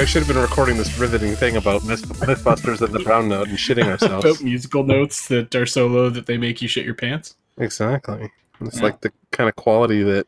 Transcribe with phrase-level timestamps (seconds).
[0.00, 3.48] I should have been recording this riveting thing about Myth- Mythbusters and the Brown Note
[3.48, 4.24] and shitting ourselves.
[4.24, 7.36] About musical notes that are so low that they make you shit your pants.
[7.58, 8.30] exactly.
[8.62, 8.82] It's Yeah.
[8.82, 10.26] like the kind of quality that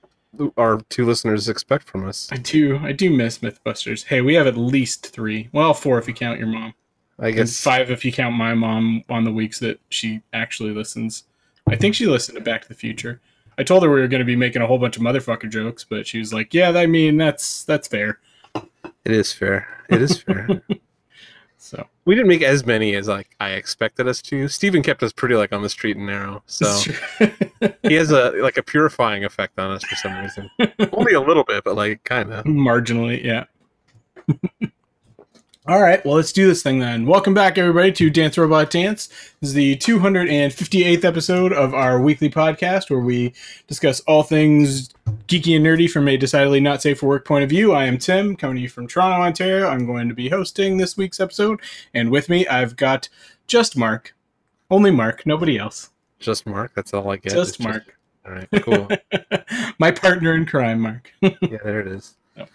[0.58, 2.28] our two listeners expect from us.
[2.30, 4.04] I do, I do miss MythBusters.
[4.04, 5.48] Hey, we have at least three.
[5.52, 6.74] Well, four if you count your mom.
[7.18, 7.60] I And guess.
[7.62, 11.24] five if you count my mom on the weeks that she actually listens.
[11.66, 13.20] I think she listened to Back to the Future.
[13.56, 15.84] I told her we were going to be making a whole bunch of motherfucker jokes,
[15.84, 18.18] but she was like, "Yeah, I mean that's that's fair."
[19.04, 19.68] It is fair.
[19.88, 20.62] It is fair.
[21.62, 24.48] So we didn't make as many as like I expected us to.
[24.48, 26.42] Steven kept us pretty like on the street and narrow.
[26.46, 26.66] So
[27.84, 30.50] he has a like a purifying effect on us for some reason.
[30.92, 32.44] Only a little bit, but like kind of.
[32.46, 33.44] marginally, yeah.
[35.64, 37.06] All right, well, let's do this thing then.
[37.06, 39.06] Welcome back, everybody, to Dance Robot Dance.
[39.40, 43.32] This is the 258th episode of our weekly podcast where we
[43.68, 44.88] discuss all things
[45.28, 47.72] geeky and nerdy from a decidedly not safe for work point of view.
[47.72, 49.68] I am Tim, coming to you from Toronto, Ontario.
[49.68, 51.60] I'm going to be hosting this week's episode,
[51.94, 53.08] and with me, I've got
[53.46, 54.16] just Mark.
[54.68, 55.90] Only Mark, nobody else.
[56.18, 56.72] Just Mark.
[56.74, 57.34] That's all I get.
[57.34, 57.96] Just It's Mark.
[58.26, 58.48] all right.
[58.62, 58.88] Cool.
[59.78, 61.12] My partner in crime, Mark.
[61.20, 61.30] yeah,
[61.62, 62.16] there it is.
[62.34, 62.46] Oh.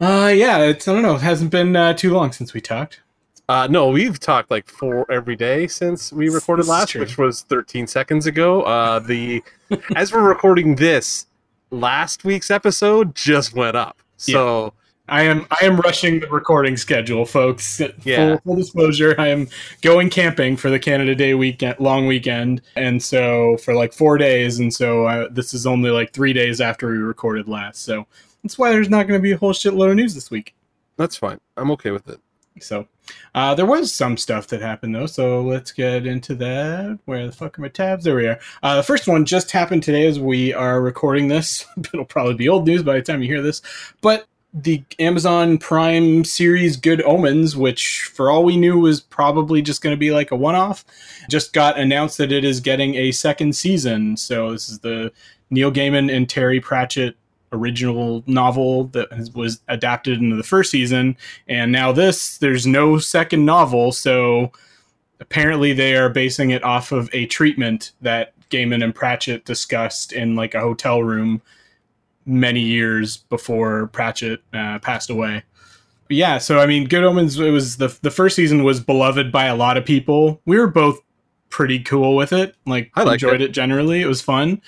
[0.00, 1.16] Uh, yeah, it's, I don't know.
[1.16, 3.00] It hasn't been uh, too long since we talked.
[3.48, 7.42] Uh, no, we've talked like four every day since we recorded This last, which was
[7.42, 8.62] 13 seconds ago.
[8.62, 9.42] Uh, the
[9.96, 11.26] as we're recording this,
[11.70, 14.02] last week's episode just went up.
[14.18, 14.74] So
[15.08, 17.80] I am I am rushing the recording schedule, folks.
[18.04, 18.16] Yeah.
[18.16, 19.48] Full, full disclosure, I am
[19.80, 24.58] going camping for the Canada Day weekend, long weekend, and so for like four days,
[24.58, 27.82] and so uh, this is only like three days after we recorded last.
[27.82, 28.06] So
[28.42, 30.54] that's why there's not going to be a whole shitload of news this week.
[30.96, 31.40] that's fine.
[31.56, 32.20] I'm okay with it.
[32.62, 32.86] So
[33.34, 35.06] uh, there was some stuff that happened though.
[35.06, 36.98] So let's get into that.
[37.04, 38.04] Where the fuck are my tabs?
[38.04, 38.40] There we are.
[38.62, 41.64] Uh, the first one just happened today as we are recording this.
[41.78, 43.62] It'll probably be old news by the time you hear this.
[44.00, 49.82] But the Amazon Prime series Good Omens, which for all we knew was probably just
[49.82, 50.84] going to be like a one-off,
[51.28, 54.16] just got announced that it is getting a second season.
[54.16, 55.12] So this is the
[55.50, 57.16] Neil Gaiman and Terry Pratchett
[57.52, 61.16] original novel that has, was adapted into the first season
[61.48, 64.52] and now this there's no second novel so
[65.20, 70.36] apparently they are basing it off of a treatment that Gaiman and Pratchett discussed in
[70.36, 71.42] like a hotel room
[72.26, 75.42] many years before Pratchett uh, passed away.
[76.06, 77.38] But yeah, so I mean, Good Omens.
[77.38, 80.40] It was the the first season was beloved by a lot of people.
[80.46, 81.00] We were both
[81.50, 82.54] pretty cool with it.
[82.66, 83.50] Like, I enjoyed it.
[83.50, 83.52] it.
[83.52, 84.00] generally.
[84.00, 84.62] It was fun.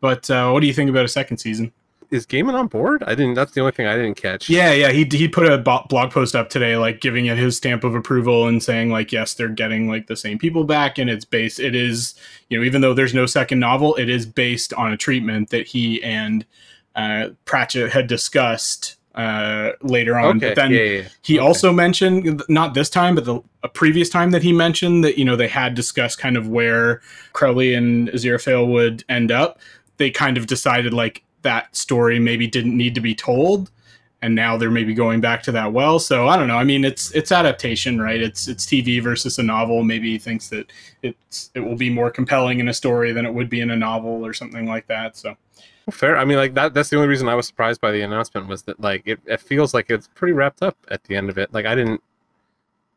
[0.00, 1.72] But uh, what do you think about a second season?
[2.10, 3.02] Is Gaiman on board?
[3.04, 3.34] I didn't.
[3.34, 4.48] That's the only thing I didn't catch.
[4.48, 4.90] Yeah, yeah.
[4.92, 8.46] He he put a blog post up today, like giving it his stamp of approval
[8.46, 11.58] and saying like, yes, they're getting like the same people back, and it's based.
[11.60, 12.14] It is
[12.48, 15.66] you know even though there's no second novel, it is based on a treatment that
[15.68, 16.44] he and
[16.94, 20.36] uh, Pratchett had discussed uh, later on.
[20.36, 20.48] Okay.
[20.48, 21.46] But then yeah, yeah, he Okay.
[21.46, 25.24] also mentioned not this time, but the a previous time that he mentioned that you
[25.24, 27.00] know they had discussed kind of where
[27.32, 29.58] Crowley and Aziraphale would end up.
[29.98, 33.70] They kind of decided like that story maybe didn't need to be told,
[34.20, 35.98] and now they're maybe going back to that well.
[35.98, 36.56] So I don't know.
[36.56, 38.20] I mean, it's it's adaptation, right?
[38.20, 39.82] It's it's TV versus a novel.
[39.82, 40.70] Maybe he thinks that
[41.02, 43.76] it's it will be more compelling in a story than it would be in a
[43.76, 45.16] novel or something like that.
[45.16, 45.36] So
[45.90, 46.16] Fair.
[46.16, 46.74] I mean, like that.
[46.74, 49.40] That's the only reason I was surprised by the announcement was that like it, it
[49.40, 51.54] feels like it's pretty wrapped up at the end of it.
[51.54, 52.02] Like I didn't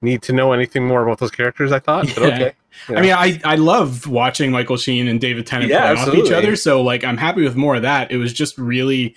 [0.02, 1.72] need to know anything more about those characters.
[1.72, 2.36] I thought, but Yeah.
[2.36, 2.54] okay.
[2.90, 6.32] I mean, I I love watching Michael Sheen and David Tennant Yeah, play off each
[6.32, 6.56] other.
[6.56, 8.12] So like, I'm happy with more of that.
[8.12, 9.16] It was just really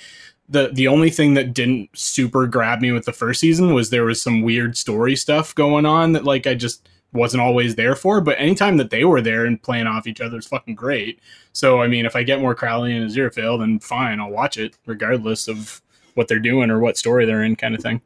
[0.49, 4.05] the the only thing that didn't super grab me with the first season was there
[4.05, 8.21] was some weird story stuff going on that like I just wasn't always there for.
[8.21, 11.21] But anytime that they were there and playing off each other is fucking great.
[11.53, 14.77] So I mean, if I get more Crowley and Aziraphale, then fine, I'll watch it
[14.87, 15.81] regardless of
[16.15, 18.03] what they're doing or what story they're in, kind of thing.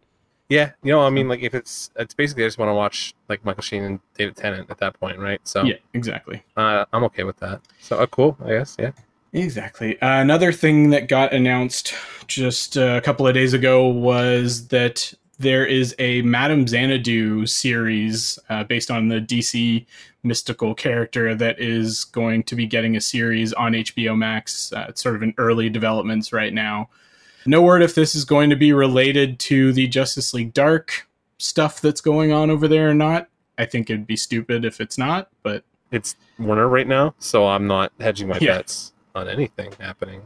[0.48, 3.14] Yeah, you know, I mean, like if it's it's basically I just want to watch
[3.28, 5.40] like Michael Sheen and David Tennant at that point, right?
[5.44, 6.42] So Yeah, exactly.
[6.56, 7.60] uh, I'm okay with that.
[7.80, 8.76] So uh, cool, I guess.
[8.78, 8.92] Yeah.
[9.32, 10.00] Exactly.
[10.00, 11.94] Uh, another thing that got announced
[12.26, 18.64] just a couple of days ago was that there is a Madame Xanadu series uh,
[18.64, 19.84] based on the DC
[20.22, 24.72] mystical character that is going to be getting a series on HBO Max.
[24.72, 26.88] Uh, it's sort of in early developments right now.
[27.46, 31.08] No word if this is going to be related to the Justice League Dark
[31.38, 33.28] stuff that's going on over there or not.
[33.58, 37.66] I think it'd be stupid if it's not, but It's Warner right now, so I'm
[37.66, 38.56] not hedging my Yeah.
[38.56, 40.22] bets on anything happening.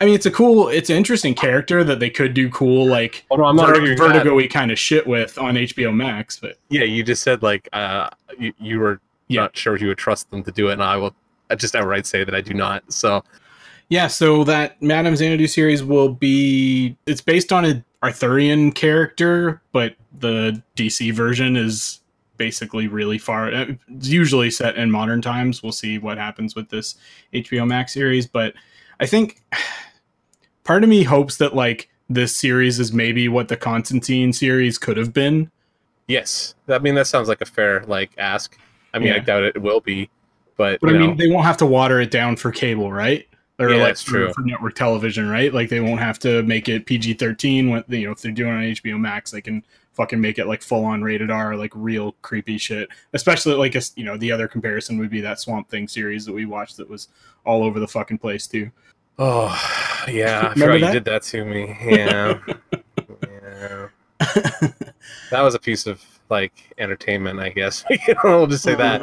[0.00, 3.24] I mean, it's a cool, it's an interesting character that they could do cool, like
[3.30, 6.38] Oh no, I'm not Ver- Vertigo-y kind of shit with on HBO Max.
[6.40, 8.08] But Yeah, you just said like uh,
[8.38, 9.42] you, you were Yeah.
[9.42, 11.14] not sure if you would trust them to do it, and I will
[11.50, 12.90] I just outright say that I do not.
[12.92, 13.22] So
[13.88, 19.96] yeah, so that Madame Xanadu series will be, it's based on a Arthurian character, but
[20.18, 22.00] the DC version is
[22.36, 23.52] basically really far.
[23.52, 25.62] uh, It's usually set in modern times.
[25.62, 26.94] We'll see what happens with this
[27.34, 28.54] HBO Max series, but
[29.00, 29.42] I think
[30.64, 34.96] part of me hopes that like this series is maybe what the Constantine series could
[34.96, 35.50] have been.
[36.06, 38.56] Yes, I mean that sounds like a fair like ask.
[38.94, 40.08] I mean, I doubt it will be,
[40.56, 43.27] but, But I mean, they won't have to water it down for cable, right?
[43.58, 44.32] Or Yeah, like that's true.
[44.32, 45.52] For, network television, right?
[45.52, 48.52] Like they won't have to make it PG thirteen when you know if they're doing
[48.52, 49.64] it on HBO Max, they can
[49.94, 52.88] fucking make it like full on rated R, like real creepy shit.
[53.14, 56.32] Especially like a, you know the other comparison would be that Swamp Thing series that
[56.32, 57.08] we watched that was
[57.44, 58.70] all over the fucking place too.
[59.18, 61.76] oh yeah, I forgot you did that to me.
[61.84, 62.38] Yeah,
[63.28, 63.88] yeah,
[65.30, 66.00] that was a piece of
[66.30, 67.84] like entertainment, I guess.
[68.24, 69.02] we'll just say that.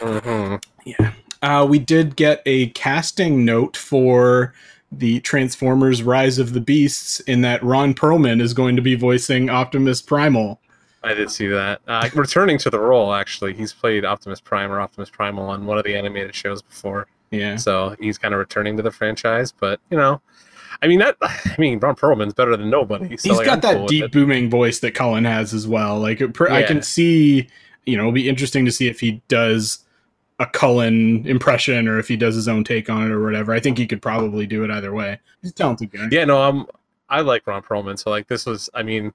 [0.00, 1.12] hmm Yeah.
[1.42, 4.54] Uh, we did get a casting note for
[4.90, 9.50] the Transformers Rise of the Beasts in that Ron Perlman is going to be voicing
[9.50, 10.60] Optimus Primal.
[11.02, 11.80] I did see that.
[11.88, 15.78] Uh, returning to the role, actually, he's played Optimus Prime or Optimus Primal on one
[15.78, 17.08] of the animated shows before.
[17.32, 17.56] Yeah.
[17.56, 20.20] So he's kind of returning to the franchise, but you know,
[20.82, 21.16] I mean that.
[21.22, 23.16] I mean, Ron Perlman's better than nobody.
[23.16, 25.98] So He's like, got I'm that cool deep booming voice that Cullen has as well.
[25.98, 26.66] Like it I Yeah.
[26.68, 27.48] can see,
[27.86, 29.78] you know, it'll be interesting to see if he does
[30.42, 33.52] a Cullen impression or if he does his own take on it or whatever.
[33.54, 35.20] I think he could probably do it either way.
[35.40, 36.08] He's a talented guy.
[36.10, 36.66] Yeah, no, I'm.
[37.08, 38.68] I like Ron Perlman, so like this was.
[38.74, 39.12] I mean,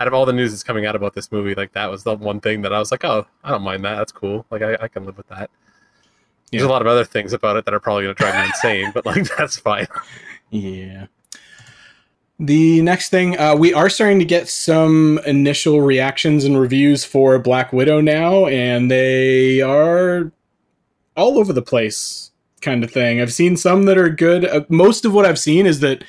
[0.00, 2.14] out of all the news that's coming out about this movie, like that was the
[2.16, 3.96] one thing that I was like, oh, I don't mind that.
[3.96, 4.46] That's cool.
[4.50, 5.50] Like I, I can live with that.
[6.50, 8.46] There's a lot of other things about it that are probably going to drive me
[8.46, 9.86] insane, but like that's fine.
[10.48, 11.06] Yeah.
[12.40, 17.38] The next thing, uh, we are starting to get some initial reactions and reviews for
[17.38, 20.32] Black Widow now, and they are
[21.16, 22.30] all over the place,
[22.60, 23.20] kind of thing.
[23.20, 24.44] I've seen some that are good.
[24.44, 26.04] Uh, most of what I've seen is that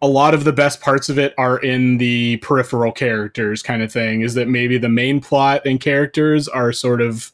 [0.00, 3.92] a lot of the best parts of it are in the peripheral characters, kind of
[3.92, 4.20] thing.
[4.22, 7.32] Is that maybe the main plot and characters are sort of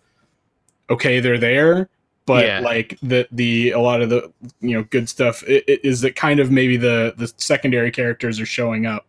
[0.91, 1.89] okay, they're there,
[2.27, 2.61] but Yeah.
[2.61, 6.15] like the the a lot of the you know good stuff i- i- is that
[6.17, 9.07] kind of maybe the the secondary characters are showing up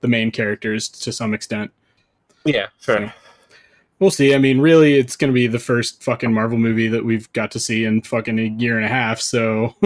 [0.00, 1.70] the main characters to some extent
[2.46, 3.08] Yeah, fair.
[3.08, 3.29] So,
[4.00, 7.04] we'll see i mean really it's going to be the first fucking marvel movie that
[7.04, 9.74] we've got to see in fucking a year and a half so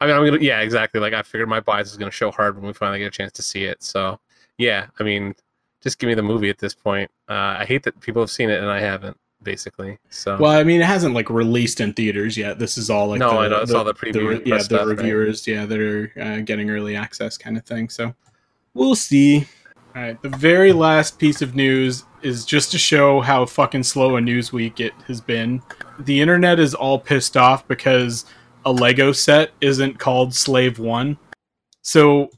[0.00, 0.38] I mean, I'm gonna.
[0.40, 1.00] Yeah, exactly.
[1.00, 3.10] Like I figured my bias is going to show hard when we finally get a
[3.10, 3.82] chance to see it.
[3.82, 4.18] So
[4.56, 5.34] yeah, I mean,
[5.82, 7.10] just give me the movie at this point.
[7.28, 9.16] Uh, I hate that people have seen it and I haven't.
[9.42, 13.08] Basically, so well i mean it hasn't like released in theaters yet this is all
[13.08, 14.96] like No, the, I know, it's all the preview re- press yeah the stuff, right?
[14.96, 18.12] reviewers yeah that are uh, getting early access kind of thing so
[18.74, 19.46] we'll see
[19.96, 24.16] all right the very last piece of news is just to show how fucking slow
[24.16, 25.62] a news week it has been.
[26.00, 28.24] The internet is all pissed off because
[28.64, 31.16] a lego set isn't called slave one.
[31.82, 32.30] So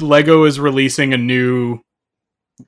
[0.00, 1.80] lego is releasing a new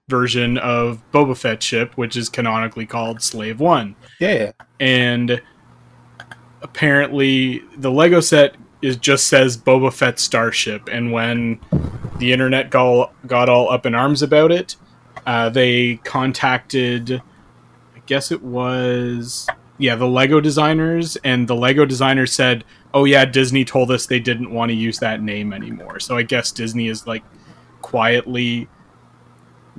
[0.08, 3.94] version of boba fett ship which is canonically called slave one.
[4.18, 4.52] Yeah, yeah.
[4.80, 5.40] and
[6.62, 11.60] apparently the Lego set is just says Boba Fett starship, and when
[12.18, 14.76] the internet got, got all up in arms about it,
[15.26, 17.22] uh, they contacted,
[17.94, 19.48] I guess it was,
[19.78, 24.20] yeah, the Lego designers, and the Lego designers said, "Oh yeah, Disney told us they
[24.20, 27.22] didn't want to use that name anymore." So I guess Disney is like
[27.82, 28.68] quietly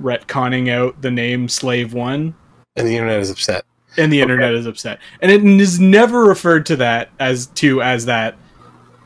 [0.00, 2.34] retconning out the name Slave One
[2.76, 3.64] And the internet is upset.
[3.96, 8.06] and the internet is upset and it is never referred to that as to as
[8.06, 8.36] that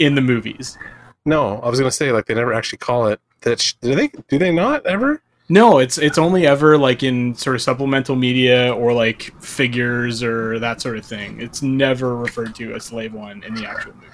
[0.05, 0.77] in the movies
[1.25, 3.61] No, I was gonna say like they never actually call it that.
[3.61, 4.09] Sh- do they?
[4.29, 5.23] Do they not ever?
[5.49, 10.59] no it's it's only ever like in sort of supplemental media or like figures or
[10.61, 14.07] that sort of thing it's never referred to as slave one in the actual movie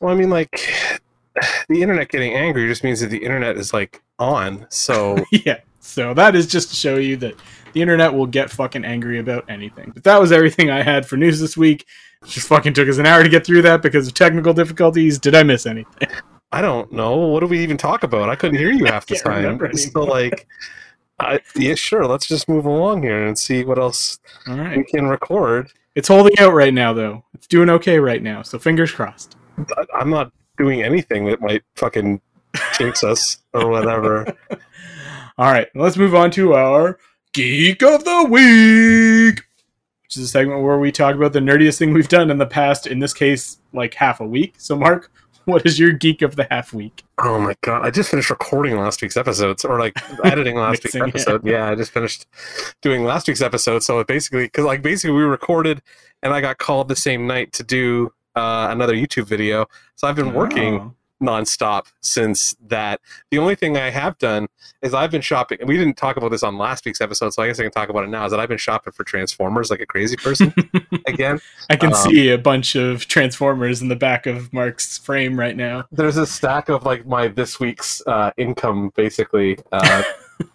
[0.00, 0.95] Well, I mean, like
[1.68, 4.66] the internet getting angry just means that the internet is like on.
[4.70, 7.34] So yeah so that is just to show you that
[7.72, 11.16] the internet will get fucking angry about anything but that was everything i had for
[11.16, 11.86] news this week
[12.22, 15.18] It just fucking took us an hour to get through that because of technical difficulties
[15.18, 16.08] did i miss anything
[16.52, 17.16] I don't know.
[17.16, 18.30] What do we even talk about?
[18.30, 19.76] I couldn't hear you half the time.
[19.76, 20.46] So like,
[21.18, 22.06] I, yeah, sure.
[22.06, 25.72] Let's just move along here and see what else all right we can record.
[25.96, 27.24] It's holding out right now, though.
[27.34, 29.36] It's doing okay right now, so fingers crossed.
[29.92, 32.20] I'm not doing anything that might fucking
[32.76, 34.26] jinx us or whatever.
[35.38, 36.98] All right, let's move on to our
[37.34, 39.42] Geek of the Week,
[40.02, 42.46] which is a segment where we talk about the nerdiest thing we've done in the
[42.46, 44.54] past, in this case, like half a week.
[44.56, 45.10] So, Mark,
[45.44, 47.04] what is your Geek of the Half Week?
[47.18, 47.84] Oh my god!
[47.84, 49.92] I just finished recording last week's episodes, or like
[50.24, 51.08] editing last week's Mixing, yeah.
[51.08, 51.46] episode.
[51.46, 51.70] Yeah.
[51.70, 52.26] I just finished
[52.80, 53.82] doing last week's episode.
[53.82, 55.82] So it basically, because like basically we recorded,
[56.22, 59.66] and I got called the same night to do uh, another YouTube video.
[59.96, 60.94] So I've been working Oh.
[61.22, 63.00] nonstop since that.
[63.30, 64.46] The only thing I have done
[64.82, 65.58] is I've been shopping.
[65.66, 67.88] We didn't talk about this on last week's episode, so I guess I can talk
[67.88, 68.26] about it now.
[68.26, 70.52] Is that I've been shopping for Transformers like a crazy person
[71.06, 71.40] again.
[71.70, 75.56] I can Um, see a bunch of Transformers in the back of Mark's frame right
[75.56, 75.84] now.
[75.90, 80.02] There's a stack of like my this week's uh, income, basically, uh,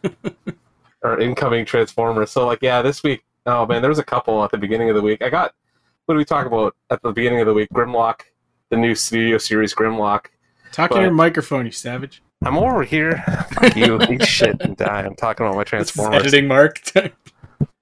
[1.02, 2.32] or incoming Transformers.
[2.32, 3.24] So like, yeah, this week.
[3.48, 5.24] Oh man, there was a couple at the beginning of the week.
[5.24, 5.56] I got.
[6.05, 7.70] What do we talk about at the beginning of the week?
[7.74, 8.22] Grimlock,
[8.70, 10.25] the new studio series Grimlock.
[10.72, 12.22] Talk But- to your microphone, you savage.
[12.43, 13.24] I'm over here.
[13.53, 14.01] Fuck you.
[14.10, 15.03] Eat shit and die.
[15.03, 16.22] I'm talking about my This is Transformers.
[16.22, 16.81] editing Mark.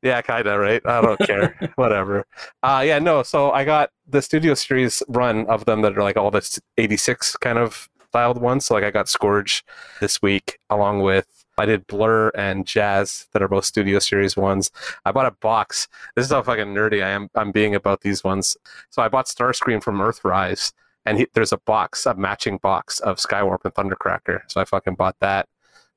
[0.02, 0.82] Yeah, kinda, right?
[0.86, 1.58] I don't care.
[1.76, 2.26] Whatever.
[2.62, 6.18] Uh yeah, no, so I got the studio series run of them that are like
[6.18, 8.66] all the 86 kind of styled ones.
[8.66, 9.64] So like I got Scourge
[10.02, 14.72] this week along with I did Blurr and Jazz that are both studio series ones.
[15.06, 15.88] I bought a box.
[16.16, 18.58] This is how fucking nerdy I am I'm being about these ones.
[18.90, 20.72] So I bought Starscream from Earthrise
[21.06, 24.42] and he, there's a box, a matching box of Skywarp and Thundercracker.
[24.48, 25.48] So I fucking bought that.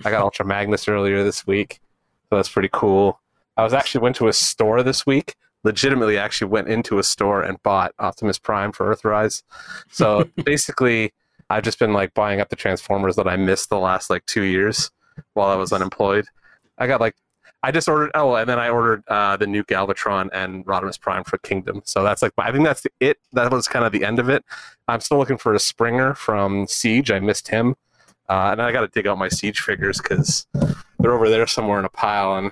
[0.05, 1.81] I got Ultra Magnus earlier this week.
[2.31, 3.21] So that's pretty cool.
[3.57, 5.35] I was actually went to a store this week.
[5.65, 9.45] Legitimately, actually went into a store and bought Optimus Prime for Earthrise.
[9.91, 11.13] So basically,
[11.51, 14.43] I've just been like buying up the Transformers that I missed the last like two
[14.43, 14.91] years
[15.35, 16.27] while I was unemployed.
[16.79, 17.15] I got like
[17.63, 21.23] I just ordered oh, and then I ordered uh, the new Galvatron and Rodimus Prime
[21.25, 21.83] for Kingdom.
[21.85, 23.19] So that's like I think that's the, it.
[23.33, 24.45] That was kind of the end of it.
[24.89, 27.11] I'm still looking for a Springer from Siege.
[27.11, 27.77] I missed him,
[28.29, 30.47] uh, and I got to dig out my Siege figures because
[30.99, 32.51] they're over there somewhere in a pile and.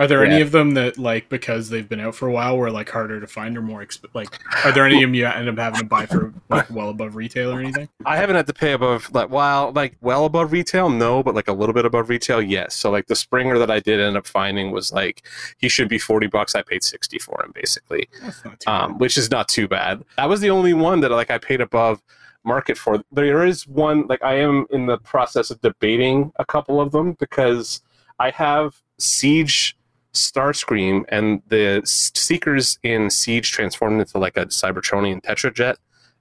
[0.00, 2.70] Are there any of them that like because they've been out for a while were
[2.70, 4.40] like harder to find or more exp- like?
[4.64, 7.16] Are there any of them you end up having to buy for like well above
[7.16, 7.86] retail or anything?
[8.06, 11.48] I haven't had to pay above like well like well above retail, no, but like
[11.48, 12.74] a little bit above retail, yes.
[12.74, 15.22] So like the Springer that I did end up finding was like
[15.58, 16.54] he should be forty bucks.
[16.54, 20.02] I paid sixty for him basically, That's not too um, which is not too bad.
[20.16, 22.00] That was the only one that like I paid above
[22.42, 23.04] market for.
[23.12, 27.18] There is one like I am in the process of debating a couple of them
[27.20, 27.82] because
[28.18, 29.76] I have Siege
[30.12, 35.76] Starscream and the Seekers in Siege transformed into like a Cybertronian Tetrajet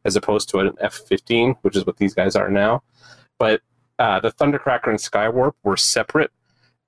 [0.06, 2.84] as opposed to an F-15, which is what these guys are now.
[3.38, 3.62] But
[3.98, 6.32] uh, the Thundercracker and Skywarp were separate,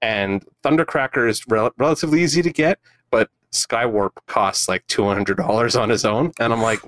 [0.01, 2.79] and Thundercracker is rel- relatively easy to get,
[3.09, 6.79] but Skywarp costs like two hundred dollars on his own, and I'm like,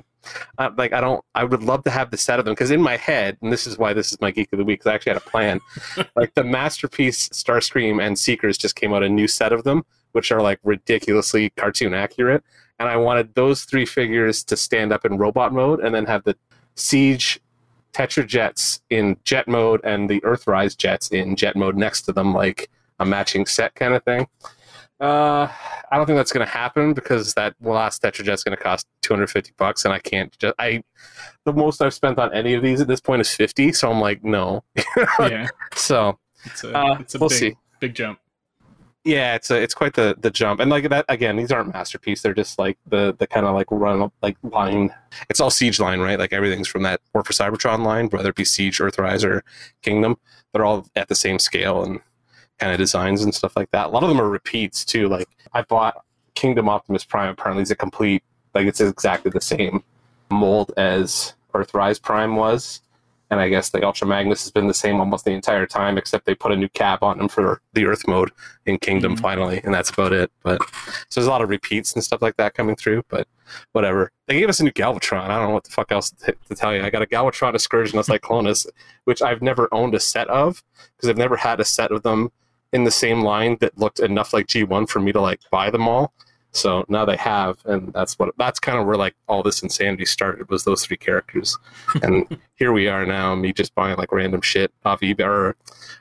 [0.57, 1.23] I, like I don't.
[1.35, 3.67] I would love to have the set of them because in my head, and this
[3.67, 4.79] is why this is my geek of the week.
[4.79, 5.59] Because I actually had a plan.
[6.15, 10.31] like the masterpiece Starscream and Seekers just came out a new set of them, which
[10.31, 12.43] are like ridiculously cartoon accurate,
[12.79, 16.23] and I wanted those three figures to stand up in robot mode, and then have
[16.23, 16.35] the
[16.75, 17.39] Siege
[17.93, 22.33] Tetra jets in jet mode and the Earthrise jets in jet mode next to them,
[22.33, 24.25] like a matching set kind of thing.
[24.99, 25.47] Uh,
[25.91, 28.87] I don't think that's going to happen because that last Tetra jet's going to cost
[29.01, 30.83] 250 bucks, and I can't just I.
[31.45, 33.99] The most I've spent on any of these at this point is 50, so I'm
[33.99, 34.63] like, no.
[35.19, 37.55] yeah, So it's a Uh, it's a we'll big see.
[37.79, 38.19] big jump.
[39.03, 41.35] Yeah, it's a, it's quite the the jump, and like that again.
[41.35, 44.93] These aren't masterpiece; they're just like the the kind of like run like line.
[45.29, 46.17] It's all siege line, right?
[46.17, 49.43] Like everything's from that War for Cybertron line, whether it be Siege, Earthrise, or
[49.81, 50.17] Kingdom.
[50.53, 51.99] They're all at the same scale and
[52.59, 53.87] kind of designs and stuff like that.
[53.87, 55.09] A lot of them are repeats too.
[55.09, 56.03] Like I bought
[56.35, 57.29] Kingdom Optimus Prime.
[57.29, 58.23] Apparently, is a complete
[58.55, 59.83] like it's exactly the same
[60.31, 62.81] mold as Earthrise Prime was.
[63.31, 66.25] And I guess the Ultra Magnus has been the same almost the entire time, except
[66.25, 68.31] they put a new cap on him for the Earth mode
[68.67, 69.21] in Kingdom Mhm.
[69.21, 70.31] finally, and that's about it.
[70.43, 70.61] But
[71.09, 73.03] so there's a lot of repeats and stuff like that coming through.
[73.09, 73.27] But
[73.71, 74.11] whatever.
[74.27, 75.21] They gave us a new Galvatron.
[75.23, 76.83] I don't know what the fuck else to, to tell you.
[76.83, 78.67] I got a Galvatron Excursionist Cyclonus,
[79.05, 80.63] which I've never owned a set of
[80.95, 82.31] because I've never had a set of them
[82.71, 85.87] in the same line that looked enough like G1 for me to like buy them
[85.87, 86.13] all.
[86.53, 90.05] So now they have, and that's what that's kind of where like all this insanity
[90.05, 91.57] started was those three characters,
[92.03, 93.33] and here we are now.
[93.35, 95.55] Me just buying like random shit off eBay or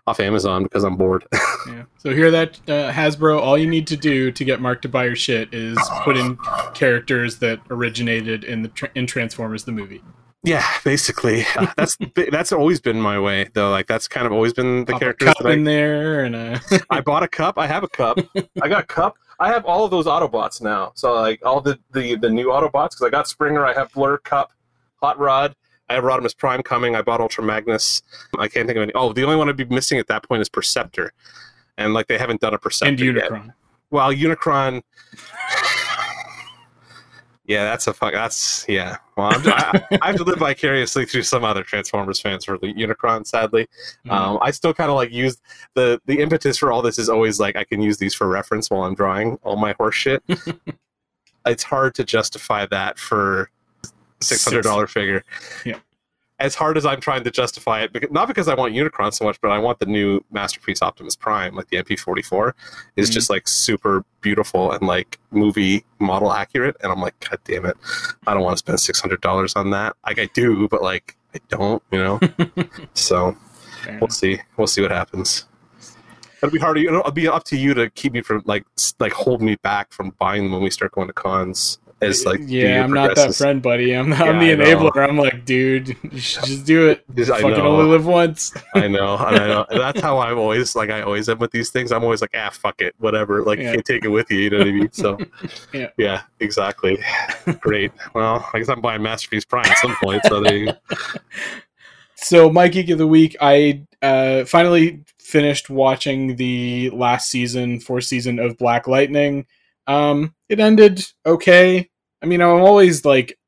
[0.06, 1.26] off Amazon because I'm bored.
[1.68, 1.85] Yeah.
[1.97, 3.40] So here that, uh, Hasbro?
[3.40, 6.37] All you need to do to get Mark to buy your shit is put in
[6.75, 10.02] characters that originated in the tra- in Transformers the movie.
[10.42, 11.97] yeah, basically, Uh, that's
[12.32, 13.71] that's always been my way though.
[13.71, 16.35] Like that's kind of always been the Pop characters cup that I in there, and
[16.35, 16.59] uh,
[16.90, 17.59] I bought a cup.
[17.59, 18.18] I have a cup.
[18.61, 19.16] I got a cup.
[19.43, 20.93] I have all of those Autobots now.
[20.95, 23.67] So like all the the, the new Autobots because I got Springer.
[23.67, 24.53] I have Blurr Kup,
[25.01, 25.57] Hot Rod.
[25.91, 26.95] I have Rodimus Prime coming.
[26.95, 28.03] I bought Ultra Magnus.
[28.39, 28.93] I can't think of any.
[28.95, 31.13] Oh, the only one I'd be missing at that point is Perceptor,
[31.77, 33.31] and like they haven't done a Perceptor and yet.
[33.31, 33.55] Unicron.
[33.91, 34.83] Well, Unicron.
[37.52, 38.14] Yeah, that's a fuck.
[38.14, 38.97] That's yeah.
[39.16, 42.73] Well, I'm, I, I have to live vicariously through some other Transformers fans for the
[42.73, 43.26] Unicron.
[43.26, 43.66] Sadly,
[44.06, 44.11] Mhm.
[44.12, 45.37] um, I still kind of like use
[45.75, 48.71] the the impetus for all this is always like I can use these for reference
[48.71, 50.23] while I'm drawing all my horse shit.
[51.47, 53.50] it's hard to justify that for
[54.21, 55.23] six hundred dollar figure.
[55.66, 55.78] Yeah.
[56.43, 59.25] As hard as I'm trying to justify it, because, not because I want Unicron so
[59.25, 62.53] much, but I want the new masterpiece Optimus Prime, like the MP44,
[62.97, 63.13] is Mhm.
[63.13, 66.77] just like super beautiful and like movie model accurate.
[66.83, 67.77] And I'm like, God damn it,
[68.27, 69.97] I don't want to spend six hundred dollars on that.
[70.07, 72.21] Like I do, but like I don't, you know.
[72.95, 73.37] so
[73.83, 74.13] Fair we'll enough.
[74.13, 74.41] see.
[74.57, 75.47] We'll see what happens.
[76.43, 76.77] It'll be hard.
[76.77, 78.65] It'll be up to you to keep me from like
[78.99, 81.79] like hold me back from buying them when we start going to cons.
[82.02, 83.92] As like yeah, I'm not that friend, buddy.
[83.94, 85.09] I'm, I'm the enabler.
[85.09, 87.04] I'm like, dude, you should just do it.
[87.14, 87.76] Just- I Fucking know.
[87.76, 88.52] only live once.
[88.75, 89.64] I know, and I know.
[89.71, 90.90] And that's how I'm always like.
[90.90, 91.92] I always am with these things.
[91.92, 93.42] I'm always like, ah, fuck it, whatever.
[93.44, 93.76] Like, Yeah.
[93.82, 94.38] take it with you.
[94.40, 94.92] You know what I mean?
[94.92, 95.16] So,
[95.73, 95.88] Yeah.
[95.97, 96.99] yeah, exactly.
[97.61, 97.92] Great.
[98.14, 100.23] Well, I guess I'm buying Masterpiece Prime at some point.
[100.26, 100.73] So there you.
[102.16, 108.04] So, my geek of the week, I uh, finally finished watching the last season, fourth
[108.04, 109.47] season of Black Lightning.
[109.87, 111.88] Um, it ended okay.
[112.23, 113.38] I mean, I'm always like,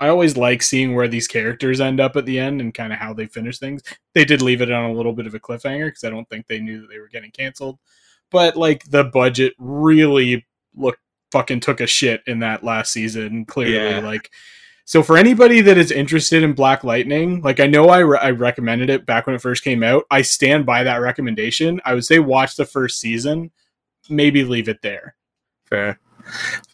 [0.00, 2.98] I always like seeing where these characters end up at the end and kind of
[2.98, 3.82] how they finish things.
[4.14, 6.46] They did leave it on a little bit of a cliffhanger because I don't think
[6.46, 7.78] they knew that they were getting canceled.
[8.30, 11.00] But like, the budget really looked
[11.30, 13.44] fucking took a shit in that last season.
[13.44, 14.00] Clearly, Yeah.
[14.00, 14.30] like.
[14.86, 18.30] So for anybody that is interested in Black Lightning, like I know I, re- I
[18.32, 20.04] recommended it back when it first came out.
[20.10, 21.80] I stand by that recommendation.
[21.86, 23.50] I would say watch the first season,
[24.10, 25.14] maybe leave it there.
[25.64, 25.98] Fair.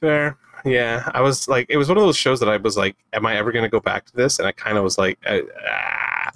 [0.01, 0.37] Fair.
[0.65, 3.27] Yeah, I was like, it was one of those shows that I was like, am
[3.27, 4.39] I ever going to go back to this?
[4.39, 6.31] And I kind of was like, uh, ah,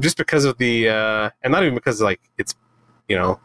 [0.00, 2.54] just because of the, uh, and not even because like it's,
[3.08, 3.38] you know,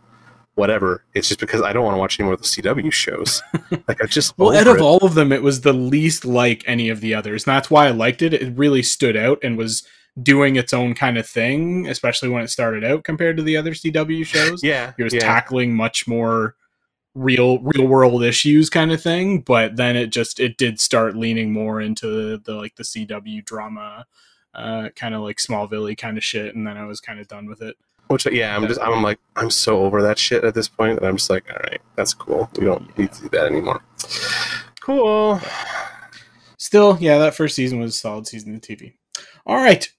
[0.55, 1.03] whatever.
[1.13, 3.41] It's just because I don't want to watch any more of the CW shows.
[3.87, 4.81] like I just Well, out of it.
[4.81, 7.47] all of them, it was the least like any of the others.
[7.47, 8.33] And that's why I liked it.
[8.33, 9.83] It really stood out and was
[10.21, 13.71] doing its own kind of thing, especially when it started out compared to the other
[13.71, 14.61] CW shows.
[14.63, 15.21] yeah, It was yeah.
[15.21, 16.55] tackling much more
[17.15, 21.51] real real world issues kind of thing but then it just it did start leaning
[21.51, 24.05] more into the like the cw drama
[24.53, 27.47] uh kind of like smallville kind of shit and then i was kind of done
[27.47, 27.75] with it
[28.07, 31.07] Which yeah, I'm just I'm like I'm so over that shit at this point that
[31.07, 32.49] I'm just like, all right, that's cool.
[32.57, 33.83] We don't need to do that anymore.
[34.81, 35.39] Cool.
[36.57, 38.93] still yeah that first season was a solid season of tv
[39.45, 39.91] all right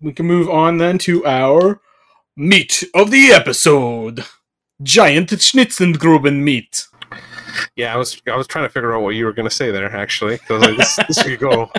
[0.00, 1.80] we can move on then to our
[2.36, 4.24] meat of the episode
[4.82, 6.86] giant schnitzengruben meat
[7.76, 9.94] Yeah, I was I was trying to figure out what you were gonna say there
[9.94, 10.38] actually.
[10.38, 11.70] 'cause I was like, this, this could go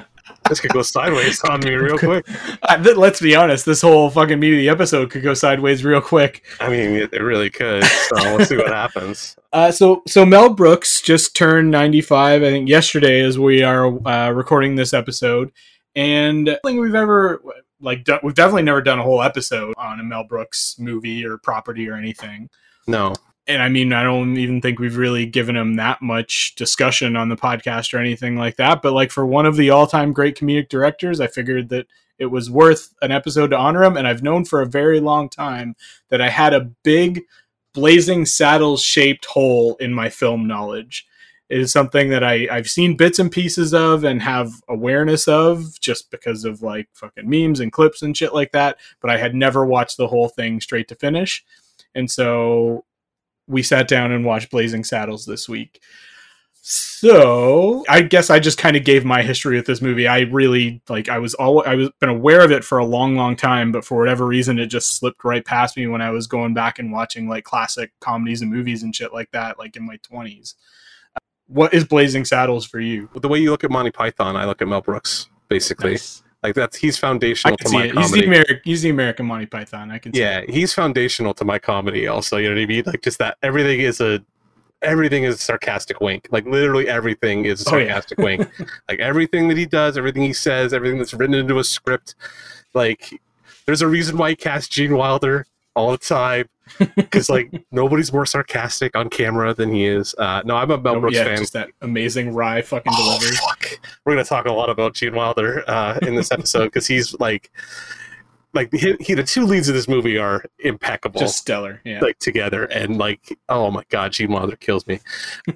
[0.49, 2.25] this could go sideways on me real quick.
[2.63, 5.83] uh, th- let's be honest this whole fucking meat of the episode could go sideways
[5.85, 7.83] real quick I mean, it, it really could.
[7.83, 9.35] So we'll see what happens.
[9.53, 14.29] Uh, so so Mel Brooks just turned 95, I think yesterday as we are uh,
[14.31, 15.51] recording this episode.
[15.93, 17.41] And I think we've ever
[17.81, 21.37] like done, we've definitely never done a whole episode on a Mel Brooks movie or
[21.37, 22.49] property or anything.
[22.91, 23.13] No,
[23.47, 27.29] And I mean, I don't even think we've really given him that much discussion on
[27.29, 28.81] the podcast or anything like that.
[28.81, 31.87] But like for one of the all-time great comedic directors, I figured that
[32.19, 33.97] it was worth an episode to honor him.
[33.97, 35.75] And I've known for a very long time
[36.09, 37.23] that I had a big
[37.73, 41.07] blazing saddle shaped hole in my film knowledge.
[41.49, 45.79] It is something that I, I've seen bits and pieces of and have awareness of
[45.81, 48.77] just because of like fucking memes and clips and shit like that.
[49.01, 51.43] But I had never watched the whole thing straight to finish.
[51.95, 52.85] And so
[53.47, 55.81] we sat down and watched Blazing Saddles this week.
[56.63, 60.07] So I guess I just kind of gave my history with this movie.
[60.07, 63.15] I really like I was all I was been aware of it for a long,
[63.15, 66.27] long time, but for whatever reason it just slipped right past me when I was
[66.27, 69.85] going back and watching like classic comedies and movies and shit like that, like in
[69.85, 70.53] my twenties.
[71.47, 73.09] What is Blazing Saddles for you?
[73.15, 75.27] the way you look at Monty Python, I look at Mel Brooks.
[75.49, 76.23] Basically, Nice.
[76.43, 77.85] Like that's he's foundational to my it.
[77.85, 78.21] He's comedy.
[78.21, 78.59] the American.
[78.63, 79.91] He's the American Monty Python.
[79.91, 82.07] I can yeah, he's foundational to my comedy.
[82.07, 82.83] Also, you know what I mean?
[82.85, 84.23] Like just that everything is a
[84.81, 86.27] everything is a sarcastic wink.
[86.31, 87.85] Like literally everything is a Oh, yeah.
[87.87, 88.47] sarcastic wink.
[88.89, 92.15] Like everything that he does, everything he says, everything that's written into a script.
[92.73, 93.13] Like
[93.67, 96.45] there's a reason why he cast Gene Wilder all the time
[96.95, 100.13] because like nobody's more sarcastic on camera than he is.
[100.17, 101.37] Uh, no, I'm a Mel Oh, Brooks yeah, fan.
[101.37, 103.37] just that amazing wry fucking Oh, delivery.
[103.37, 103.79] fuck.
[104.05, 107.51] We're gonna talk a lot about Gene Wilder uh, in this episode because he's like,
[108.53, 111.79] like he, he, the two leads of this movie are impeccable, Just stellar.
[111.85, 112.01] Yeah.
[112.01, 114.99] like together, and like, oh my god, Gene Wilder kills me.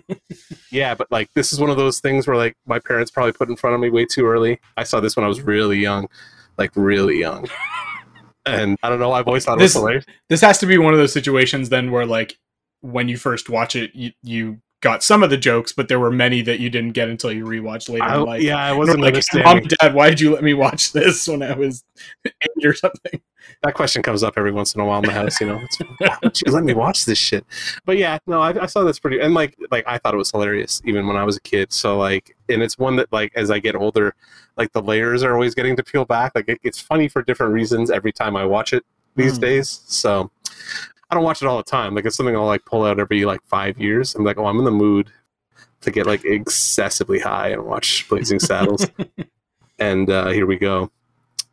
[0.72, 3.50] yeah, but like this is one of those things where like my parents probably put
[3.50, 4.60] in front of me way too early.
[4.78, 6.08] I saw this when I was really young,
[6.58, 7.48] like really young,
[8.46, 9.12] and I don't know.
[9.12, 10.06] I've always thought it was This- hilarious.
[10.30, 12.38] this has to be one of those situations then where like
[12.82, 16.12] when you first watch it you, you got some of the jokes, but there were
[16.12, 18.42] many that you didn't get until you rewatched later I, in life.
[18.44, 21.56] yeah, I wasn't like, mom dad, why did you let me watch this when I
[21.56, 21.84] was
[22.24, 23.20] eight or something?
[23.64, 25.42] that question comes up every once in a while in the house.
[25.42, 27.44] You know, it's, why would you let me watch this shit?
[27.84, 30.30] But yeah, no, I, I saw this pretty, and like, like I thought it was
[30.30, 31.74] hilarious even when I was a kid.
[31.74, 34.14] So like, and it's one that like as I get older,
[34.56, 36.34] like the layers are always getting to peel back.
[36.36, 39.42] Like it, it's funny for different reasons every time I watch it these Mm.
[39.42, 39.82] days.
[39.88, 40.30] So
[41.10, 41.94] I don't watch it all the time.
[41.96, 44.16] Like it's something I'll like pull out every like five years.
[44.16, 45.10] I'm like, oh, I'm in the mood
[45.82, 48.88] to get like excessively high and watch Blazing Saddles.
[49.80, 50.90] and uh, here we go.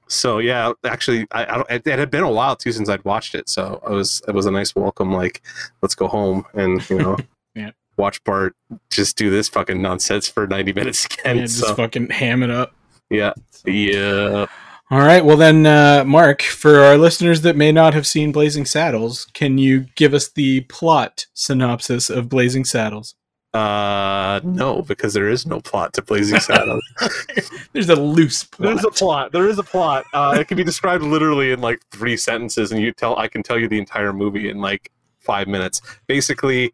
[0.09, 3.05] So yeah, actually, I, I don't, it, it had been a while too since I'd
[3.05, 5.13] watched it, so it was it was a nice welcome.
[5.13, 5.43] Like,
[5.81, 7.17] let's go home and you know,
[7.55, 7.71] Yeah.
[7.97, 8.55] watch Bart
[8.91, 11.37] just do this fucking nonsense for ninety minutes again.
[11.37, 12.75] Yeah, just so fucking ham it up.
[13.11, 13.33] yeah,
[13.65, 14.47] yeah.
[14.93, 15.25] All right.
[15.25, 19.57] Well, then, uh, Mark, for our listeners that may not have seen Blazing Saddles, can
[19.57, 23.15] you give us the plot synopsis of Blazing Saddles?
[23.55, 26.83] Uh, no, because there is no plot to Blazing Saddles.
[27.73, 28.69] There's a loose plot.
[28.69, 29.33] There's a plot.
[29.33, 30.05] There is a plot.
[30.13, 33.43] Uh, it can be described literally in like three sentences, and you tell I can
[33.43, 35.81] tell you the entire movie in like five minutes.
[36.07, 36.71] Basically,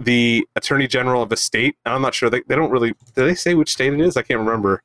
[0.00, 1.76] the attorney general of a state.
[1.86, 2.28] I'm not sure.
[2.28, 2.92] They, they don't really.
[3.14, 4.16] Do they say which state it is?
[4.16, 4.82] I can't remember.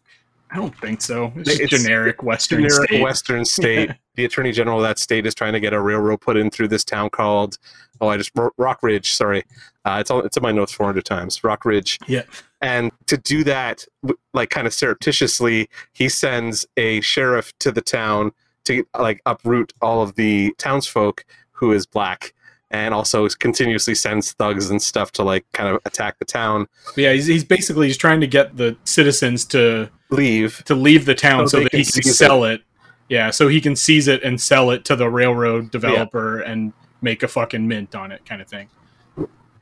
[0.51, 1.31] I don't think so.
[1.35, 3.01] It's, It's generic Western Generic state.
[3.01, 3.91] Western state.
[4.15, 6.69] the attorney general of that state is trying to get a railroad put in through
[6.69, 7.57] this town called.
[7.99, 9.13] Oh, I just Ro- Rock Ridge.
[9.13, 9.43] Sorry,
[9.85, 11.43] uh, it's all it's in my notes 400 times.
[11.43, 11.99] Rock Ridge.
[12.07, 12.23] Yeah.
[12.61, 13.85] And to do that,
[14.33, 18.31] like kind of surreptitiously, he sends a sheriff to the town
[18.65, 22.33] to like uproot all of the townsfolk who is black,
[22.71, 26.67] and also continuously sends thugs and stuff to like kind of attack the town.
[26.95, 30.63] Yeah, he's, he's basically he's trying to get the citizens to Leave.
[30.65, 32.61] to leave the town So so, that can he can sell it.
[33.09, 37.23] Yeah, so he can seize it and sell it to the railroad developer and make
[37.23, 38.69] a fucking mint on it, kind of thing.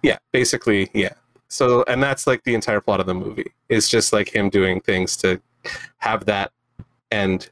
[0.01, 1.13] Yeah, basically, yeah.
[1.47, 3.53] So, and that's like the entire plot of the movie.
[3.69, 5.39] It's just like him doing things to
[5.97, 6.51] have that
[7.11, 7.49] end.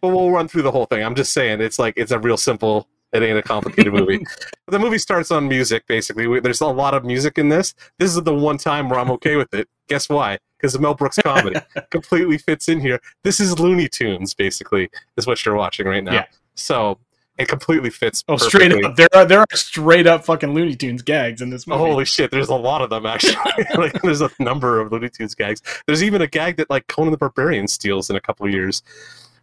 [0.00, 1.04] But we'll run through the whole thing.
[1.04, 2.88] I'm just saying, it's like it's a real simple.
[3.12, 4.24] It ain't a complicated movie.
[4.68, 5.86] The movie starts on music.
[5.86, 7.72] Basically, We- there's a lot of music in this.
[8.00, 9.68] This is the one time where I'm okay with it.
[9.88, 10.38] Guess why?
[10.58, 13.00] Because the Mel Brooks comedy completely fits in here.
[13.22, 16.14] This is Looney Tunes, basically, is what you're watching right now.
[16.14, 16.24] Yeah.
[16.56, 16.98] So
[17.38, 18.24] it completely fits.
[18.26, 21.66] Oh, straight up, there are there are straight up fucking Looney Tunes gags in this
[21.68, 21.78] movie.
[21.78, 23.36] Holy shit, there's a lot of them actually.
[23.76, 25.62] like there's a number of Looney Tunes gags.
[25.86, 28.82] There's even a gag that like Conan the Barbarian steals in a couple years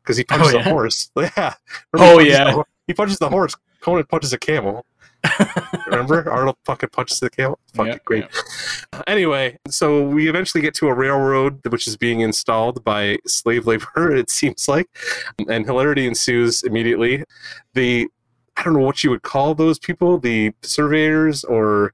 [0.02, 0.66] because he punches Oh, yeah?
[0.68, 1.12] a horse.
[1.16, 1.54] Yeah.
[1.94, 2.62] Oh, yeah.
[2.88, 3.56] He punches the horse.
[3.82, 4.86] Conan punches a camel.
[5.88, 6.30] Remember?
[6.30, 7.60] Arnold fucking punches the camel.
[7.74, 8.26] Fucking great.
[8.92, 13.66] Uh, anyway, so we eventually get to a railroad which is being installed by slave
[13.66, 14.90] labor, it seems like.
[15.48, 17.24] And hilarity ensues immediately.
[17.74, 18.08] The
[18.56, 21.94] I don't know what you would call those people, the surveyors or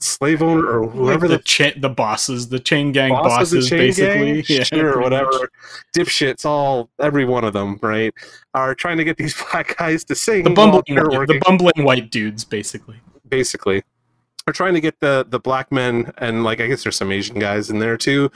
[0.00, 3.52] slave owner or Like whoever the the cha- the bosses, the chain gang boss bosses,
[3.52, 4.32] of the chain basically.
[4.42, 5.30] gang, Yeah, sure, pretty whatever.
[5.32, 5.50] much.
[5.96, 8.12] Dipshits, all every one of them, right,
[8.54, 10.44] are trying to get these black guys to sing.
[10.44, 12.96] The while bumbling, they're working the bumbling white dudes, basically.
[13.28, 13.82] basically
[14.46, 17.38] are trying to get the the black men and like I guess there's some Asian
[17.38, 18.30] guys in there too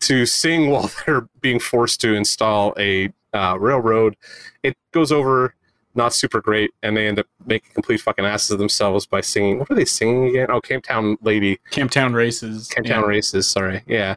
[0.00, 4.14] to sing while they're being forced to install a uh, railroad.
[4.62, 5.54] It goes over
[5.94, 9.58] not super great, and they end up making complete fucking asses of themselves by singing.
[9.58, 10.48] What are they singing again?
[10.50, 12.68] Oh, Camptown Lady, Camptown races.
[12.68, 13.00] Camptown yeah.
[13.02, 13.48] Races.
[13.48, 14.16] Sorry, yeah.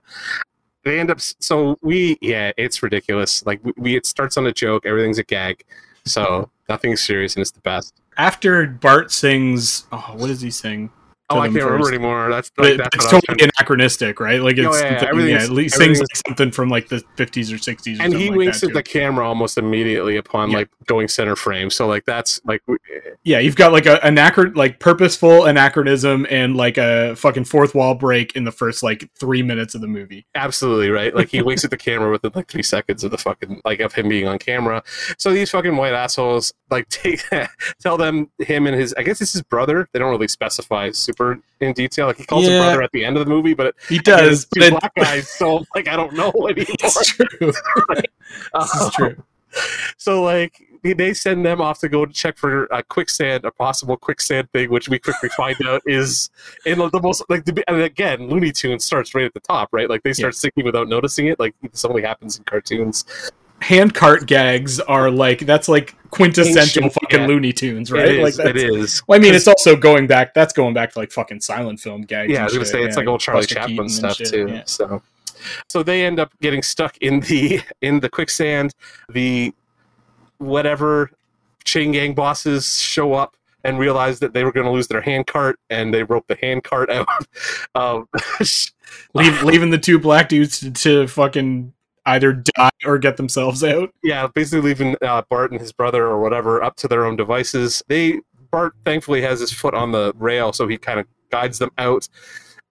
[0.84, 3.46] They end up so we yeah, it's ridiculous.
[3.46, 5.64] Like we, we it starts on a joke, everything's a gag,
[6.06, 7.94] so nothing's serious, and it's the best.
[8.18, 10.90] After Bart sings, oh, what does he sing?
[11.30, 12.30] Oh, I can't remember anymore.
[12.30, 14.42] That's like, that's it's totally anachronistic, right?
[14.42, 16.88] Like oh, it's Oh, yeah, yeah, something- yeah, at least sings like something from like
[16.88, 18.00] the 50s or 60s.
[18.00, 20.58] Or and he like winks at the camera almost immediately upon Yeah.
[20.60, 21.70] like going center frame.
[21.70, 23.00] So like that's like eh.
[23.24, 27.94] Yeah, you've got like a anachron like purposeful anachronism and like a fucking fourth wall
[27.96, 30.26] break in the first like three minutes of the movie.
[30.34, 31.14] absolutely right.
[31.14, 33.94] Like he winks at the camera within like three seconds of the fucking like of
[33.94, 34.82] him being on camera.
[35.18, 37.24] So these fucking white assholes like take
[37.80, 39.88] tell them him and his I guess it's his brother.
[39.92, 42.08] They don't really specify super in detail.
[42.08, 44.64] Like he calls him brother at the end of the movie, but He does, but
[44.64, 45.30] it- black guys.
[45.30, 46.66] So like I don't know anymore.
[46.70, 47.28] it's true.
[47.42, 49.24] this is true.
[49.98, 53.98] So like they- send them off to go to check for a quicksand, a possible
[53.98, 56.30] quicksand thing, which we quickly find out is
[56.66, 59.90] in the most like the, and again Looney Tunes starts right at the top, right?
[59.90, 61.40] Like they start singing without noticing it.
[61.40, 63.04] Like this only happens in cartoons.
[63.62, 67.28] Hand cart gags are like that's like quintessential Ancient, fucking yeah.
[67.28, 68.16] Looney Tunes, right?
[68.16, 69.04] It like that's, it is.
[69.08, 70.34] Well, I mean, it's also going back.
[70.34, 72.32] That's going back to like fucking silent film gags.
[72.32, 74.18] Yeah, I was gonna shit, say it's yeah, like old Charlie Buster Chaplin Keaton stuff
[74.18, 74.48] too.
[74.48, 74.64] yeah.
[74.66, 75.02] So,
[75.70, 78.74] so they end up getting stuck in the in the quicksand.
[79.10, 79.54] The
[80.38, 81.12] whatever
[81.64, 85.60] chain gang bosses show up and realized that they were going to lose their handcart,
[85.70, 87.08] and they broke the handcart out.
[87.76, 88.08] um,
[89.14, 91.74] Leave, leaving the two black dudes to, to fucking
[92.08, 93.94] either die or get themselves out.
[94.04, 97.84] yeah, basically leaving uh, Bart and his brother or whatever up to their own devices.
[97.88, 98.20] They
[98.52, 102.08] Bart thankfully has his foot on the rail, so he kind of guides them out.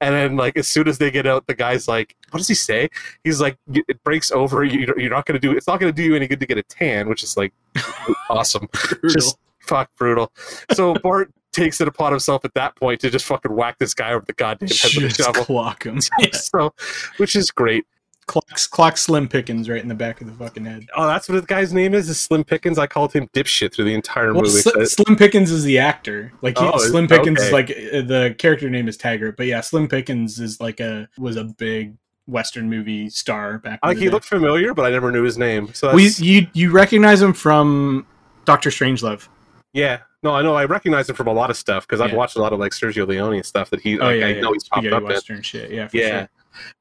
[0.00, 2.54] And then, like as soon as they get out, the guy's like, "What does he
[2.54, 2.90] say?"
[3.24, 4.62] He's like, "It breaks over.
[4.64, 5.56] You, you're not going to do.
[5.56, 7.52] It's not going to do you any good to get a tan," which is like
[8.30, 8.68] awesome.
[9.08, 10.32] Just fuck brutal.
[10.72, 14.12] So Bart takes it upon himself at that point to just fucking whack this guy
[14.12, 15.44] over the goddamn head with a Just shovel.
[15.44, 15.98] clock him.
[16.34, 16.74] So,
[17.16, 17.86] which is great.
[18.26, 20.86] Clocks, clock Slim Pickens right in the back of the fucking head.
[20.96, 22.08] Oh, that's what the guy's name is.
[22.08, 22.78] Is Slim Pickens?
[22.78, 24.60] I called him dipshit through the entire Well, movie.
[24.60, 26.32] Sli- Slim Pickens is the actor.
[26.42, 27.46] Like he, Oh, Slim Pickens okay.
[27.46, 31.08] is like uh, the character name is Taggart, but yeah, Slim Pickens is like a
[31.18, 33.78] was a big Western movie star back.
[33.82, 34.10] in like he day.
[34.10, 35.72] looked familiar, but I never knew his name.
[35.74, 38.06] So We that's, you you recognize him from
[38.44, 39.28] Doctor Strangelove.
[39.72, 40.54] yeah, no, I know.
[40.56, 42.72] I recognize him from a lot of stuff because I've watched a lot of like
[42.72, 43.96] Sergio Leone and stuff that he.
[44.00, 44.40] Oh like, yeah, I yeah.
[44.40, 45.08] know he's popped spaghetti up in.
[45.08, 45.70] Western shit.
[45.70, 46.28] Yeah, for Yeah, sure.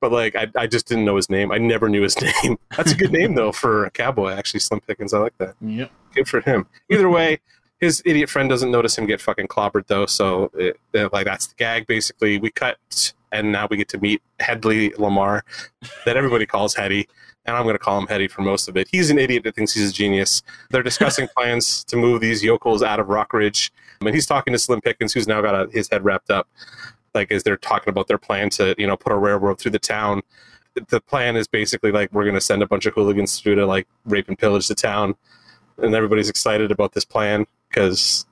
[0.02, 1.52] But like I, I just didn't know his name.
[1.52, 2.58] I never knew his name.
[2.76, 4.32] That's a good name though for a cowboy.
[4.32, 5.14] Actually, Slim Pickens.
[5.14, 5.56] I like that.
[5.62, 5.92] Yep.
[6.14, 6.68] Good for him.
[6.92, 7.40] Either way.
[7.82, 11.48] His idiot friend doesn't notice him get fucking clobbered though, so it, it- like that's
[11.48, 11.86] the gag.
[11.88, 15.42] Basically, we cut, and now we get to meet Hedley Lamarr,
[16.06, 17.06] that everybody calls Hetty,
[17.46, 18.88] and I'm going to call him Hetty for most of it.
[18.90, 20.42] He's an idiot that thinks he's a genius.
[20.72, 24.58] They're discussing plans to move these yokels out of Rock Ridge, and he's talking to
[24.58, 26.48] Slim Pickens, who's now got a, his head wrapped up,
[27.16, 29.80] like as they're talking about their plan to you know put a railroad through the
[29.80, 30.22] town.
[30.90, 33.66] The plan is basically like we're going to send a bunch of hooligans through to
[33.66, 35.16] like rape and pillage the town,
[35.78, 38.26] and everybody's excited about this plan because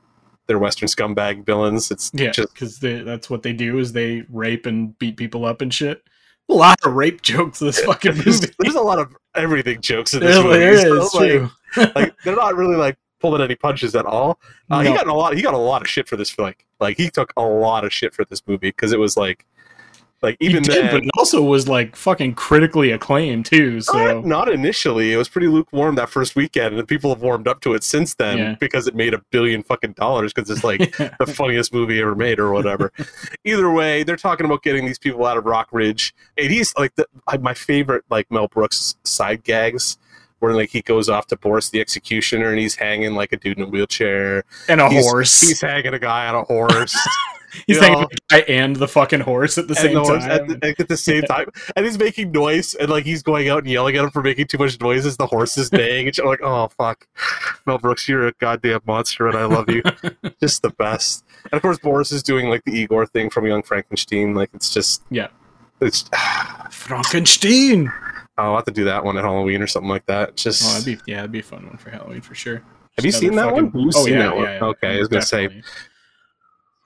[0.46, 1.90] they're Western scumbag villains.
[1.90, 5.62] It's Yeah, just because that's what they do is they rape and beat people up
[5.62, 6.04] and shit.
[6.50, 8.54] A lot of rape jokes in this fucking there's, movie.
[8.60, 10.60] there's a lot of everything jokes in this There, movie.
[10.60, 11.92] there so, like, true.
[11.96, 14.38] like they're not really like pulling any punches at all.
[14.70, 15.34] Uh, He got a lot.
[15.36, 16.38] He got a lot of shit for this.
[16.38, 19.46] Like, like he took a lot of shit for this movie because it was like,
[20.22, 20.92] like He even did, then.
[20.92, 23.80] but it also was like fucking critically acclaimed too.
[23.80, 25.14] So Not, not initially.
[25.14, 28.14] It was pretty lukewarm that first weekend, and people have warmed up to it since
[28.16, 28.56] then Yeah.
[28.60, 32.40] because it made a billion fucking dollars because it's like the funniest movie ever made
[32.40, 32.92] or whatever.
[33.46, 36.14] Either way, they're talking about getting these people out of Rock Ridge.
[36.38, 39.98] And he's like the, like, my favorite like Mel Brooks side gags
[40.44, 43.58] where like he goes off to Boris the Executioner and he's hanging like a dude
[43.58, 44.44] in a wheelchair.
[44.68, 45.40] and a He's- horse.
[45.42, 46.94] He's hanging a guy on a horse.
[47.68, 50.22] he's you hanging the guy and the fucking horse at the same the time.
[50.30, 51.46] at the, at the same time,
[51.78, 54.48] and he's making noise, and like he's going out and yelling at him for making
[54.48, 56.08] too much noise as the horse is neighing.
[56.08, 56.20] And.
[56.20, 57.08] I'm like, oh fuck,
[57.66, 59.82] Mel Brooks, you're a goddamn monster, and I love you,
[60.42, 61.24] just the best.
[61.46, 64.34] And of course, Boris is doing like the Igor thing from Young Frankenstein.
[64.34, 65.28] Like it's just, Yeah.
[65.80, 66.10] it's.
[66.14, 66.68] Ah.
[66.72, 67.92] Frankenstein.
[68.38, 70.30] Oh, I'll have to do that one at Halloween or something like that.
[70.30, 72.64] Oh, Just Oh, that'd be yeah, that'd be a fun one for Halloween for sure.
[72.98, 73.66] Have you seen that one?
[73.68, 74.44] fucking- Who's oh seen yeah, that one?
[74.46, 74.64] yeah, yeah.
[74.66, 75.62] Okay, I was gonna say-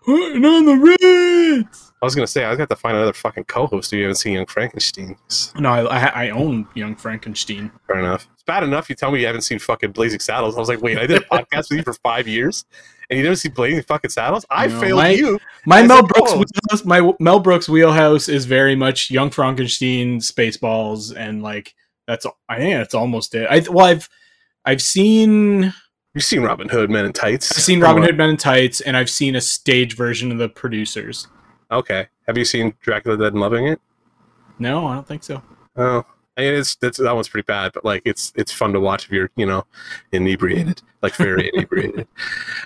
[0.05, 1.91] Putting on the Ritz.
[2.01, 4.33] I was gonna say I got to find another fucking co-host who you haven't seen
[4.33, 5.17] Young Frankenstein.
[5.59, 7.71] No, I, I I own Young Frankenstein.
[7.87, 8.27] Fair enough.
[8.33, 10.55] It's bad enough you tell me you haven't seen fucking Blazing Saddles.
[10.55, 12.63] I was like, wait, I did a podcast with you for five years,
[13.09, 14.45] and you never see Blazing fucking Saddles.
[14.49, 15.39] I No, failed my- you.
[15.65, 21.41] My Mel Brooks wheelhouse, my Mel Brooks wheelhouse is very much Young Frankenstein, Spaceballs, and
[21.43, 21.73] like
[22.07, 23.47] that's I think that's almost it.
[23.49, 24.09] I well, I've
[24.65, 25.73] I've seen
[26.13, 27.51] You've seen Robin Hood, Men in Tights.
[27.51, 30.49] I've seen Robin Hood Men in Tights, and I've seen a stage version of The
[30.49, 31.27] Producers.
[31.69, 32.07] Okay.
[32.25, 33.79] Have you seen Dracula Dead and Loving It?
[34.57, 35.43] No, I don't think so.
[35.75, 36.03] Oh,
[36.37, 39.05] I mean, it's that's, that one's pretty bad, but like it's it's fun to watch
[39.05, 39.65] if you're you know
[40.11, 42.07] inebriated, like very inebriated.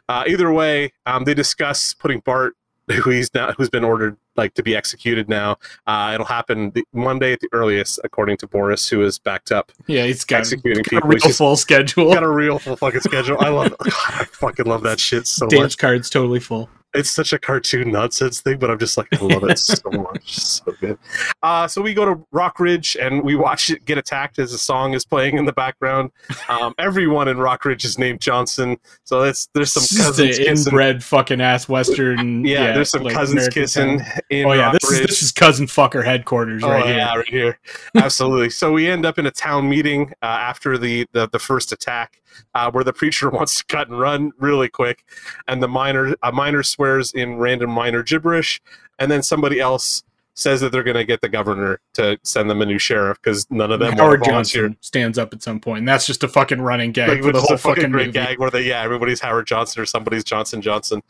[0.10, 2.56] Uh, either way, um, they discuss putting Bart,
[2.92, 5.58] who he's now who's been ordered like to be executed now.
[5.88, 9.72] Uh, it'll happen the, Monday at the earliest, according to Boris, who is backed up.
[9.88, 12.14] Yeah, he's got, Executing got people, a real he's full schedule.
[12.14, 13.38] Got a real full fucking schedule.
[13.40, 13.76] I love.
[13.80, 15.52] God, I fucking love that shit so much.
[15.52, 16.70] Dance cards totally full.
[16.94, 20.38] It's such a cartoon nonsense thing, but I'm just like I love it so much,
[20.38, 20.98] so good.
[21.42, 24.58] Uh, so we go to Rock Ridge and we watch it get attacked as a
[24.58, 26.12] song is playing in the background.
[26.50, 30.68] Um, everyone in Rock Ridge is named Johnson, so that's there's some cousins kissing.
[30.74, 32.46] inbred fucking ass Western.
[32.52, 34.20] Yeah, there's some like cousins American kissing town.
[34.30, 36.96] in Oh yeah, Rock this is this is cousin fucker headquarters Oh right here.
[36.98, 37.60] yeah, right here.
[37.96, 38.50] Absolutely.
[38.50, 42.21] so we end up in a town meeting uh, after the, the the first attack,
[42.54, 45.04] uh, where the preacher wants to cut and run really quick,
[45.48, 48.62] and the miner a miner swears in random minor gibberish,
[49.00, 52.62] and then somebody else says that they're going to get the governor to send them
[52.62, 54.68] a new sheriff because none of them Howard want to volunteer.
[54.70, 57.32] Johnson stands up at some point, and that's just a fucking running gag Like, for
[57.32, 58.14] the whole fucking fucking great movie.
[58.14, 61.02] gag where they yeah everybody's Howard Johnson or somebody's Johnson Johnson.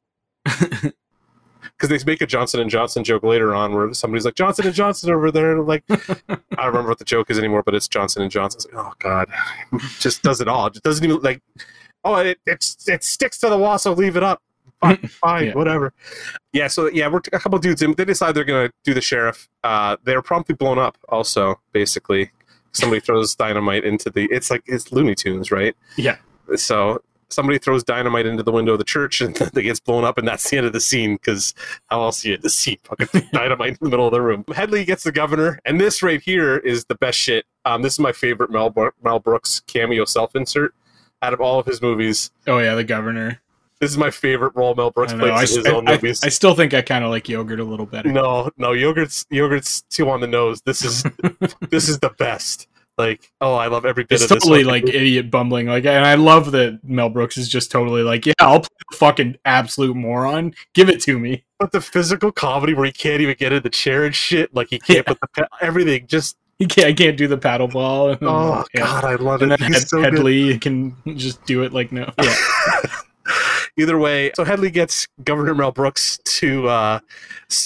[1.81, 4.75] Because they make a Johnson and Johnson joke later on where somebody's like Johnson and
[4.75, 5.59] Johnson over there.
[5.61, 8.69] Like I don't remember what the joke is anymore, but it's Johnson and Johnson.
[8.73, 9.27] Like, oh god,
[9.99, 10.67] just does it all.
[10.67, 11.41] It doesn't even like.
[12.03, 14.41] Oh, it, it it sticks to the wall, so leave it up.
[14.79, 15.53] Fine, fine Yeah.
[15.53, 15.93] whatever.
[16.53, 19.49] Yeah, so yeah, we're a couple dudes and they decide they're gonna do the sheriff.
[19.63, 20.97] Uh, they're promptly blown up.
[21.09, 22.31] Also, basically,
[22.73, 24.25] somebody throws dynamite into the.
[24.31, 25.75] It's like it's Looney Tunes, right?
[25.97, 26.17] Yeah.
[26.55, 30.17] So somebody throws dynamite into the window of the church and it gets blown up,
[30.17, 31.15] and that's the end of the scene.
[31.15, 31.53] Because
[31.89, 32.77] how else you end the scene?
[32.83, 34.43] Fucking dynamite in the middle of the room.
[34.53, 37.45] Hedley gets the governor, and this right here is the best shit.
[37.65, 40.73] Um, this is my favorite Mel, Bro- Mel Brooks cameo self insert
[41.21, 42.31] out of all of his movies.
[42.47, 43.41] Oh yeah, the governor.
[43.79, 46.23] This is my favorite role Mel Brooks I, plays in his I- own I- movies.
[46.23, 48.11] I still think I kind of like yogurt a little better.
[48.11, 50.61] no, no, yogurt's yogurt's too on the nose.
[50.61, 51.03] This is
[51.69, 52.67] this is the best.
[53.01, 54.43] Like, oh, I love every bit It's of this.
[54.43, 54.97] totally like movie.
[54.97, 55.67] idiot bumbling.
[55.67, 58.97] Like, and I love that Mel Brooks is just totally like, yeah, I'll play the
[58.97, 60.53] fucking absolute moron.
[60.73, 61.43] Give it to me.
[61.59, 64.67] but the physical comedy where he can't even get in the chair and shit, like
[64.69, 65.13] he can't Yeah.
[65.13, 66.05] put the everything.
[66.07, 66.87] Just He can't.
[66.87, 68.09] I can't do the paddle ball.
[68.11, 68.81] And, oh yeah.
[68.81, 69.59] god, I love And it.
[69.59, 70.13] then He's Head, so good.
[70.13, 72.11] Hedley can just do it like no.
[72.21, 72.35] Yeah.
[73.77, 76.99] Either way, so Hedley gets Governor Mel Brooks to uh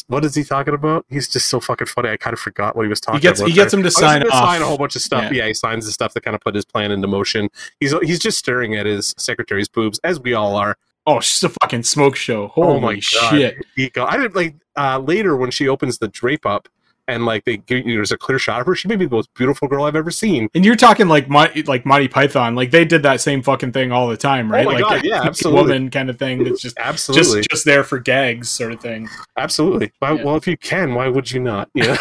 [0.07, 1.05] what is he talking about?
[1.09, 2.09] He's just so fucking funny.
[2.09, 3.49] I kind of forgot what he was talking He gets about.
[3.49, 4.29] he gets him to Oh, sign off.
[4.33, 5.23] sign a whole bunch of stuff.
[5.31, 5.43] Yeah.
[5.43, 5.47] Yeah.
[5.47, 7.49] he signs the stuff that kind of put his plan into motion.
[7.79, 10.77] He's he's just staring at his secretary's boobs, as we all are.
[11.07, 12.47] Oh, just a fucking smoke show.
[12.47, 13.01] Holy oh my god!
[13.01, 13.57] shit!
[13.95, 16.67] I didn't like uh, later when she opens the drape up
[17.07, 18.75] and like they give you there's a clear shot of her.
[18.75, 20.49] She may be the most beautiful girl I've ever seen.
[20.55, 23.91] And you're talking like Monty, like Monty Python, like they did that same fucking thing
[23.91, 24.65] all the time, right?
[24.65, 25.61] Oh my like God, yeah, absolutely.
[25.61, 29.07] woman kind of thing that's just Absolutely, just just there for gags, sort of thing.
[29.37, 29.91] absolutely.
[29.99, 30.23] Why, Yeah.
[30.23, 31.69] Well, if you can, why would you not?
[31.73, 31.97] Yeah,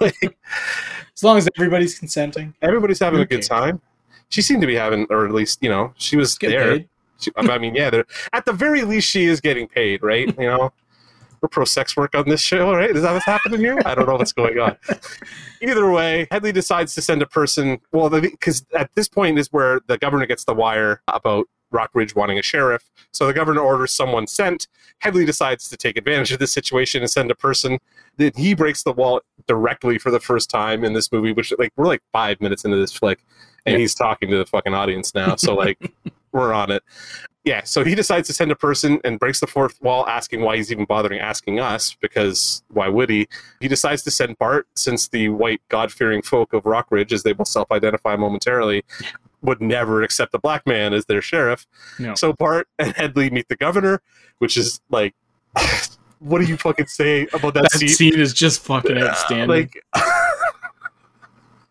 [0.00, 0.14] like,
[1.14, 3.80] As long as everybody's consenting, everybody's having a good time.
[4.30, 6.84] She seemed to be having, or at least you know, she was get there.
[7.20, 10.26] She, I mean, yeah, at the very least, she is getting paid, right?
[10.38, 10.72] You know,
[11.42, 12.90] we're pro sex work on this show, right?
[12.90, 13.76] Is that what's happening here?
[13.84, 14.76] I don't know what's going on.
[15.60, 17.80] Either way, Hedley decides to send a person.
[17.90, 22.14] Well, because at this point is where the governor gets the wire about Rock Ridge
[22.14, 22.88] wanting a sheriff.
[23.12, 24.68] So the governor orders someone sent.
[25.00, 27.78] Hedley decides to take advantage of this situation and send a person.
[28.18, 31.72] Then he breaks the wall directly for the first time in this movie, which like
[31.76, 33.24] we're like five minutes into this flick,
[33.66, 33.78] and Yeah.
[33.80, 35.34] he's talking to the fucking audience now.
[35.36, 35.92] So like
[36.32, 36.82] we're on it.
[37.44, 40.56] Yeah, so he decides to send a person and breaks the fourth wall, asking why
[40.58, 43.26] he's even bothering asking us, because why would he?
[43.60, 47.24] He decides to send Bart, since the white God fearing folk of Rock Ridge, as
[47.24, 48.84] they will self identify momentarily,
[49.40, 51.66] would never accept a black man as their sheriff.
[51.98, 52.14] No.
[52.14, 54.02] So Bart and Hedley meet the governor,
[54.38, 55.14] which is like,
[56.20, 57.88] what do you fucking say about that, That scene?
[57.88, 59.48] scene is just fucking outstanding.
[59.48, 59.84] Like,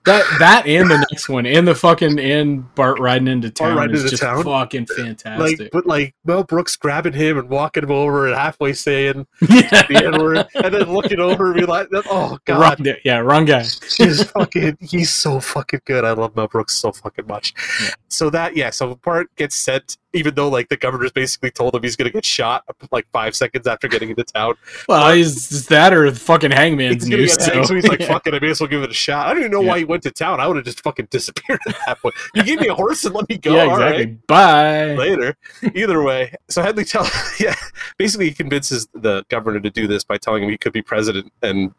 [0.06, 3.96] that that and the next one and the fucking and Bart riding into town riding
[3.96, 4.44] is into just town?
[4.44, 5.72] fucking like, fantastic.
[5.72, 9.84] but like Mel Brooks grabbing him and walking him over and halfway saying yeah.
[9.88, 13.46] the N word, and then looking over and be like, "Oh God, Wrong, yeah, wrong
[13.46, 13.62] guy.
[13.62, 16.04] he's fucking he's so fucking good.
[16.04, 17.54] I love Mel Brooks so fucking much.
[17.84, 17.90] Yeah.
[18.08, 21.82] So that yeah, so Bart gets sent even though like the governor's basically told him
[21.84, 24.56] he's gonna get shot like five seconds after getting into town.
[24.90, 27.46] Well, he's it's that or the fucking hangman's He's news.
[27.46, 28.08] hanged, so he's like, yeah.
[28.08, 29.28] fuck it, I may as well give it a shot.
[29.28, 29.70] I don't even know Yeah.
[29.70, 30.40] why he went to town.
[30.40, 32.16] I would have just fucking disappeared at that point.
[32.34, 33.56] You gave me a horse and let me go.
[33.56, 34.20] yeah, right exactly.
[34.28, 34.96] Bye.
[34.96, 35.38] later.
[35.76, 37.08] Either way, so Hedley tell
[37.40, 37.56] yeah,
[37.98, 41.32] basically he convinces the governor to do this by telling him he could be president
[41.44, 41.74] and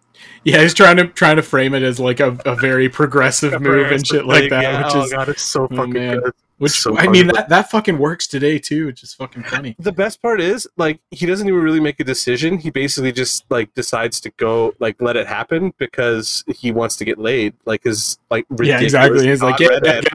[0.44, 3.90] Yeah, he's trying to trying to frame it as like a, a very progressive move
[3.90, 6.20] and shit like that, Yeah, which oh is god, it's so oh, fucking man.
[6.20, 6.33] good.
[6.62, 9.75] Which so I mean that that fucking works today too, which is fucking funny.
[9.81, 12.57] The best part is like he doesn't even really make a decision.
[12.57, 17.05] He basically just like decides to go like let it happen because he wants to
[17.05, 17.55] get laid.
[17.64, 19.27] Like his like Yeah, exactly.
[19.27, 20.11] He's like, yeah, I gotta,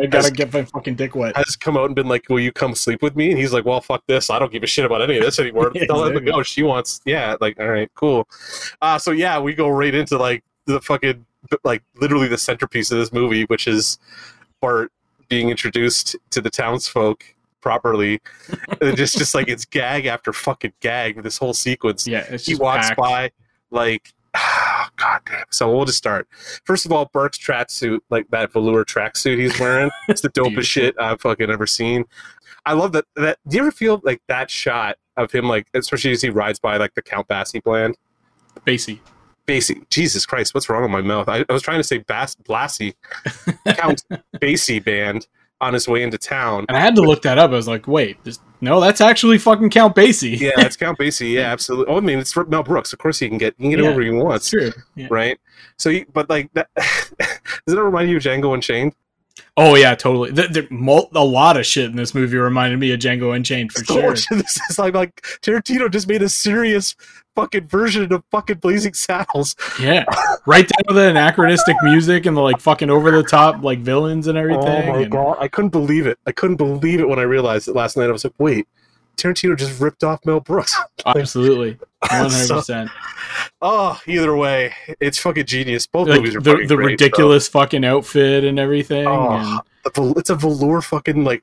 [0.00, 1.36] I gotta get my fucking dick wet.
[1.36, 3.64] has come out and been like, "Will you come sleep with me?" And he's like,
[3.64, 4.30] "Well, fuck this.
[4.30, 5.72] I don't give a shit about any of this anymore.
[5.74, 6.32] Yeah, Tell her to exactly.
[6.32, 6.42] go.
[6.44, 7.34] She wants, yeah.
[7.40, 8.28] Like, all right, cool.
[8.80, 11.26] Uh, so yeah, we go right into like the fucking
[11.64, 13.98] like literally the centerpiece of this movie, which is
[14.60, 14.92] Bart
[15.28, 17.24] being introduced to the townsfolk
[17.60, 18.20] properly.
[18.80, 21.22] and just just like it's gag after fucking gag.
[21.22, 22.98] This whole sequence Yeah, he walks packed.
[23.00, 23.30] by
[23.70, 24.12] like
[24.96, 26.28] god damn so we'll just start
[26.64, 30.94] first of all burke's tracksuit like that velour tracksuit he's wearing it's the dopest shit
[31.00, 32.04] i've fucking ever seen
[32.66, 36.10] i love that that do you ever feel like that shot of him like especially
[36.12, 37.96] as he rides by like the count basie bland
[38.66, 38.98] Basie.
[39.48, 42.36] Basie jesus christ what's wrong with my mouth i, I was trying to say Bass,
[42.36, 42.94] blassie
[43.66, 44.04] count
[44.36, 45.26] basie band
[45.60, 47.50] on his way into town And I had to look that up.
[47.50, 50.38] I was like, wait, this, no, that's actually fucking Count Basie.
[50.38, 53.28] yeah it's count basie yeah absolutely oh i mean it's mel brooks of course he
[53.28, 54.70] can get he can get Yeah, over he That's wants true.
[54.94, 55.08] Yeah.
[55.10, 55.36] right?
[55.76, 58.94] So, you, but like that, does it remind you of Django Unchained?
[59.56, 60.30] Oh yeah, totally.
[60.30, 63.84] There, mul- a lot of shit in this movie reminded me of Django Unchained for
[63.84, 64.12] sure.
[64.12, 66.94] this is like, like Tarantino just made a serious
[67.40, 69.54] fucking version of fucking Blazing Saddles.
[69.80, 70.04] Yeah,
[70.46, 74.26] right down to the anachronistic music and the like fucking over the top like villains
[74.26, 74.88] and everything.
[74.88, 76.18] Oh my and- god, I couldn't believe it.
[76.26, 78.08] I couldn't believe it when I realized it last night.
[78.08, 78.66] I was like, wait,
[79.16, 80.76] Tarantino just ripped off Mel Brooks.
[81.06, 81.78] Absolutely,
[82.10, 82.90] one hundred percent.
[83.62, 85.86] Oh, either way, it's fucking genius.
[85.86, 89.06] Both Like movies are the, the great, ridiculous fucking outfit and everything.
[89.06, 89.60] Oh,
[89.96, 91.42] and it's a velour fucking like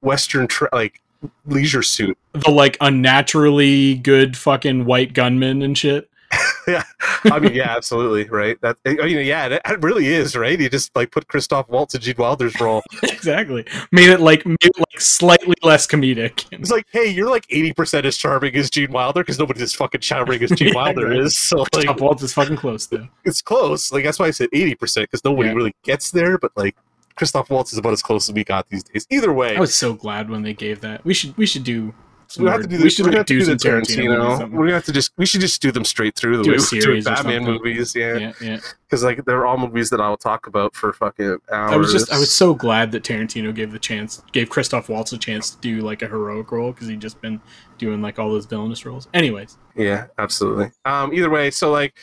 [0.00, 1.00] Western tra- like
[1.46, 2.16] leisure suit.
[2.32, 6.08] the like unnaturally good fucking white gunman and shit.
[6.66, 6.82] yeah,
[7.24, 8.60] I mean, yeah, absolutely, right.
[8.60, 10.58] That I mean, yeah, it, it really is, right.
[10.58, 12.82] He just like put Christoph Waltz in Gene Wilder's role.
[13.04, 13.64] exactly.
[13.92, 16.44] Made it like made it like slightly less comedic.
[16.50, 19.72] It's like, hey, you're like eighty percent as charming as Gene Wilder because nobody's as
[19.74, 21.20] fucking charming as Gene Yeah, Wilder right.
[21.20, 21.38] is.
[21.38, 23.06] So like, Top Waltz is fucking close though.
[23.24, 23.92] it's close.
[23.92, 25.54] Like that's why I said eighty percent because nobody Yeah.
[25.54, 26.38] really gets there.
[26.38, 26.74] But like,
[27.16, 29.06] Christoph Waltz is about as close as we got these days.
[29.10, 31.04] Either way, I was so glad when they gave that.
[31.04, 31.94] We should we should do.
[32.40, 32.82] We have to do.
[32.82, 34.16] we should we're like, do do some Tarantino.
[34.18, 34.50] Tarantino.
[34.50, 35.12] We're gonna have to just.
[35.16, 37.94] We should just do them straight through the Do way we do Batman movies.
[37.94, 38.58] Yeah, Yeah, yeah.
[38.84, 41.72] because like they're all movies that I'll talk about for fucking hours.
[41.72, 45.12] I was just I was so glad that Tarantino gave the chance, gave Christoph Waltz
[45.12, 47.40] a chance to do like a heroic role because he'd just been
[47.78, 49.06] doing like all those villainous roles.
[49.14, 50.72] Anyways, Yeah, absolutely.
[50.84, 51.96] Um, either way, so like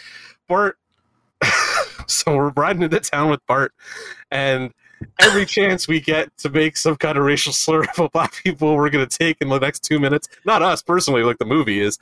[0.47, 0.77] Bart,
[2.07, 3.73] so we're riding into town with Bart,
[4.31, 4.71] and
[5.19, 8.89] every chance we get to make some kind of racial slur about black people, we're
[8.89, 10.27] gonna take in the next two minutes.
[10.45, 11.99] Not us personally, like the movie is.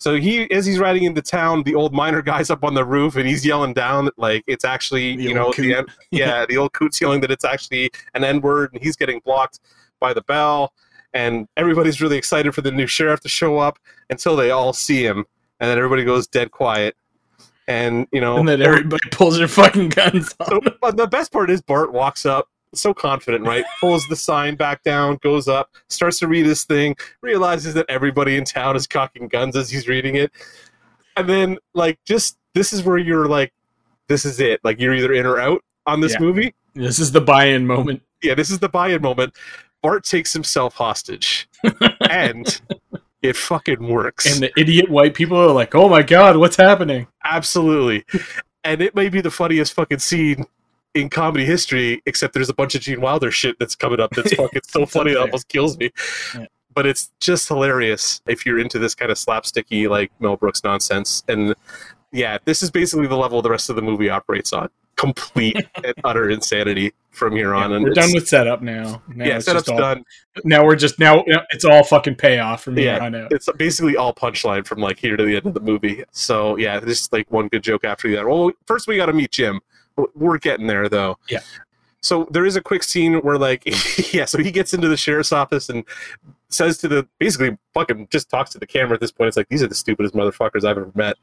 [0.00, 3.16] So he, as he's riding into town, the old miner guy's up on the roof,
[3.16, 6.72] and he's yelling down like it's actually, The you know, the end, yeah, the old
[6.72, 9.58] coot's yelling that it's actually an N word, and he's getting blocked
[9.98, 10.72] by the bell,
[11.12, 13.78] and everybody's really excited for the new sheriff to show up
[14.08, 15.24] until they all see him,
[15.58, 16.94] and then everybody goes dead quiet,
[17.68, 21.50] and you know, and then everybody pulls their fucking guns so, but the best part
[21.50, 23.64] is Bart walks up, so confident, right?
[23.80, 28.36] Pulls the sign back down, goes up, starts to read his thing, realizes that everybody
[28.36, 30.32] in town is cocking guns as he's reading it,
[31.16, 33.52] and then like just this is where you're like,
[34.08, 34.60] this is it.
[34.64, 36.20] Like you're either in or out on this Yeah.
[36.20, 36.54] movie.
[36.74, 38.02] This is the buy-in moment.
[38.22, 39.34] Yeah, this is the buy-in moment.
[39.82, 41.48] Bart takes himself hostage,
[42.10, 42.60] and
[43.22, 44.26] it fucking works.
[44.26, 48.04] And the idiot white people are like, "Oh my god, what's happening?" Absolutely.
[48.64, 50.44] and it may be the funniest fucking scene
[50.94, 54.34] in comedy history, except there's a bunch of Gene Wilder shit that's coming up that's
[54.36, 55.30] fucking so funny that okay.
[55.30, 55.90] almost kills me.
[56.34, 56.46] Yeah.
[56.74, 61.24] But it's just hilarious if you're into this kind of slapsticky, like Mel Brooks nonsense.
[61.28, 61.54] And
[62.12, 64.68] yeah, this is basically the level the rest of the movie operates on.
[64.96, 67.70] Complete and utter insanity from here on.
[67.70, 69.02] Yeah, and we're done with setup now.
[69.08, 70.04] now yeah, setup's all, done.
[70.44, 73.32] Now we're just now it's all fucking payoff from here Yeah, on out.
[73.32, 76.04] It's basically all punchline from like here to the end of the movie.
[76.12, 78.28] So yeah, there's like one good joke after the other.
[78.28, 79.60] Well, first we got to meet Jim.
[80.14, 81.18] We're getting there though.
[81.28, 81.40] Yeah.
[82.00, 83.64] So there is a quick scene where like
[84.14, 85.84] yeah, so he gets into the sheriff's office and
[86.50, 89.28] says to the basically fucking just talks to the camera at this point.
[89.28, 91.16] It's like these are the stupidest motherfuckers I've ever met,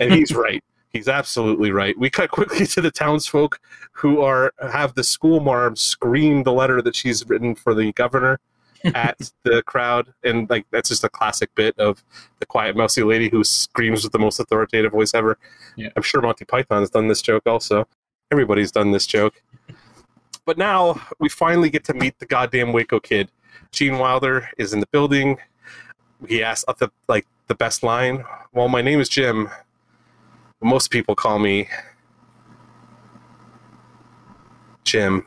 [0.00, 0.62] and he's right.
[0.96, 1.96] He's absolutely right.
[1.98, 3.60] We cut quickly to the townsfolk
[3.92, 8.40] who are have the school marm scream the letter that she's written for the governor
[8.94, 12.02] at the crowd, and like that's just a classic bit of
[12.40, 15.38] the quiet mousy lady who screams with the most authoritative voice ever.
[15.76, 15.90] Yeah.
[15.96, 17.86] I'm sure Monty Python's done this joke also.
[18.30, 19.42] Everybody's done this joke.
[20.46, 23.30] But now we finally get to meet the goddamn Waco kid.
[23.72, 25.38] Gene Wilder is in the building.
[26.26, 28.24] He asks uh, the like the best line.
[28.52, 29.50] Well, my name is Jim.
[30.66, 31.68] Most people call me
[34.84, 35.24] Jim.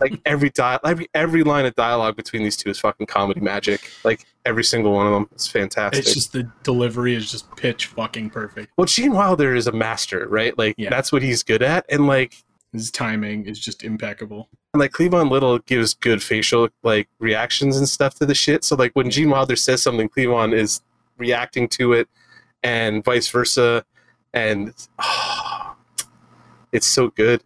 [0.00, 3.90] like every dial, every every line of dialogue between these two is fucking comedy magic.
[4.04, 6.00] Like every single one of them is fantastic.
[6.04, 8.72] It's just the delivery is just pitch fucking perfect.
[8.76, 10.56] well, Gene Wilder is a master, right?
[10.58, 10.90] Like Yeah.
[10.90, 12.34] that's what he's good at, and like
[12.72, 14.48] His timing is just impeccable.
[14.74, 18.64] and like Cleavon Little gives good facial like reactions and stuff to the shit.
[18.64, 20.80] So like when Gene Wilder says something, Cleavon is
[21.18, 22.08] reacting to it,
[22.64, 23.84] and vice versa,
[24.34, 24.72] and
[26.72, 27.42] it's so good.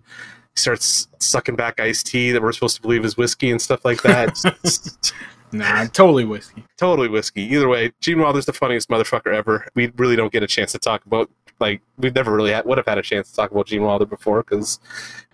[0.55, 3.85] He starts sucking back iced tea that we're supposed to believe is whiskey and stuff
[3.85, 5.13] like that.
[5.53, 6.65] Nah, totally whiskey.
[6.77, 7.43] totally whiskey.
[7.43, 9.69] Either way, Gene Wilder's the funniest motherfucker ever.
[9.77, 11.31] We really don't get a chance to talk about
[11.61, 14.05] like we've never really had, would have had a chance to talk about Gene Wilder
[14.05, 14.81] before because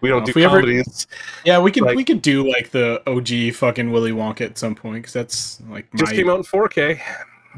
[0.03, 1.07] we don't do we ever- comedies.
[1.47, 4.75] Yeah, we could Like- we could do like the OG fucking Willy Wonka at some
[4.75, 7.01] point because that's like Just my came out in 4K.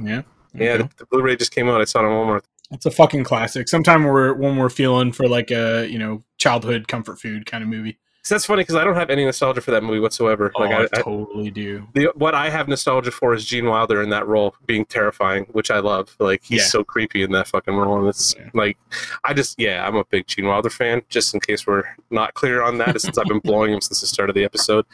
[0.00, 0.22] yeah
[0.54, 1.80] Yeah, the, the Blu-ray just came out.
[1.80, 2.42] I saw it on Walmart.
[2.72, 3.68] It's a fucking classic.
[3.68, 7.68] Sometime we're when we're feeling for like a you know childhood comfort food kind of
[7.68, 7.98] movie.
[8.24, 10.52] So that's funny because I don't have any nostalgia for that movie whatsoever.
[10.56, 11.88] Like oh, I, I, I, totally do.
[11.92, 15.72] the, what I have nostalgia for is Gene Wilder in that role being terrifying, which
[15.72, 16.14] I love.
[16.20, 16.66] Like he's Yeah.
[16.68, 18.48] so creepy in that fucking role, and it's Yeah.
[18.54, 18.78] like
[19.24, 21.02] I just yeah, I'm a big Gene Wilder fan.
[21.08, 24.06] Just in case we're not clear on that, since I've been blowing him since the
[24.06, 24.86] start of the episode.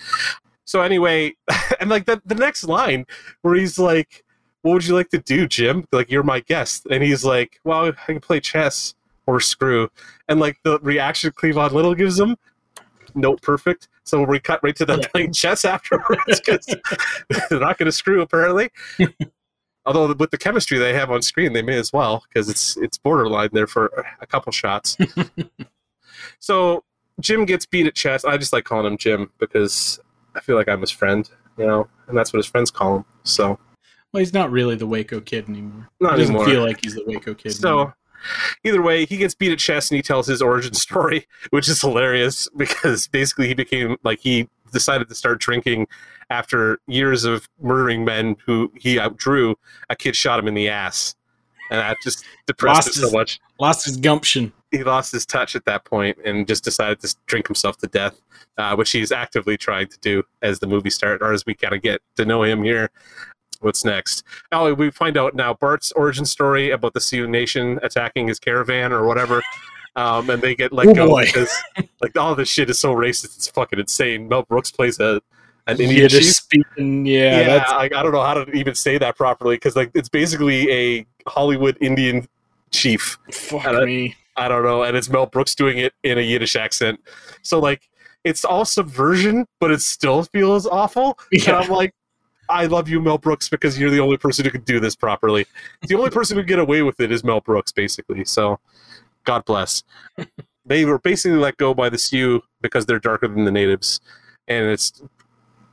[0.64, 1.34] So anyway,
[1.80, 3.04] and like the the next line
[3.42, 4.24] where he's like,
[4.62, 5.84] "What would you like to do, Jim?
[5.92, 8.94] Like you're my guest," and he's like, "Well, I can play chess
[9.26, 9.90] or screw,"
[10.28, 12.36] and like the reaction Cleavon Little gives him,
[13.14, 13.88] note perfect.
[14.04, 15.08] So we cut right to them Yeah.
[15.12, 16.66] playing chess afterwards because
[17.50, 18.70] they're not going to screw apparently.
[19.86, 22.98] Although with the chemistry they have on screen, they may as well because it's it's
[22.98, 24.96] borderline there for a couple shots.
[26.38, 26.84] so
[27.20, 28.24] Jim gets beat at chess.
[28.24, 29.98] I just like calling him Jim because
[30.34, 33.04] I feel like I'm his friend, you know, and that's what his friends call him.
[33.24, 33.58] So
[34.12, 35.88] Well, he's not really the Waco kid anymore.
[36.00, 36.46] not he doesn't anymore.
[36.52, 37.52] feel like he's the Waco kid.
[37.52, 37.96] So anymore.
[38.64, 41.80] either way, he gets beat at chess and he tells his origin story, which is
[41.80, 45.86] hilarious because basically he became like he decided to start drinking
[46.30, 49.54] after years of murdering men who he outdrew.
[49.90, 51.14] A kid shot him in the ass,
[51.70, 53.40] and that just depressed Lost him so his- much.
[53.60, 54.52] lost his gumption.
[54.70, 58.20] He lost his touch at that point and just decided to drink himself to death,
[58.58, 61.72] uh, which he's actively trying to do as the movie starts, or as we kind
[61.74, 62.90] of get to know him here.
[63.60, 64.22] What's next?
[64.52, 68.92] Oh, we find out now Bart's origin story about the Sioux Nation attacking his caravan
[68.92, 69.42] or whatever.
[69.96, 71.24] Um, and they get let Oh, go boy.
[71.24, 71.52] because
[72.00, 73.36] like all this shit is so racist.
[73.36, 74.28] It's fucking insane.
[74.28, 75.20] Mel Brooks plays a
[75.66, 76.34] an Indian Yiddish chief.
[76.36, 77.04] speaking.
[77.04, 80.08] Yeah, Yeah, like, I don't know how to even say that properly because like it's
[80.08, 82.26] basically a Hollywood Indian
[82.70, 83.18] chief.
[83.32, 84.14] fuck and I- me.
[84.36, 87.00] I don't know, and it's Mel Brooks doing it in a Yiddish accent.
[87.42, 87.82] So like
[88.22, 91.18] it's all subversion, but it still feels awful.
[91.32, 91.56] And Yeah.
[91.58, 91.92] I'm like,
[92.48, 95.46] I love you, Mel Brooks, because you're the only person who can do this properly.
[95.82, 98.24] The only person who can get away with it is Mel Brooks, basically.
[98.24, 98.58] So
[99.24, 99.82] God bless.
[100.66, 104.00] they were basically let go by the Sioux because they're darker than the natives,
[104.46, 105.02] and it's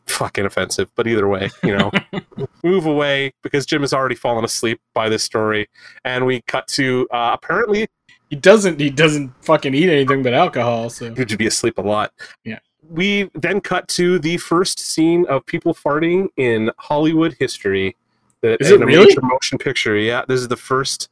[0.08, 0.92] fucking offensive.
[0.96, 1.92] But either way, you know,
[2.64, 5.70] move away because Jim has already fallen asleep by this story,
[6.04, 7.88] and we cut to uh, apparently
[8.30, 8.80] He doesn't.
[8.80, 10.90] He doesn't fucking eat anything but alcohol.
[10.90, 12.12] So Good to be asleep a lot.
[12.44, 12.60] Yeah.
[12.90, 17.96] We then cut to the first scene of people farting in Hollywood history.
[18.42, 19.16] The, Is it really?
[19.22, 19.98] motion picture?
[19.98, 21.10] Yeah, this is the first.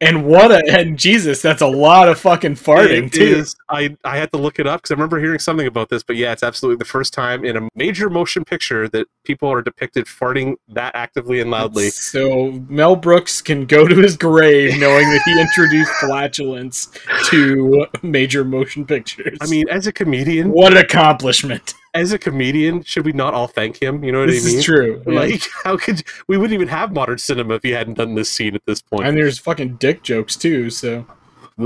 [0.00, 3.22] And what a and Jesus, that's a lot of fucking farting It too.
[3.22, 6.02] is- I I had to look it up because I remember hearing something about this.
[6.02, 9.62] But yeah, it's absolutely the first time in a major motion picture that people are
[9.62, 11.90] depicted farting that actively and loudly.
[11.90, 16.88] So Mel Brooks can go to his grave knowing that he introduced flatulence
[17.26, 19.38] to major motion pictures.
[19.40, 21.74] I mean, as a comedian, what an accomplishment!
[21.94, 24.04] As a comedian, should we not all thank him?
[24.04, 24.56] You know what This I mean?
[24.56, 25.02] This is true.
[25.06, 25.12] yeah.
[25.20, 28.54] Like, how could we wouldn't even have modern cinema if he hadn't done this scene
[28.54, 29.06] at this point?
[29.06, 30.70] and there's fucking dick jokes too.
[30.70, 31.06] So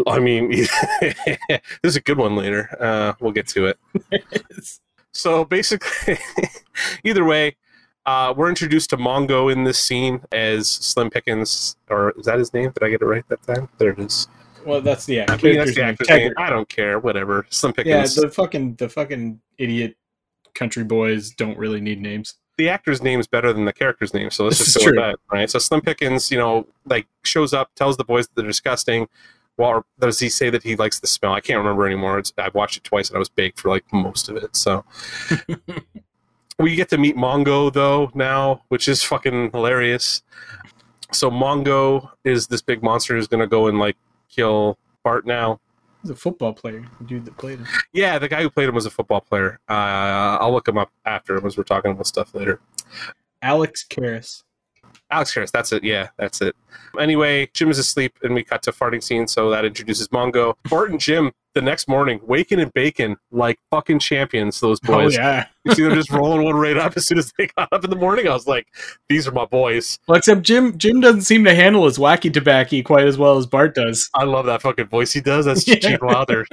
[0.06, 0.50] I mean,
[1.82, 2.68] there's a good one later.
[2.80, 3.78] Uh, we'll get to it.
[5.16, 6.18] So basically,
[7.04, 7.54] either way,
[8.04, 12.52] uh, we're introduced to Mongo in this scene as Slim Pickens, or is that his
[12.52, 12.72] name?
[12.72, 13.68] Did I get it right that time?
[13.78, 14.26] There it is.
[14.66, 16.32] well, that's the I mean, that's the actor's name.
[16.36, 16.98] I don't care.
[16.98, 17.46] Whatever.
[17.50, 18.16] Slim Pickens.
[18.16, 19.96] Yeah, the fucking the fucking idiot
[20.54, 22.34] country boys don't really need names.
[22.56, 25.00] the actor's name is better than the character's name, so let's This just go with
[25.00, 25.50] that, right?
[25.50, 29.08] So Slim Pickens, you know, like shows up, tells the boys that they're disgusting.
[29.56, 31.32] Well, does he say that he likes the smell?
[31.32, 32.18] I can't remember anymore.
[32.18, 34.56] It's, I've watched it twice, and I was baked for like most of it.
[34.56, 34.84] So
[36.58, 40.22] we get to meet Mongo though now, which is fucking hilarious.
[41.12, 43.96] So Mongo is this big monster who's gonna go and like
[44.28, 45.60] kill Bart now.
[46.04, 47.66] He's a football player, the dude that played him.
[47.94, 49.58] Yeah, the guy who played him was a football player.
[49.70, 52.60] Uh, I'll look him up after as we're talking about stuff later.
[53.40, 54.42] Alex Karras.
[55.10, 55.84] Alex Karras, that's it.
[55.84, 56.56] Yeah, that's it.
[56.98, 60.54] Anyway, Jim is asleep, and we cut to farting scene, so that introduces Mongo.
[60.68, 64.60] Bart and Jim the next morning, waking and baking like fucking champions.
[64.60, 65.16] Those oh, boys.
[65.16, 65.46] Oh yeah.
[65.64, 67.90] You see them just rolling one right up as soon as they got up in
[67.90, 68.28] the morning.
[68.28, 68.66] I was like,
[69.08, 69.98] these are my boys.
[70.08, 73.46] Well, except Jim Jim doesn't seem to handle his wacky tobacco quite as well as
[73.46, 74.10] Bart does.
[74.14, 75.46] I love that fucking voice he does.
[75.46, 75.76] That's Yeah.
[75.76, 76.46] Gene Wilder.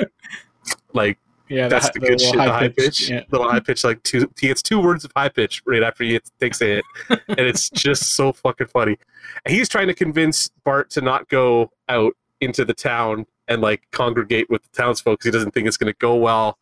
[0.93, 1.17] Like
[1.51, 2.33] Yeah, that's hi- the good shit.
[2.33, 3.23] The high pitch, Yeah.
[3.29, 3.83] little high pitch.
[3.83, 6.85] Like two, he gets two words of high pitch right after he takes a hit,
[7.09, 8.97] and it's just so fucking funny.
[9.45, 13.81] And he's trying to convince Bart to not go out into the town and like
[13.91, 16.57] congregate with the townsfolk because he doesn't think it's going to go well.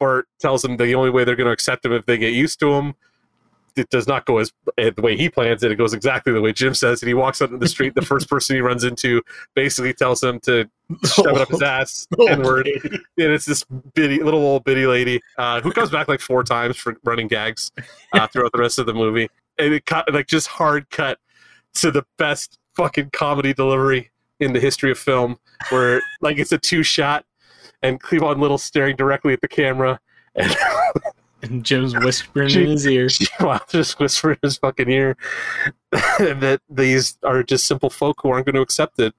[0.00, 2.58] Bart tells him the only way they're going to accept him if they get used
[2.60, 2.94] to him.
[3.76, 5.70] It does not go as eh, the way he plans it.
[5.70, 7.02] It goes exactly the way Jim says.
[7.02, 7.94] And he walks out in the street.
[7.94, 9.22] The first person he runs into
[9.54, 10.68] basically tells him to
[11.04, 12.06] shove it up his ass.
[12.18, 13.64] Oh, N word and it's this
[13.94, 17.72] bitty little old bitty lady uh, who comes back like four times for running gags
[18.12, 21.18] uh, throughout the rest of the movie, and it cut like just hard cut
[21.74, 24.10] to the best fucking comedy delivery
[24.40, 25.38] in the history of film,
[25.70, 27.24] where like it's a two shot,
[27.82, 29.98] and Cleavon Little staring directly at the camera,
[30.34, 30.54] and
[31.50, 33.08] And Jim's whispering She- in his ear.
[33.40, 35.16] Wow, just whisper in his fucking ear
[35.92, 39.14] that these are just simple folk who aren't going to accept it.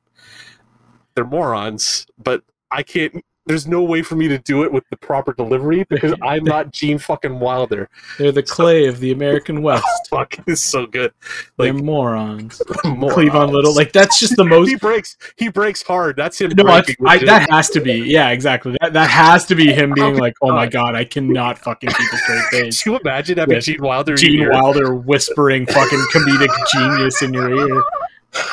[1.16, 4.98] They're morons, but I can't there's no way for me to do it with the
[4.98, 7.90] proper delivery because I'm not Gene fucking Wilder.
[8.18, 9.86] They're the clay of the American oh, West.
[10.10, 11.12] Fuck, it's so good.
[11.58, 12.62] They're Like morons.
[12.86, 13.14] morons.
[13.16, 14.70] Cleavon Little, like that's just the most.
[14.70, 15.18] he breaks.
[15.38, 16.16] He breaks hard.
[16.16, 16.52] That's him.
[16.56, 17.28] No, breaking I, legit.
[17.28, 17.94] that has to be.
[17.94, 18.76] Yeah, exactly.
[18.82, 21.90] That that has to be him being oh like, "Oh my god, I cannot fucking
[21.90, 24.14] keep a straight face." Can you imagine having With Gene Wilder?
[24.14, 24.50] in Gene?
[24.50, 27.84] Wilder whispering fucking comedic genius in your ear.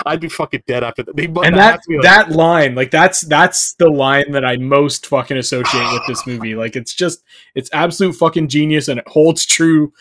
[0.07, 1.18] I'd be fucking dead after that.
[1.18, 5.93] And that like- that line like that's that's the line that i most fucking associate
[5.93, 7.22] with this movie like it's just
[7.55, 9.93] it's absolute fucking genius and it holds true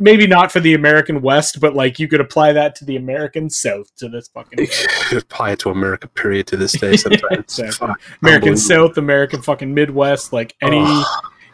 [0.00, 3.48] maybe not for the american west but like you could apply that to the american
[3.48, 4.66] south to this fucking
[5.16, 6.08] apply it to America.
[6.08, 6.46] Period.
[6.48, 7.58] To this day, sometimes.
[7.58, 7.88] Exactly.
[8.22, 10.84] American south american fucking midwest like any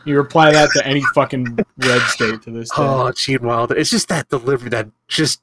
[0.07, 3.75] you apply that to any fucking red state to this day Oh, Gene Wilder.
[3.77, 5.41] It's just that delivery that just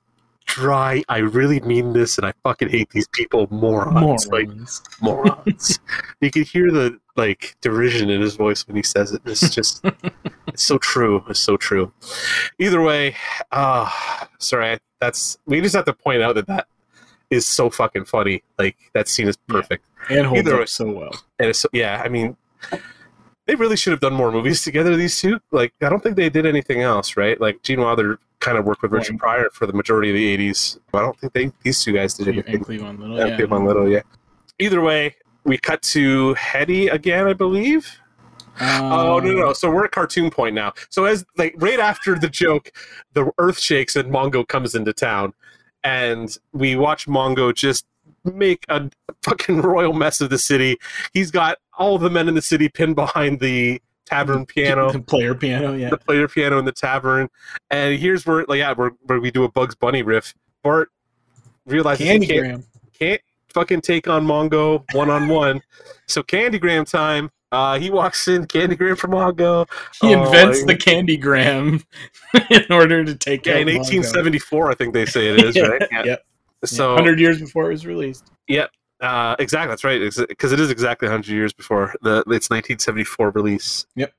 [0.53, 1.03] dry.
[1.09, 3.47] I really mean this, and I fucking hate these people.
[3.51, 4.27] Morons.
[4.27, 5.79] Like morons morons.
[6.21, 9.21] you can hear the like derision in his voice when he says it.
[9.25, 9.83] It's just
[10.47, 11.23] it's so true.
[11.29, 11.91] It's so true.
[12.59, 13.15] Either way,
[13.51, 13.89] uh
[14.39, 16.67] sorry, that's we just have to point out that that
[17.29, 18.43] is so fucking funny.
[18.57, 19.53] Like that scene is Yeah.
[19.55, 19.85] perfect.
[20.09, 20.61] and holds Either way.
[20.63, 22.35] up so well And it's so, yeah, I mean
[23.47, 25.39] they really should have done more movies together, these two.
[25.51, 27.39] Like I don't think they did anything else, right?
[27.39, 29.19] Like Gene Wilder kind of worked with Richard Right.
[29.19, 30.79] Pryor for the majority of the eighties.
[30.93, 32.55] I don't think they these two guys did anything.
[32.55, 33.35] and cleveland little Yeah, yeah.
[33.37, 34.01] Cleveland Little, yeah.
[34.59, 37.97] Either way, we cut to Hetty again, I believe.
[38.59, 39.47] oh no, no, no!
[39.49, 40.73] Um, so we're at cartoon point now.
[40.89, 42.71] So as like right after the joke,
[43.13, 45.33] the Earth shakes and Mongo comes into town,
[45.83, 47.85] and we watch Mongo just
[48.23, 48.89] make a
[49.23, 50.77] fucking royal mess of the city.
[51.13, 55.33] He's got all the men in the city pinned behind the tavern piano the player
[55.33, 57.27] piano yeah the player piano in the tavern.
[57.69, 60.33] And here's where, like, yeah, where, where we do a Bugs Bunny riff.
[60.63, 60.89] Bart
[61.65, 62.65] realizes he can't,
[62.97, 63.21] can't
[63.53, 65.61] fucking take on Mongo one on one.
[66.07, 67.31] So Candygram time.
[67.53, 69.67] Uh, he walks in, Candygram for Mongo.
[70.01, 71.83] He Oh, invents I- the candygram
[72.49, 73.75] in order to take Yeah, in Mongo.
[73.79, 75.81] 1874, I think they say it is, right?
[75.91, 76.03] Yeah.
[76.05, 76.25] Yep.
[76.63, 78.31] So, 100 years before it was released.
[79.01, 79.99] Uh, exactly, that's right,
[80.29, 83.85] because it is exactly 100 years before the its 1974 release.
[83.95, 84.13] Yep.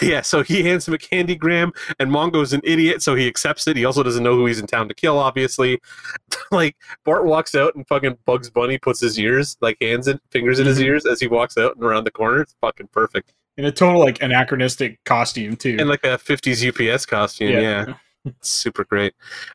[0.00, 3.76] yeah, so he hands him a candygram, and Mongo's an idiot, so he accepts it.
[3.76, 5.80] He also doesn't know who he's in town to kill, obviously.
[6.52, 10.60] like Bart walks out, and fucking Bugs Bunny puts his ears, like hands and fingers
[10.60, 10.84] in his Mhm.
[10.84, 12.42] ears as he walks out and around the corner.
[12.42, 13.32] It's fucking perfect.
[13.56, 15.76] In a total like anachronistic costume too.
[15.80, 17.94] and like a 50s UPS costume, yeah.
[18.24, 19.14] It's super great.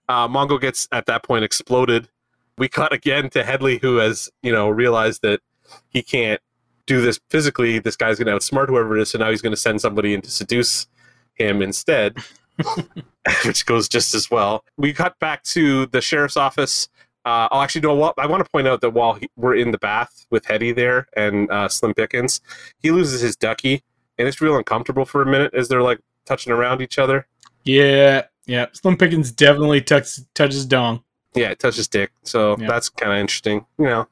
[0.10, 2.10] Uh, Mongo gets at that point exploded.
[2.58, 5.42] We cut again to Hedley, who has you know realized that
[5.90, 6.42] he can't
[6.86, 7.80] do this physically.
[7.80, 10.14] This guy's going to outsmart whoever it is, so now he's going to send somebody
[10.14, 10.88] in to seduce
[11.36, 12.18] him instead,
[13.46, 14.64] which goes just as well.
[14.78, 16.90] We cut back to the sheriff's office.
[17.26, 19.78] Uh, I'll actually what I want to point out that while he, we're in the
[19.78, 22.40] bath with Hetty there and uh, Slim Pickens,
[22.80, 23.84] he loses his ducky,
[24.18, 27.28] and it's real uncomfortable for a minute as they're like touching around each other.
[27.66, 28.68] yeah, yeah.
[28.72, 31.04] Slim Pickens definitely touches touches dong.
[31.36, 32.12] Yeah, it touches dick.
[32.24, 32.68] So Yeah.
[32.68, 33.66] that's kind of interesting.
[33.78, 34.08] You know,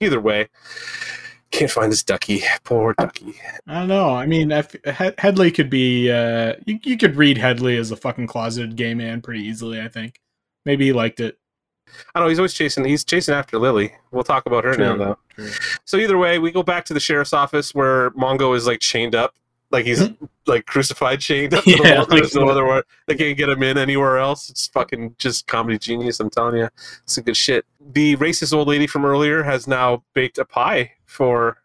[0.00, 0.48] either way,
[1.50, 2.42] can't find his ducky.
[2.64, 3.34] Poor ducky.
[3.66, 4.10] I don't know.
[4.14, 6.10] I mean, I f- He- Hedley could be.
[6.10, 9.80] Uh, you, you could read Hedley as a fucking closeted gay man pretty easily.
[9.80, 10.20] I think.
[10.64, 11.38] Maybe he liked it.
[12.14, 12.84] I don't know he's always chasing.
[12.84, 13.92] He's chasing after Lily.
[14.10, 15.18] We'll talk about her now, though.
[15.34, 15.50] True.
[15.84, 19.14] So either way, we go back to the sheriff's office where Mongo is like chained
[19.14, 19.34] up,
[19.76, 20.24] like he's hmm?
[20.46, 21.62] like crucified, chained up.
[21.64, 21.82] to the.
[21.96, 22.06] Wall.
[22.06, 22.80] There's like- no other way.
[23.06, 24.48] They can't get him in anywhere else.
[24.48, 26.18] It's fucking just comedy genius.
[26.18, 26.68] I'm telling you,
[27.04, 27.66] it's a good shit.
[27.92, 31.58] The racist old lady from earlier has now baked a pie for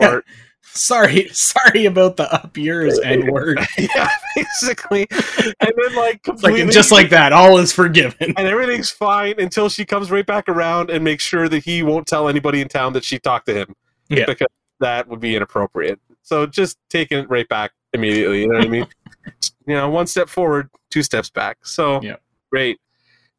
[0.00, 0.08] Yeah.
[0.08, 0.24] Bart.
[0.72, 3.58] Sorry, sorry about the up yours and word.
[3.76, 5.04] yeah, basically.
[5.10, 8.34] And then like It's like completely, just like that, all is forgiven.
[8.36, 12.06] and everything's fine until she comes right back around and makes sure that he won't
[12.06, 13.74] tell anybody in town that she talked to him.
[14.08, 14.26] Yeah.
[14.26, 14.46] Because
[14.78, 15.98] that would be inappropriate.
[16.30, 18.86] So just taking it right back immediately, you know what I mean?
[19.66, 21.66] you know, one step forward, two steps back.
[21.66, 22.16] So Yeah.
[22.52, 22.78] great.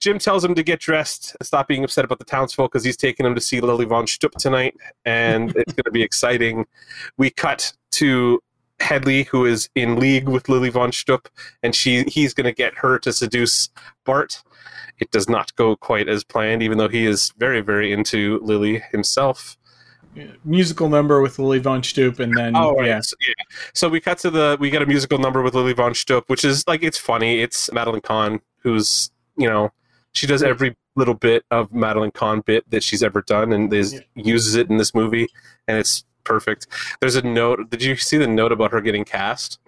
[0.02, 3.26] Jim tells him to get dressed stop being upset about the townsfolk because he's taking
[3.26, 4.76] him to see Lily von Shtupp tonight,
[5.06, 6.66] and it's going to be exciting.
[7.18, 8.42] We cut to
[8.82, 11.28] Hedley, who is in league with Lily von Shtupp,
[11.64, 13.70] and she he's going to get her to seduce
[14.04, 14.44] Bart.
[15.00, 18.84] It does not go quite as planned, even though he is very, very into Lily
[18.92, 19.56] himself.
[20.44, 22.88] Musical number with Lily Von Stoop, and then Oh, right.
[22.88, 23.34] yeah, So, yeah.
[23.74, 26.44] So we cut to the we get a musical number with Lily von Shtupp, which
[26.44, 27.42] is like it's funny.
[27.42, 29.72] It's Madeline Kahn, who's you know
[30.14, 33.94] she does every little bit of Madeline Kahn bit that she's ever done, and is,
[33.94, 34.00] Yeah.
[34.16, 35.28] uses it in this movie,
[35.70, 36.68] and it's perfect.
[37.00, 37.70] There's a note.
[37.70, 39.60] Did you see the note about her getting cast?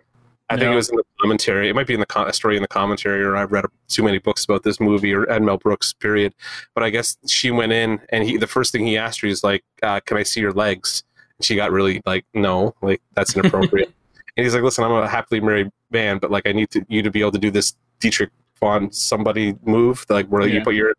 [0.54, 1.70] I think it was in the commentary.
[1.70, 4.46] It might be in the story in the commentary, or I've read too many books
[4.46, 5.94] about this movie or Ed Mel Brooks.
[5.94, 6.34] Period.
[6.76, 9.44] But I guess she went in, and he the first thing he asked her is
[9.44, 11.04] like, uh, "Can I see your legs?"
[11.38, 13.92] And she got really like, no, like that's inappropriate.
[14.38, 17.02] and he's like, listen, I'm a happily married man, but like I need to, you
[17.02, 18.30] to be able to do this Dietrich
[18.60, 20.56] von somebody move, like where Yeah.
[20.56, 20.94] you put your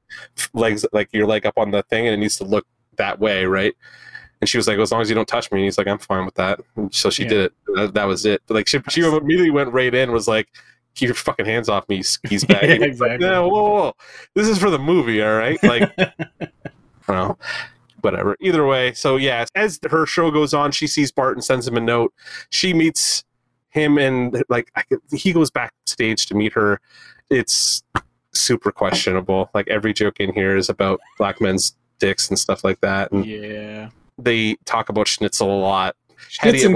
[0.53, 3.45] legs, like your leg up on the thing, and it needs to look that way,
[3.45, 3.75] right?
[4.45, 5.61] And she was like, as long as you don't touch me.
[5.61, 6.61] And he's like, I'm fine with that.
[6.77, 7.29] And so she Yeah.
[7.31, 7.53] did it.
[7.77, 8.43] That, that was it.
[8.47, 10.49] But like she, she immediately went right in, was like,
[10.95, 12.63] keep your fucking hands off me, skis bag.
[12.69, 13.27] Yeah, like, exactly.
[13.27, 13.93] no, whoa, whoa, whoa.
[14.35, 15.61] This is for the movie, all right?
[15.63, 16.47] Like, I
[17.09, 17.39] don't know.
[18.03, 18.37] Whatever.
[18.41, 21.77] Either way, so yeah, as her show goes on, she sees Bart and sends him
[21.79, 22.13] a note.
[22.51, 23.25] She meets
[23.71, 26.81] him and like could- he goes backstage to meet her.
[27.31, 27.83] It's
[28.33, 29.49] super questionable.
[29.55, 33.11] Like every joke in here is about black men's dicks and stuff like that.
[33.11, 33.89] And yeah.
[34.19, 35.97] They talk about schnitzel a lot.
[36.39, 36.71] Hetty Schitz at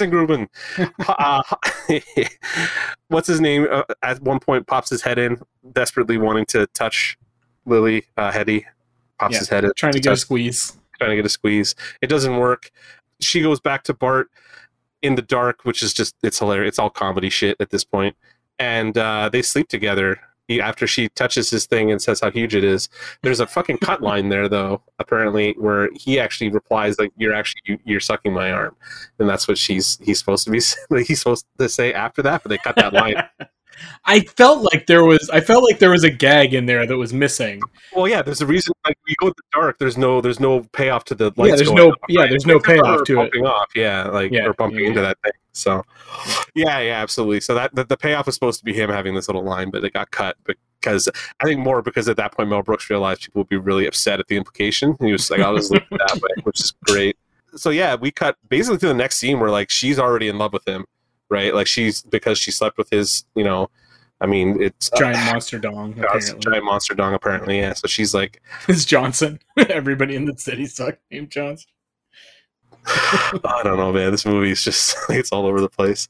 [0.00, 0.48] and Gruben.
[1.08, 1.42] Uh,
[3.08, 3.66] what's his name?
[3.70, 5.40] Uh, at one point, pops his head in,
[5.72, 7.16] desperately wanting to touch
[7.66, 8.04] Lily.
[8.16, 8.66] Uh, Hetty
[9.18, 10.76] pops Yeah, his head in, Trying to get a squeeze.
[10.98, 11.74] trying to get a squeeze.
[12.02, 12.70] It doesn't work.
[13.20, 14.28] She goes back to Bart
[15.02, 16.70] in the dark, which is just it's hilarious.
[16.70, 18.16] It's all comedy shit at this point,
[18.58, 20.20] and uh, they sleep together.
[20.48, 22.88] After she touches his thing and says how huge it is,
[23.22, 24.82] there's a fucking cut line there though.
[24.98, 28.74] Apparently, where he actually replies like, "You're actually you, you're sucking my arm,"
[29.18, 30.60] and that's what she's he's supposed to be
[31.04, 32.42] he's supposed to say after that.
[32.42, 33.22] But they cut that line.
[34.04, 36.96] I felt like there was I felt like there was a gag in there that
[36.96, 37.60] was missing.
[37.94, 38.72] Well, yeah, there's a reason.
[38.86, 39.78] Like we go in the dark.
[39.78, 42.30] There's no there's no payoff to the Yeah, there's no yeah, right?
[42.30, 43.16] there's no payoff to it.
[43.16, 43.68] bumping off.
[43.74, 45.32] Yeah, like Yeah, or bumping yeah, into that thing.
[45.52, 45.82] So,
[46.54, 47.40] yeah, yeah, absolutely.
[47.40, 49.82] So that the, the payoff was supposed to be him having this little line, but
[49.84, 50.36] it got cut
[50.80, 51.08] because
[51.40, 54.20] I think more because at that point Mel Brooks realized people would be really upset
[54.20, 54.96] at the implication.
[55.00, 57.16] He was like, "I'll just leave it that way," which is great.
[57.56, 60.52] So yeah, we cut basically to the next scene where like she's already in love
[60.52, 60.84] with him,
[61.30, 61.54] right?
[61.54, 63.70] Like she's because she slept with his, you know.
[64.20, 65.94] I mean, it's Giant monster dong.
[66.00, 67.14] uh, Apparently, giant monster dong.
[67.14, 67.74] Apparently, yeah.
[67.74, 69.38] So she's like, it's Johnson.
[69.56, 71.70] Everybody in the city sucked named Johnson.
[72.86, 74.10] I don't know, man.
[74.10, 76.08] This movie is just it's all over the place.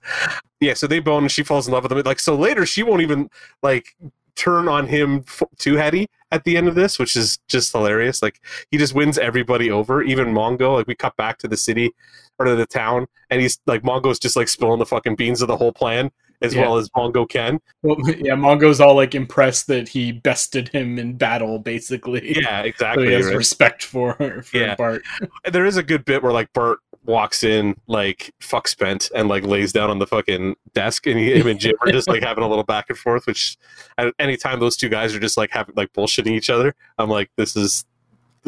[0.60, 2.00] Yeah, so they bone and she falls in love with him.
[2.04, 3.28] Like so later, she won't even
[3.62, 3.96] like
[4.36, 8.22] turn on him f- to Hetty at the end of this, which is just hilarious.
[8.22, 8.40] Like
[8.70, 10.76] he just wins everybody over, even Mongo.
[10.76, 11.92] Like we cut back to the city
[12.38, 15.48] or to the town, and he's like Mongo's just like spilling the fucking beans of
[15.48, 16.10] the whole plan
[16.40, 16.62] as Yeah.
[16.62, 17.58] well as Mongo can.
[17.82, 22.36] Well, yeah, Mongo's all like impressed that he bested him in battle, basically.
[22.40, 23.06] Yeah, so exactly.
[23.08, 23.36] he has right?
[23.36, 24.74] respect for for Yeah.
[24.76, 25.02] Bart.
[25.50, 29.42] there is a good bit where like Bart walks in like fuck spent and like
[29.42, 32.44] lays down on the fucking desk and he, him and Jim are just like having
[32.44, 33.56] a little back and forth which
[33.96, 37.08] at any time those two guys are just like having like bullshitting each other I'm
[37.08, 37.86] like this is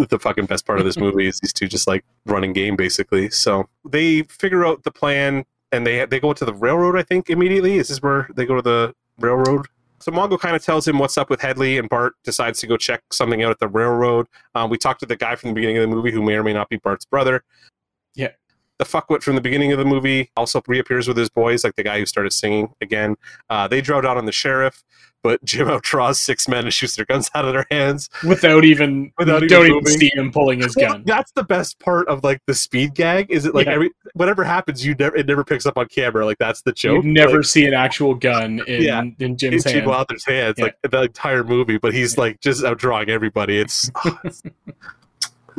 [0.09, 3.30] the fucking best part of this movie is these two just like running game basically
[3.30, 7.30] so they figure out the plan and they they go to the railroad I think
[7.30, 9.66] immediately is this where they go to the railroad
[10.01, 12.78] so Mongo kind of tells him what's up with Hedley, and Bart decides to go
[12.78, 14.26] check something out at the railroad.
[14.55, 16.42] Um, we talked to the guy from the beginning of the movie who may or
[16.42, 17.44] may not be Bart's brother.
[18.14, 18.30] Yeah.
[18.81, 21.83] The fuckwit from the beginning of the movie also reappears with his boys, like the
[21.83, 23.14] guy who started singing again.
[23.51, 24.83] Uh, they draw down on the sheriff,
[25.22, 28.09] but Jim outdraws six men and shoots their guns out of their hands.
[28.26, 31.03] Without even Without even even see him pulling his Well, gun.
[31.05, 33.31] that's the best part of like the speed gag.
[33.31, 33.74] Is it like Yeah.
[33.74, 36.24] every whatever happens, you never it never picks up on camera.
[36.24, 37.05] Like that's the joke.
[37.05, 39.01] You never Like, see an actual gun in Yeah.
[39.03, 39.89] in in Jim's Gene hand.
[39.89, 40.64] Wilder's hands, Yeah.
[40.64, 43.59] like the entire movie, but he's like just outdrawing everybody.
[43.59, 43.91] It's,
[44.24, 44.43] it's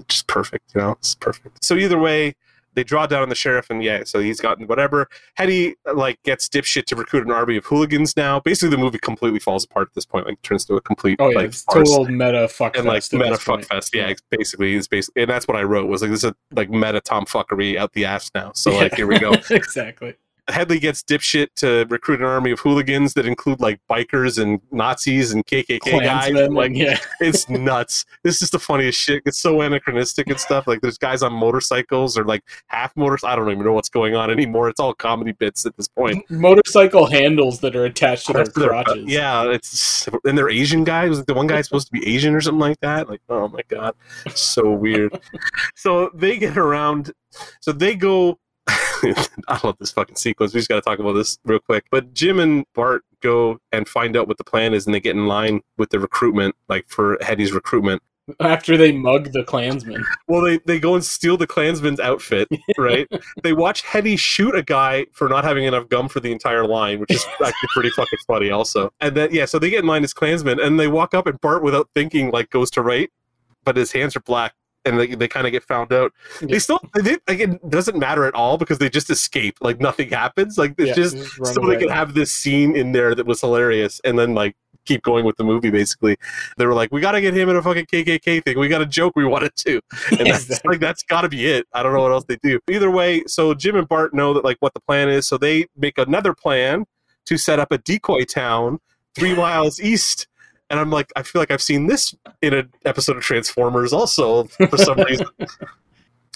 [0.07, 0.91] just perfect, you know.
[0.93, 1.63] It's perfect.
[1.63, 2.33] So either way,
[2.73, 5.07] they draw down on the sheriff, and yeah, so he's gotten whatever.
[5.35, 8.15] Hetty like gets dipshit to recruit an army of hooligans.
[8.15, 10.25] Now, basically, the movie completely falls apart at this point.
[10.27, 13.63] Like turns to a complete Oh yeah, like total meta fuck and like meta fuck
[13.63, 13.93] fest.
[13.95, 16.35] Yeah, it's basically it's basically, and that's what I wrote was like this is a
[16.53, 18.51] like meta tom fuckery out the ass now.
[18.53, 18.95] So like Yeah.
[18.97, 19.31] here we go.
[19.49, 20.15] exactly.
[20.47, 25.31] Hedley gets dipshit to recruit an army of hooligans that include like bikers and Nazis
[25.31, 26.29] and KKK guys.
[26.29, 28.05] Klansmen, like yeah, it's nuts.
[28.23, 29.21] This is the funniest shit.
[29.25, 30.67] It's so anachronistic and stuff.
[30.67, 33.23] Like there's guys on motorcycles or like half motors.
[33.23, 34.67] I don't even know what's going on anymore.
[34.69, 36.29] It's all comedy bits at this point.
[36.29, 39.05] motorcycle handles that are attached to their crotches.
[39.05, 41.09] yeah, it's and they're Asian guys.
[41.09, 43.09] Was the one guy supposed to be Asian or something like that?
[43.09, 43.95] Like, oh my god,
[44.33, 45.19] so weird.
[45.75, 47.11] so they get around.
[47.59, 48.39] So they go.
[49.47, 50.53] I love this fucking sequence.
[50.53, 51.85] We just got to talk about this real quick.
[51.91, 55.15] But Jim and Bart go and find out what the plan is, and they get
[55.15, 58.01] in line with the recruitment, like for Hetty's recruitment.
[58.39, 60.03] After they mug the Klansman.
[60.27, 62.47] Well, they, they go and steal the Klansman's outfit,
[62.77, 63.05] right?
[63.43, 67.01] they watch Hetty shoot a guy for not having enough gum for the entire line,
[67.01, 68.93] which is actually pretty fucking funny, also.
[69.01, 71.41] And then, yeah, so they get in line as Klansmen, and they walk up, and
[71.41, 73.09] Bart, without thinking, like goes to right,
[73.65, 74.53] but his hands are black.
[74.83, 76.11] And they, they kind of get found out.
[76.41, 76.47] Yeah.
[76.49, 79.57] They still, they, did- like, it doesn't matter at all because they just escape.
[79.61, 80.57] Like, nothing happens.
[80.57, 81.77] Like, it's Yeah, just just so they away.
[81.79, 84.01] could have this scene in there that was hilarious.
[84.03, 84.55] And then, like,
[84.85, 85.69] keep going with the movie.
[85.69, 86.17] Basically,
[86.57, 88.57] they were like, "We got to get him in a fucking KKK thing.
[88.57, 89.73] We got a joke we wanted to,"
[90.17, 90.69] and that's Exactly.
[90.71, 91.67] like that's got to be it.
[91.73, 92.59] I don't know what else they do.
[92.67, 95.67] Either way, so Jim and Bart know that like what the plan is, so they
[95.77, 96.85] make another plan
[97.25, 98.79] to set up a decoy town
[99.13, 100.25] three miles east.
[100.71, 104.45] And I'm like, I feel like I've seen this in an episode of Transformers, also
[104.45, 105.27] for some reason.
[105.39, 105.57] It's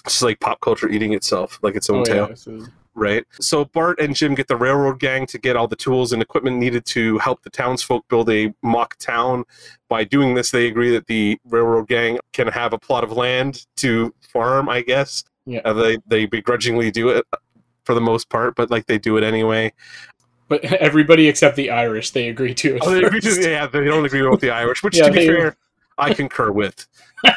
[0.04, 2.66] just like pop culture eating itself, like its own Oh, tail yeah,
[2.96, 3.26] right?
[3.40, 6.58] So Bart and Jim get the railroad gang to get all the tools and equipment
[6.58, 9.46] needed to help the townsfolk build a mock town.
[9.88, 13.66] By doing this, they agree that the railroad gang can have a plot of land
[13.78, 15.24] to farm, I guess.
[15.46, 15.62] Yeah.
[15.64, 17.26] Uh, they, they begrudgingly do it
[17.86, 19.72] for the most part, but like they do it anyway.
[20.48, 22.82] But everybody except the Irish, they agree to it.
[22.86, 25.28] Oh, they agree to, yeah, they don't agree with the Irish, which Yeah, to be
[25.28, 25.56] fair,
[25.98, 26.88] I concur with.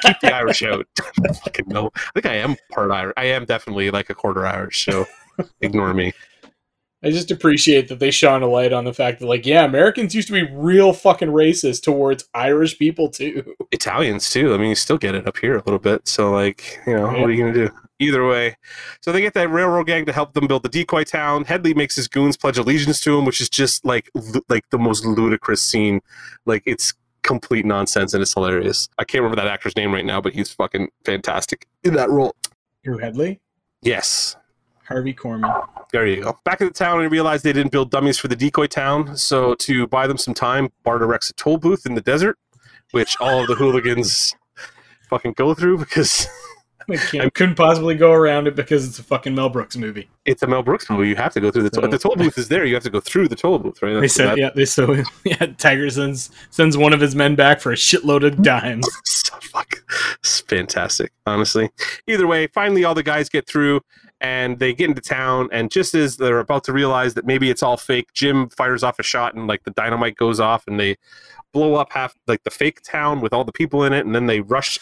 [0.03, 0.87] Keep the Irish out.
[1.45, 1.91] Fucking no.
[1.97, 3.15] I think I am part Irish.
[3.17, 5.07] I am definitely like a quarter Irish, so
[5.61, 6.13] ignore me.
[7.03, 10.17] I just appreciate that they shone a light on the fact that, like, yeah, Americans
[10.17, 13.55] used to be real fucking racist towards Irish people too.
[13.73, 14.53] Italians too.
[14.53, 16.09] I mean, you still get it up here a little bit.
[16.09, 17.71] So, like, you know, what are you gonna do?
[18.01, 18.57] Either way,
[19.01, 21.45] so they get that railroad gang to help them build the decoy town.
[21.45, 24.79] Hedley makes his goons pledge allegiance to him, which is just like lu- like the
[24.79, 26.01] most ludicrous scene.
[26.47, 28.89] Like, it's complete nonsense and it's hilarious.
[28.99, 32.35] I can't remember that actor's name right now, but he's fucking fantastic in that role.
[32.85, 33.41] Who Hedley?
[33.83, 34.35] Yes,
[34.89, 35.67] Harvey Korman.
[35.93, 36.39] there you go.
[36.45, 39.17] Back at the town, we realized they didn't build dummies for the decoy town.
[39.19, 42.39] So to buy them some time, Bart erects a toll booth in the desert,
[42.93, 44.35] which all of the hooligans
[45.11, 46.27] fucking go through because
[46.91, 50.09] I can't, couldn't possibly go around it because it's a fucking Mel Brooks movie.
[50.25, 51.09] it's a Mel Brooks movie.
[51.09, 51.83] You have to go through the toll.
[51.83, 52.65] So- if the toll booth is there.
[52.65, 53.91] You have to go through the toll booth, right?
[53.91, 54.93] They That's- said, that- yeah, they so
[55.25, 55.37] yeah.
[55.59, 58.89] Taggart sends sends one of his men back for a shitload of dimes.
[59.05, 59.83] so fuck,
[60.21, 61.13] it's fantastic.
[61.27, 61.71] Honestly,
[62.07, 63.81] either way, finally all the guys get through
[64.21, 65.49] and they get into town.
[65.53, 68.99] And just as they're about to realize that maybe it's all fake, Jim fires off
[68.99, 70.97] a shot and like the dynamite goes off and they
[71.53, 74.05] blow up half like the fake town with all the people in it.
[74.07, 74.79] And then they rush.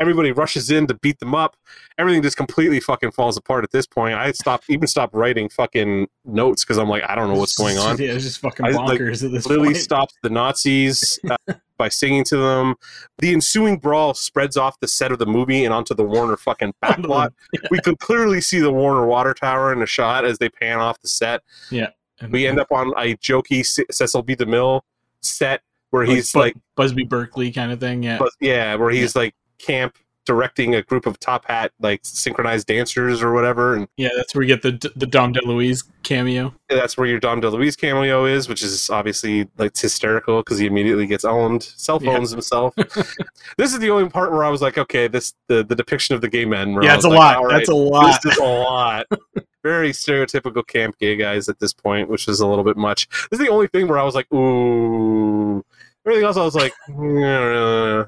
[0.00, 1.56] Everybody rushes in to beat them up.
[1.98, 4.14] Everything just completely fucking falls apart at this point.
[4.14, 7.76] I stopped, even stopped writing fucking notes because I'm like, I don't know what's going
[7.78, 7.96] on.
[8.00, 9.76] Yeah, it's just fucking I, like, bonkers at this Lily point.
[9.76, 11.36] stops the Nazis uh,
[11.78, 12.76] by singing to them.
[13.18, 16.72] The ensuing brawl spreads off the set of the movie and onto the Warner fucking
[16.82, 17.30] backlot.
[17.70, 20.98] We could clearly see the Warner water tower in the shot as they pan off
[21.02, 21.42] the set.
[21.70, 24.34] And- We end up on a jokey C- Cecil B.
[24.36, 24.80] DeMille
[25.20, 28.02] set where like he's Bu- like, Busby Berkeley kind of thing.
[28.02, 29.96] Yeah, but yeah, where he's like camp
[30.26, 34.40] directing a group of top hat like synchronized dancers or whatever, and yeah, that's where
[34.40, 36.54] we get the the Dom DeLuise cameo.
[36.68, 40.66] that's where your Dom DeLuise cameo is, which is obviously like it's hysterical because he
[40.66, 42.12] immediately gets owned, cell Yeah.
[42.14, 42.74] phones himself.
[43.56, 46.20] this is the only part where I was like, okay, this the, the depiction of
[46.20, 46.74] the gay men.
[46.82, 47.36] Yeah, it's a like, lot.
[47.36, 48.22] all That's a lot.
[48.22, 49.06] This is a lot.
[49.64, 53.08] Very stereotypical camp gay guys at this point, which is a little bit much.
[53.30, 55.64] This is the only thing where I was like, ooh.
[56.06, 57.20] Everything else, I was like, mm,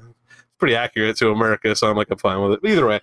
[0.01, 0.07] "Yeah."
[0.63, 2.59] Pretty accurate to America, so I'm like, I'm fine with it.
[2.65, 3.01] Either way,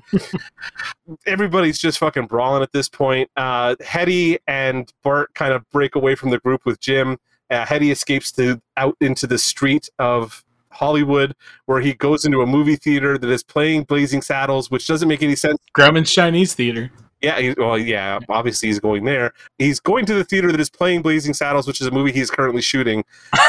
[1.27, 3.31] everybody's just fucking brawling at this point.
[3.37, 7.19] Uh, Hetty and Bart kind of break away from the group with Jim.
[7.51, 11.35] Uh, Hetty escapes to out into the street of Hollywood,
[11.67, 15.23] where he goes into a movie theater that is playing Blazing Saddles, which doesn't make
[15.23, 15.59] any sense.
[15.77, 16.91] Grauman's Chinese Theater.
[17.23, 19.33] Yeah, well, yeah, obviously he's going there.
[19.59, 22.31] He's going to the theater that is playing Blazing Saddles, which is a movie he's
[22.31, 23.05] currently shooting.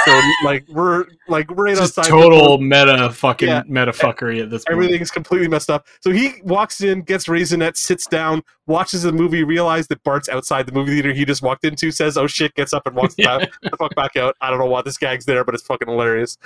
[0.06, 2.10] So, like, we're like right Just outside.
[2.12, 3.64] total meta fucking Yeah.
[3.68, 4.74] meta fuckery at this point.
[4.76, 5.88] Everything's completely messed up.
[6.02, 10.66] So he walks in, gets raisinette, sits down, watches the movie, realizes that Bart's outside
[10.66, 13.38] the movie theater he just walked into, says, "Oh shit," gets up and walks Yeah.
[13.40, 14.36] back, the fuck back out.
[14.42, 16.38] I don't know why this gag's there, but it's fucking hilarious.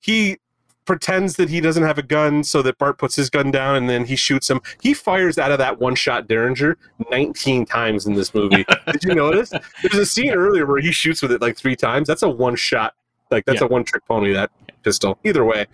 [0.00, 0.38] He
[0.84, 3.88] pretends that he doesn't have a gun, so that Bart puts his gun down, and
[3.88, 4.60] then he shoots him.
[4.82, 6.76] He fires out of that one-shot Derringer
[7.10, 8.64] 19 times in this movie.
[8.92, 9.50] Did you notice?
[9.82, 12.08] There's a scene earlier where he shoots with it like three times.
[12.08, 12.94] That's a one-shot,
[13.30, 13.66] like that's Yeah.
[13.66, 14.32] a one-trick pony.
[14.32, 14.50] That
[14.82, 15.18] pistol.
[15.24, 15.66] Either way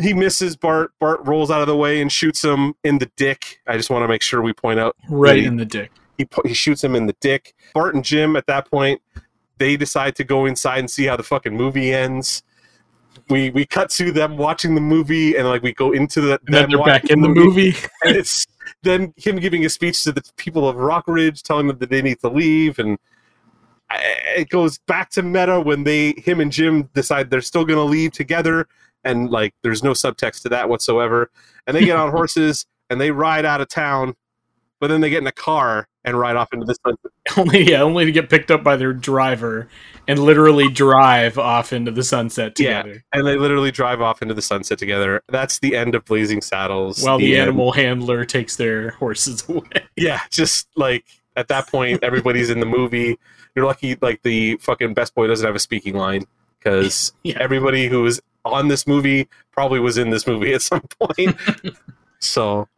[0.00, 0.92] he misses Bart.
[0.98, 3.60] Bart rolls out of the way and shoots him in the dick.
[3.66, 5.44] I just want to make sure we point out right Really?
[5.44, 5.90] in the dick.
[6.16, 7.52] he he shoots him in the dick.
[7.74, 9.02] Bart and Jim at that point
[9.58, 12.42] they decide to go inside and see how the fucking movie ends.
[13.28, 16.54] We we cut to them watching the movie and like we go into the And
[16.54, 17.74] then they're back in the movie.
[18.04, 18.46] and it's
[18.82, 22.02] then him giving a speech to the people of Rock Ridge, telling them that they
[22.02, 22.98] need to leave, and
[24.36, 27.84] it goes back to meta when they, him and Jim, decide they're still going to
[27.84, 28.68] leave together,
[29.04, 31.30] and like there's no subtext to that whatsoever,
[31.66, 34.14] and they get on horses and they ride out of town,
[34.80, 37.12] but then they get in a car and ride off into the sunset.
[37.36, 39.68] only yeah, only to get picked up by their driver
[40.08, 42.92] and literally drive off into the sunset together.
[42.94, 43.18] Yeah.
[43.18, 45.22] and they literally drive off into the sunset together.
[45.28, 47.02] That's the end of Blazing Saddles.
[47.02, 47.42] While the, end.
[47.42, 49.64] animal handler takes their horses away.
[49.96, 51.04] Yeah, just like
[51.36, 53.18] at that point, everybody's in the movie.
[53.54, 56.24] You're lucky, like the fucking best boy doesn't have a speaking line
[56.58, 57.36] because Yeah.
[57.40, 61.36] everybody who was on this movie probably was in this movie at some point.
[62.20, 62.68] So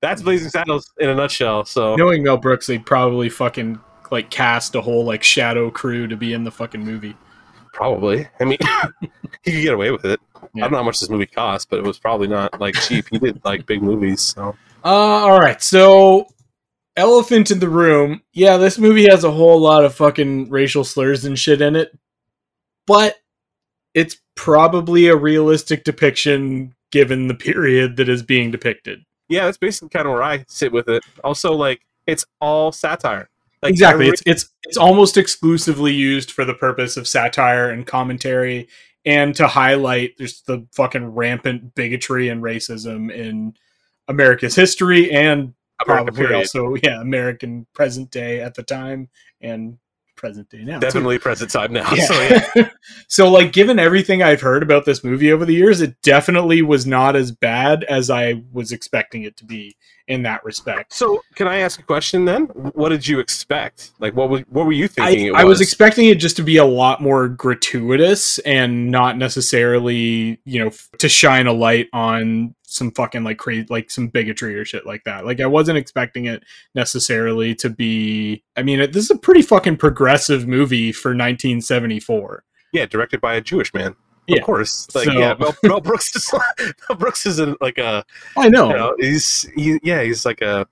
[0.00, 1.64] that's Blazing Saddles in a nutshell.
[1.64, 3.78] So Knowing Mel Brooks, they probably fucking
[4.10, 7.16] like cast a whole like shadow crew to be in the fucking movie.
[7.72, 8.58] probably, I mean,
[9.42, 10.20] he could get away with it.
[10.36, 13.06] I don't know how much this movie cost, but it was probably not like cheap.
[13.10, 15.60] He did like big movies, so Uh, all right.
[15.62, 16.26] So,
[16.96, 18.22] elephant in the room.
[18.32, 21.96] Yeah, this movie has a whole lot of fucking racial slurs and shit in it,
[22.86, 23.16] but
[23.94, 29.04] it's probably a realistic depiction given the period that is being depicted.
[29.28, 31.02] yeah, that's basically kind of where I sit with it.
[31.22, 33.28] Also, like it's all satire.
[33.62, 34.06] Like exactly.
[34.06, 38.68] every- It's it's it's almost exclusively used for the purpose of satire and commentary
[39.04, 43.54] and to highlight just the fucking rampant bigotry and racism in
[44.08, 46.36] America's history and American probably period.
[46.36, 49.08] also yeah American present day at the time
[49.40, 49.78] and
[50.18, 50.74] present day now.
[50.74, 50.80] too.
[50.80, 51.90] definitely present time now.
[51.94, 52.04] Yeah.
[52.04, 52.20] So
[52.54, 52.68] yeah,
[53.08, 56.86] so like given everything I've heard about this movie over the years, it definitely was
[56.86, 59.76] not as bad as I was expecting it to be
[60.08, 60.92] in that respect.
[60.92, 62.44] So, can I ask a question then?
[62.46, 63.92] What did you expect?
[64.00, 65.26] Like, what was, what were you I, thinking?
[65.28, 70.40] it I was expecting it just to be a lot more gratuitous and not necessarily,
[70.44, 74.64] you know, to shine a light on some fucking like crazy, like some bigotry or
[74.64, 75.24] shit like that.
[75.24, 76.42] Like I wasn't expecting it
[76.74, 78.42] necessarily to be.
[78.56, 82.44] I mean, it, this is a pretty fucking progressive movie for 1974.
[82.72, 83.94] yeah, directed by a Jewish man.
[84.26, 84.38] Yeah.
[84.40, 86.30] Of course, like So- yeah, Mel, Mel Brooks is
[86.88, 88.04] Mel Brooks is a, like a
[88.36, 88.68] I know.
[88.68, 90.66] you know he's he yeah he's like a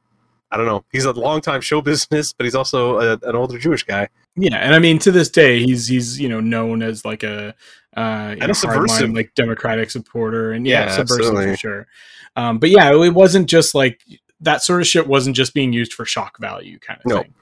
[0.51, 3.83] I don't know he's a longtime show business, but he's also a, an older Jewish
[3.83, 4.09] guy.
[4.37, 7.55] Yeah, and I mean to this day he's he's you know known as like a
[7.97, 9.11] uh you a know, subversive.
[9.13, 11.51] like democratic supporter and yeah, Yeah, subversive absolutely.
[11.53, 11.87] for sure.
[12.37, 14.01] Um, but yeah, it wasn't just like
[14.41, 17.23] that sort of shit wasn't just being used for shock value kind of No.
[17.23, 17.35] thing.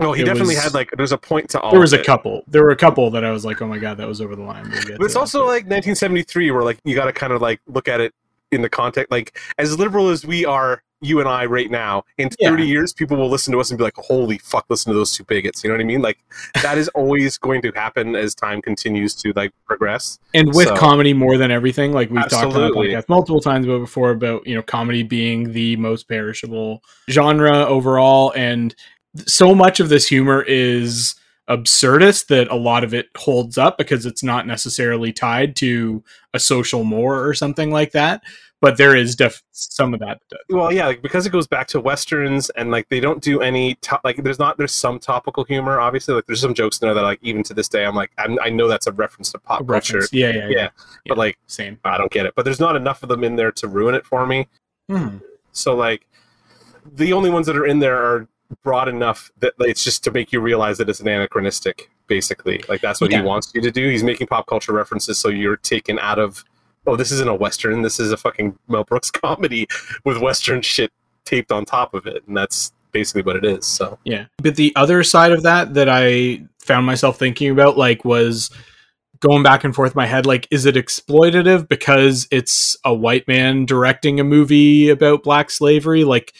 [0.00, 1.70] No, he It definitely was- had like there's a point to all.
[1.72, 2.44] There was a couple.
[2.48, 4.42] There were a couple that I was like, oh my god, that was over the
[4.42, 4.62] line.
[4.70, 7.60] We'll But it's that, also like 1973, where like you got to kind of like
[7.66, 8.14] look at it
[8.52, 9.10] in the context.
[9.10, 12.50] Like as liberal as we are, you and I right now, in Yeah.
[12.50, 15.12] 30 years, people will listen to us and be like, "Holy fuck, listen to those
[15.12, 16.02] two bigots." You know what I mean?
[16.02, 16.18] Like
[16.62, 20.18] that is always going to happen as time continues to like progress.
[20.34, 22.88] and with so- comedy more than everything like we've talked Absolutely.
[22.88, 28.32] podcast multiple times about before about you know comedy being the most perishable genre overall
[28.36, 28.74] and
[29.26, 31.14] so much of this humor is
[31.48, 36.02] absurdist that a lot of it holds up because it's not necessarily tied to
[36.34, 38.22] a social more or something like that
[38.60, 41.80] but there is def- some of that Well, yeah, like because it goes back to
[41.80, 45.78] westerns and like they don't do any to- like there's not there's some topical humor
[45.80, 48.10] obviously like there's some jokes in there that like even to this day I'm like
[48.18, 50.12] I'm, I know that's a reference to pop culture reference.
[50.12, 50.68] Yeah, yeah, yeah, Yeah,
[51.08, 53.52] but like same I don't get it but there's not enough of them in there
[53.52, 54.48] to ruin it for me
[54.88, 55.18] Hmm.
[55.52, 56.06] So like
[56.94, 58.26] the only ones that are in there are
[58.64, 62.62] broad enough that it's just to make you realize that it's an anachronistic, basically.
[62.66, 63.18] Like that's what Yeah.
[63.18, 63.90] he wants you to do.
[63.90, 66.42] He's making pop culture references so you're taken out of
[66.88, 69.66] oh, this isn't a Western, this is a fucking Mel Brooks comedy
[70.04, 70.90] with Western shit
[71.24, 72.24] taped on top of it.
[72.26, 73.66] And that's basically what it is.
[73.66, 74.26] So Yeah.
[74.38, 78.50] But the other side of that that I found myself thinking about like was
[79.20, 83.66] going back and forth my head like is it exploitative because it's a white man
[83.66, 86.34] directing a movie about black slavery like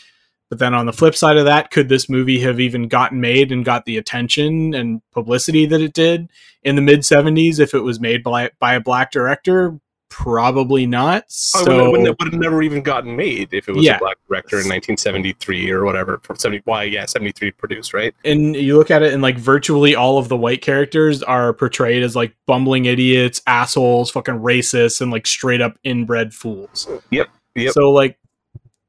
[0.49, 3.51] but then on the flip side of that could this movie have even gotten made
[3.51, 6.29] and got the attention and publicity that it did
[6.63, 9.81] in the mid 70s if it was made by by a black director
[10.11, 13.73] probably not Oh, it so wouldn't, wouldn't, would have never even gotten made if it
[13.75, 13.97] was Yeah.
[13.97, 16.19] a black director in 1973 or whatever.
[16.23, 16.85] From 70, why?
[16.85, 18.15] Yeah, 73 produced, right?
[18.25, 22.03] and you look at it and like virtually all of the white characters are portrayed
[22.03, 26.89] as like bumbling idiots, assholes, fucking racists, and like straight up inbred fools.
[27.11, 27.73] Yep, yep.
[27.73, 28.19] So like,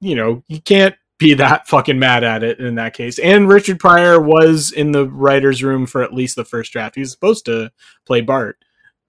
[0.02, 3.20] you know, you can't be that fucking mad at it in that case.
[3.20, 6.96] And Richard Pryor was in the writers' room for at least the first draft.
[6.96, 7.70] He was supposed to
[8.06, 8.58] play Bart,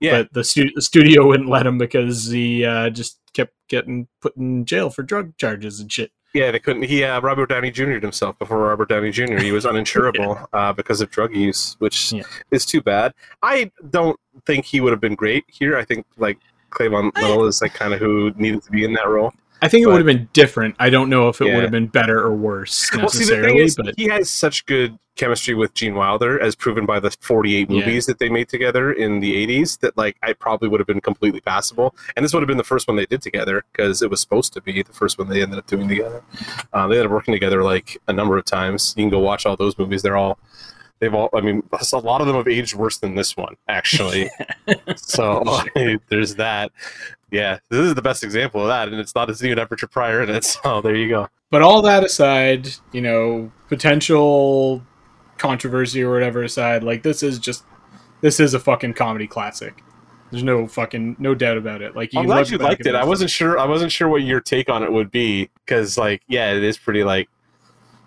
[0.01, 4.09] Yeah, but the, stu- the studio wouldn't let him because he uh, just kept getting
[4.21, 6.11] put in jail for drug charges and shit.
[6.33, 6.85] Yeah, they couldn't.
[6.85, 7.99] He uh, Robert Downey Jr.
[7.99, 9.39] himself before Robert Downey Jr.
[9.39, 12.23] He was uninsurable uh, because of drug use, which Yeah.
[12.51, 13.13] is too bad.
[13.43, 15.77] I don't think he would have been great here.
[15.77, 16.39] I think like
[16.71, 19.33] Cleavon Little is like kind of who needed to be in that role.
[19.63, 20.75] I think it would have been different.
[20.79, 21.55] I don't know if it Yeah.
[21.55, 24.31] would have been better or worse Well, see, the thing necessarily, is, but he has
[24.31, 27.77] such good chemistry with Gene Wilder, as proven by the 48 Yeah.
[27.81, 29.77] movies that they made together in the 80s.
[29.79, 32.65] That like I probably would have been completely passable, and this would have been the
[32.65, 35.43] first one they did together because it was supposed to be the first one they
[35.43, 36.23] ended up doing together.
[36.73, 38.95] Uh, they ended up working together like a number of times.
[38.97, 40.39] You can go watch all those movies; they're all.
[41.01, 44.31] They've all, I mean, a lot of them have aged worse than this one, actually.
[44.97, 45.43] so
[46.09, 46.73] there's that.
[47.31, 49.91] Yeah, this is the best example of that, and it's not a even have Richard
[49.91, 50.45] Pryor in it.
[50.45, 51.29] So there you go.
[51.51, 54.83] but all that aside, you know, potential
[55.39, 57.65] controversy or whatever aside, like this is just
[58.21, 59.83] this is a fucking comedy classic.
[60.31, 61.97] There's no fucking no doubt about it.
[61.97, 62.95] Like I'm glad you liked it.
[62.95, 63.59] I wasn't sure.
[63.59, 66.79] I wasn't sure what your take on it would be because, like, yeah, it is
[66.79, 67.29] pretty like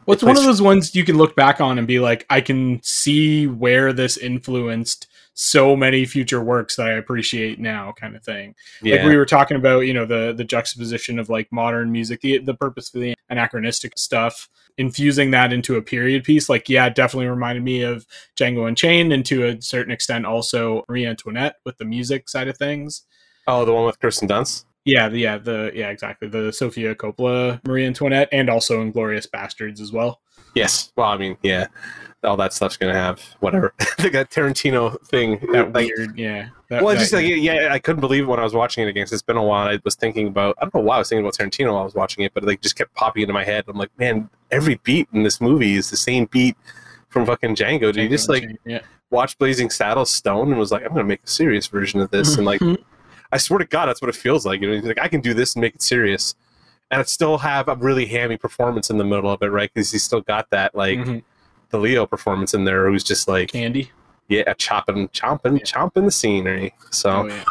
[0.05, 2.81] Well, one of those ones you can look back on and be like, I can
[2.83, 8.55] see where this influenced so many future works that I appreciate now, kind of thing.
[8.81, 12.21] yeah, Like we were talking about, you know, the the juxtaposition of like modern music,
[12.21, 16.49] the purpose for the purposefully anachronistic stuff, infusing that into a period piece.
[16.49, 18.05] Like, yeah, it definitely reminded me of
[18.37, 22.57] Django Unchained, and to a certain extent, also Marie Antoinette with the music side of
[22.57, 23.03] things.
[23.47, 24.65] oh, the one with Kirsten Dunst.
[24.85, 26.27] Yeah, the, yeah, the yeah, exactly.
[26.27, 30.19] The Sofia Coppola Marie Antoinette, and also Inglorious Bastards as well.
[30.55, 30.91] Yes.
[30.95, 31.67] Well, I mean, yeah,
[32.23, 33.73] all that stuff's gonna have whatever.
[33.99, 35.39] like that Tarantino thing.
[35.51, 36.49] That like, weird, yeah.
[36.69, 38.89] That, well, that- just like yeah, I couldn't believe it when I was watching it
[38.89, 39.05] again.
[39.05, 39.67] 'cause it's been a while.
[39.67, 41.85] I was thinking about I don't know why I was thinking about Tarantino while I
[41.85, 43.65] was watching it, but it like just kept popping into my head.
[43.67, 46.55] I'm like, man, every beat in this movie is the same beat
[47.09, 47.93] from fucking Django.
[47.93, 48.81] Did you just like yeah.
[49.09, 52.37] watch Blazing Saddles Stone and was like, I'm gonna make a serious version of this,
[52.37, 52.61] and like
[53.33, 54.61] I swear to God, that's what it feels like.
[54.61, 56.35] You know, he's like I can do this and make it serious,
[56.91, 59.71] and it still have a really hammy performance in the middle of it, right?
[59.73, 61.23] Because he's still got that like Mhm.
[61.69, 63.91] the Leo performance in there, who's just like Candy.
[64.27, 65.65] yeah, chopping, chomping, Yeah.
[65.65, 66.73] chomping the scenery.
[66.91, 67.43] So Oh yeah.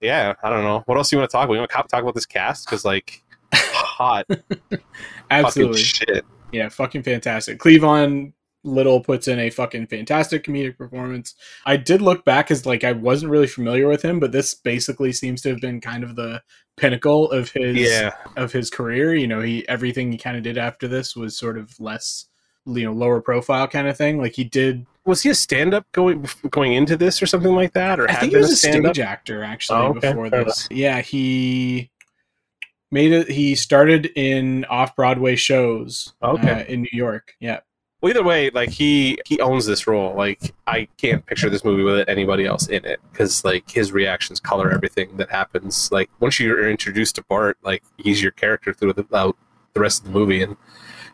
[0.00, 0.82] yeah, I don't know.
[0.86, 1.54] What else do you want to talk about?
[1.54, 2.66] You want to talk about this cast?
[2.66, 4.26] Because like hot
[4.60, 4.80] fucking
[5.30, 5.80] Absolutely.
[5.80, 6.24] shit.
[6.52, 7.58] Yeah, fucking fantastic.
[7.58, 8.32] Cleavon
[8.66, 11.34] Little puts in a fucking fantastic comedic performance.
[11.66, 15.12] I did look back as like I wasn't really familiar with him, but this basically
[15.12, 16.42] seems to have been kind of the
[16.78, 19.14] pinnacle of his Yeah, of his career.
[19.14, 22.26] You know, he everything he kind of did after this was sort of less
[22.66, 24.18] you know lower profile kind of thing.
[24.18, 24.86] Like he did.
[25.04, 28.20] was he a stand-up going going into this or something like that, or I had
[28.20, 28.94] think he was a stand-up?
[28.94, 30.08] stage actor actually Oh, okay.
[30.08, 30.66] before Fair this.
[30.70, 31.90] Yeah, he
[32.90, 33.30] made it.
[33.30, 36.14] He started in off Broadway shows.
[36.22, 36.62] Okay.
[36.62, 37.34] uh, in New York.
[37.40, 37.60] Yeah.
[38.04, 40.14] Well, either way, like he he owns this role.
[40.14, 44.40] Like I can't picture this movie with anybody else in it because like his reactions
[44.40, 45.90] color everything that happens.
[45.90, 49.36] Like once you're introduced to Bart, like he's your character throughout
[49.72, 50.54] the rest of the movie, and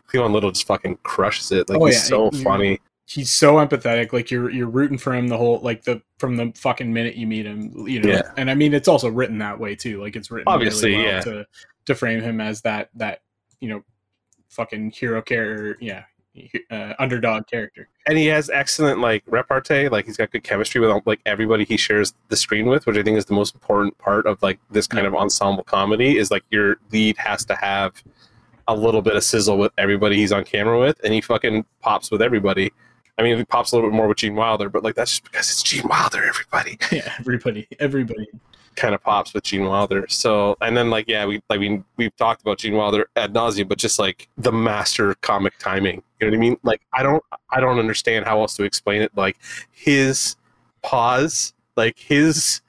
[0.09, 1.69] Cleavon Little just fucking crushes it.
[1.69, 2.79] Like Oh, he's yeah, so he- funny.
[3.05, 6.51] he's so empathetic like you're you're rooting for him the whole like the from the
[6.57, 8.31] fucking minute you meet him you know Yeah.
[8.37, 11.03] and i mean it's also written that way too like it's written really Obviously, well
[11.05, 11.21] yeah.
[11.21, 11.45] to
[11.87, 13.21] to frame him as that that
[13.59, 13.83] you know
[14.49, 16.03] fucking hero character yeah
[16.69, 17.87] uh, underdog character.
[18.07, 21.77] And he has excellent like repartee like he's got good chemistry with like everybody he
[21.77, 24.87] shares the screen with which i think is the most important part of like this
[24.87, 28.01] kind of ensemble comedy is like your lead has to have
[28.67, 32.11] a little bit of sizzle with everybody he's on camera with and he fucking pops
[32.11, 32.71] with everybody.
[33.17, 35.23] I mean he pops a little bit more with gene wilder but like that's just
[35.25, 36.77] because it's gene wilder everybody.
[36.91, 38.27] Yeah everybody everybody
[38.75, 40.07] kind of pops with Gene Wilder.
[40.07, 43.67] So, and then like, yeah, we, I mean, we've talked about Gene Wilder ad nauseum,
[43.67, 46.57] but just like the master comic timing, you know what I mean?
[46.63, 49.11] Like, I don't, I don't understand how else to explain it.
[49.15, 49.37] Like
[49.71, 50.35] his
[50.81, 52.61] pause, like his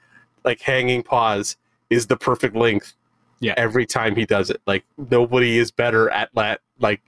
[0.43, 1.57] like hanging pause
[1.89, 2.93] is the perfect length.
[3.39, 3.53] Yeah.
[3.57, 7.01] Every time he does it, like nobody is better at that, like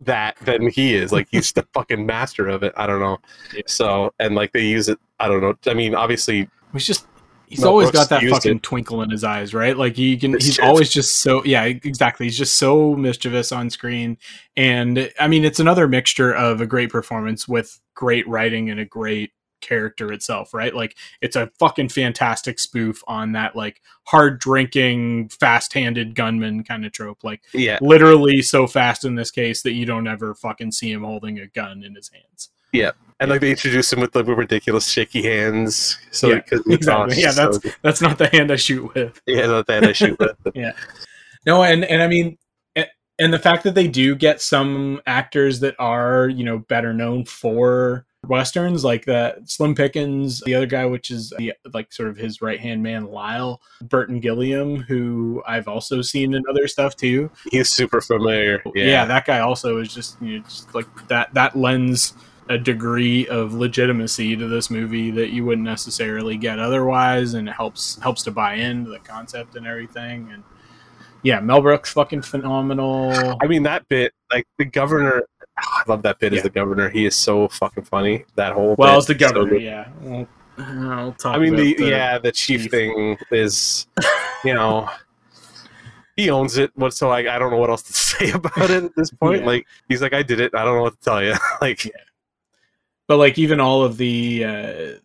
[0.00, 1.12] that than he is.
[1.12, 2.72] Like he's the fucking master of it.
[2.76, 3.18] I don't know.
[3.54, 3.62] Yeah.
[3.66, 4.98] So, and like they use it.
[5.18, 5.54] I don't know.
[5.66, 7.06] I mean, obviously he's just
[7.46, 8.62] he's Mel always Brooks got that fucking it.
[8.62, 9.76] twinkle in his eyes right?
[9.76, 12.26] Like he can he's always just so yeah exactly.
[12.26, 14.18] He's just so mischievous on screen.
[14.56, 18.84] And i mean it's another mixture of a great performance with great writing and a
[18.84, 20.74] great character itself right?
[20.74, 26.92] Like it's a fucking fantastic spoof on that like hard drinking fast-handed gunman kind of
[26.92, 27.22] trope.
[27.22, 31.04] Like Yeah, literally so fast in this case that you don't ever fucking see him
[31.04, 32.50] holding a gun in his hands
[33.20, 35.98] and like they introduce him with the ridiculous shaky hands.
[36.10, 37.20] So Yeah, exactly.
[37.20, 40.36] Yeah, that's that's not the hand i shoot with yeah, not that I shoot with.
[40.54, 40.72] Yeah.
[41.44, 42.38] No, and and I mean,
[43.18, 47.24] and the fact that they do get some actors that are you know better known
[47.24, 52.16] for westerns, like that Slim Pickens, the other guy, which is the, like sort of
[52.16, 57.30] his right hand man, Lyle Burton Gilliam, who I've also seen in other stuff too.
[57.50, 58.62] He's super familiar.
[58.74, 62.14] Yeah, Yeah, that guy also is just you know just like that that lends
[62.52, 67.52] a degree of legitimacy to this movie that you wouldn't necessarily get otherwise and it
[67.52, 70.42] helps helps to buy into the concept and everything and
[71.22, 75.22] yeah mel brooks fucking phenomenal I mean that bit, like the governor.
[75.58, 76.38] I love that bit Yeah.
[76.38, 76.88] as the governor.
[76.88, 78.24] He is so fucking funny.
[78.36, 80.26] That whole well bit as the is so governor yeah well,
[80.58, 82.70] I'll talk I mean, the, about yeah, the chief chief.
[82.70, 83.86] thing is,
[84.44, 84.88] you know,
[86.16, 86.70] he owns it.
[86.74, 89.40] What so like I don't know what else to say about it at this point.
[89.40, 89.46] Yeah.
[89.46, 90.54] Like he's like, I did it.
[90.54, 91.34] I don't know what to tell you.
[91.62, 91.92] like Yeah.
[93.12, 94.48] But like even all of the uh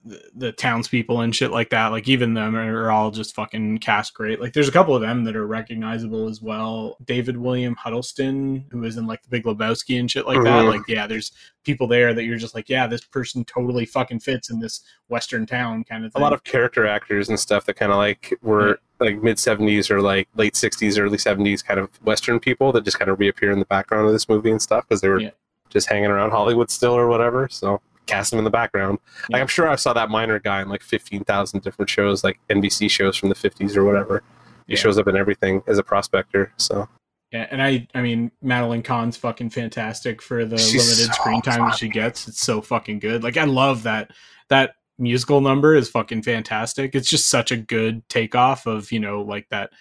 [0.06, 4.14] the, the townspeople and shit like that like even them are all just fucking cast
[4.14, 8.64] great like there's a couple of them that are recognizable as well david william huddleston
[8.72, 10.70] who is in like the big lebowski and shit like that Mhm.
[10.70, 11.34] like yeah there's
[11.66, 15.46] people there that you're just like yeah this person totally fucking fits in this western
[15.46, 16.22] town kind of thing.
[16.22, 19.92] a lot of character actors and stuff that kind of like were like mid 70s
[19.92, 23.52] or like late 60s early 70s kind of western people that just kind of reappear
[23.52, 25.32] in the background of this movie and stuff because they were Yeah.
[25.70, 28.98] just hanging around hollywood still or whatever so cast him in the background
[29.32, 32.90] like i'm sure i saw that minor guy in like 15000 different shows like nbc
[32.90, 34.24] shows from the 50s or whatever
[34.66, 34.80] he Yeah.
[34.80, 36.88] shows up in everything as a prospector so
[37.32, 41.42] Yeah, and I I mean Madeline Kahn's fucking fantastic for the She's limited so screen
[41.42, 42.28] time that she gets.
[42.28, 43.22] It's so fucking good.
[43.24, 44.12] Like I love that
[44.50, 46.96] that musical number is fucking fantastic.
[46.96, 49.72] It's just such a good takeoff of, you know, like that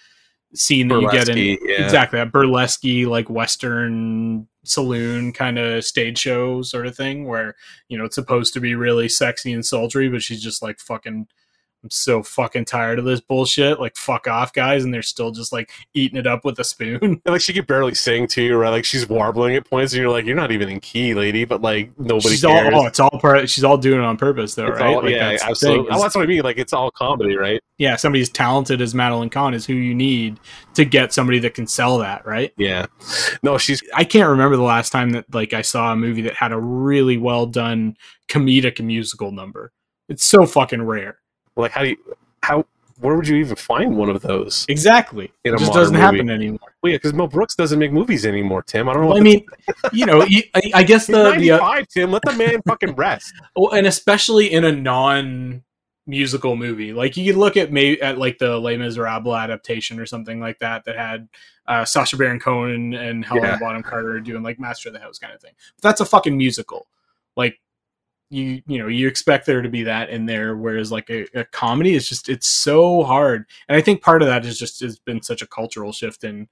[0.53, 1.83] scene that you get in yeah.
[1.83, 7.55] exactly that burlesque like western saloon kind of stage show sort of thing where,
[7.89, 11.27] you know, it's supposed to be really sexy and sultry, but she's just like fucking
[11.83, 13.79] I'm so fucking tired of this bullshit.
[13.79, 14.83] Like, fuck off, guys.
[14.83, 16.99] And they're still just like eating it up with a spoon.
[17.03, 18.69] And, like she could barely sing to you, right?
[18.69, 21.61] Like she's warbling at points, and you're like, "You're not even in key, lady." But
[21.61, 22.73] like nobody she's cares.
[22.73, 23.49] all, oh, it's all part.
[23.49, 24.95] She's all doing it on purpose, though, It's right?
[24.95, 25.87] all- Like, yeah, that's absolutely.
[25.91, 26.41] Oh, that's what I mean.
[26.41, 27.61] Like it's all comedy, right?
[27.79, 30.39] yeah, somebody as talented as Madeline Kahn is who you need
[30.73, 32.51] to get somebody that can sell that, right?
[32.57, 32.87] Yeah.
[33.43, 36.33] No, she's I can't remember the last time that like I saw a movie that
[36.33, 37.95] had a really well done
[38.29, 39.71] comedic musical number.
[40.09, 41.19] It's so fucking rare.
[41.57, 41.97] Like, how do you,
[42.43, 42.65] how,
[42.99, 44.65] where would you even find one of those?
[44.69, 45.31] Exactly.
[45.43, 46.01] It just doesn't movie.
[46.03, 46.59] happen anymore.
[46.81, 48.89] Well, yeah, because Mel Brooks doesn't make movies anymore, Tim.
[48.89, 49.07] I don't know.
[49.09, 49.45] Well, What I mean,
[49.93, 52.11] you know, I, I guess he's the, the uh, Tim.
[52.11, 53.33] Let the man fucking rest.
[53.55, 55.63] Well, and especially in a non
[56.05, 60.05] musical movie, like you could look at maybe at like the Les Miserables adaptation or
[60.05, 61.27] something like that that had
[61.67, 63.59] uh, Sacha Baron Cohen and Helena Yeah.
[63.59, 65.51] Bonham Carter doing like Master of the House kind of thing.
[65.75, 66.87] But that's a fucking musical.
[67.35, 67.59] Like
[68.29, 71.45] you, you know, you expect there to be that in there, whereas like a, a
[71.45, 73.45] comedy is just it's so hard.
[73.67, 76.47] And I think part of that is just has been such a cultural shift in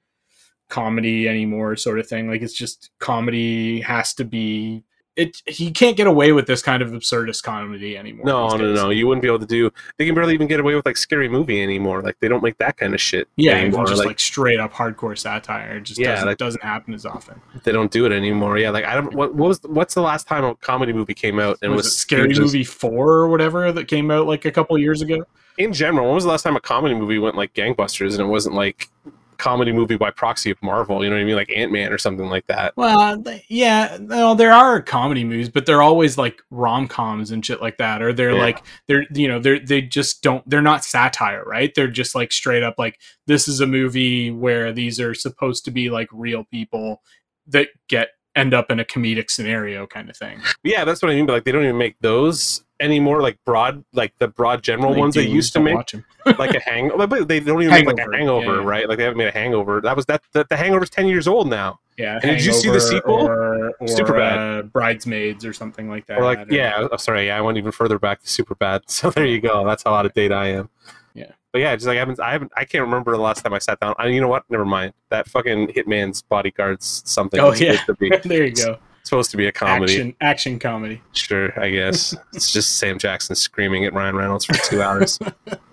[0.69, 4.83] comedy anymore sort of thing like it's just comedy has to be
[5.15, 8.75] it he can't get away with this kind of absurdist comedy anymore No, no, days.
[8.81, 8.89] no.
[8.89, 9.71] You wouldn't be able to do.
[9.97, 12.01] They can barely even get away with like scary movie anymore.
[12.01, 13.85] Like they don't make that kind of shit yeah anymore.
[13.85, 17.05] just like, like, straight up hardcore satire it just Yeah, doesn't, like- doesn't happen as
[17.05, 18.57] often they don't do it anymore.
[18.57, 19.13] Yeah, like I don't.
[19.15, 21.97] What, what was what's the last time a comedy movie came out and was, was,
[21.97, 25.23] scary just- movie 4 or whatever that came out like a couple years ago
[25.57, 26.05] in general?
[26.07, 28.89] When was the last time a comedy movie went like gangbusters and it wasn't like
[29.37, 31.03] comedy movie by proxy of Marvel?
[31.03, 31.35] You know what I mean?
[31.35, 32.75] Like Ant Man or something like that.
[32.75, 37.77] well yeah no there are comedy movies but they're always like rom-coms and shit like
[37.77, 38.41] that or they're Yeah.
[38.41, 42.31] like they're you know they're they just don't they're not satire right they're just like
[42.31, 46.43] straight up like this is a movie where these are supposed to be like real
[46.45, 47.01] people
[47.47, 51.15] that get end up in a comedic scenario kind of thing Yeah, that's what I
[51.15, 51.25] mean.
[51.25, 53.21] But like they don't even make those anymore.
[53.21, 55.77] Like broad, like the broad general They ones they used to make.
[56.39, 58.67] like a hang but they don't even make like a Hangover, hangover yeah, yeah.
[58.67, 61.27] right like they haven't made a hangover that was that the, the hangover's 10 years
[61.27, 63.27] old now yeah And did you see the sequel?
[63.27, 64.59] or, or Superbad.
[64.59, 67.71] uh, bridesmaids or something like that or like yeah oh, sorry yeah i went even
[67.71, 70.47] further back to super bad so there you go that's how out of date i
[70.47, 70.67] am
[71.13, 71.31] Yeah.
[71.51, 73.59] but yeah just like i haven't i haven't i can't remember the last time i
[73.59, 77.75] sat down I, you know what never mind that fucking hitman's bodyguards something Oh, yeah.
[77.85, 79.93] to be there you go supposed to be a comedy.
[79.93, 81.01] Action action comedy.
[81.13, 82.15] Sure i guess.
[82.33, 85.19] It's just sam jackson screaming at ryan reynolds for two hours.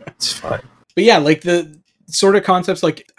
[0.06, 0.60] It's fine.
[0.94, 1.76] But yeah like the
[2.06, 3.10] sort of concepts like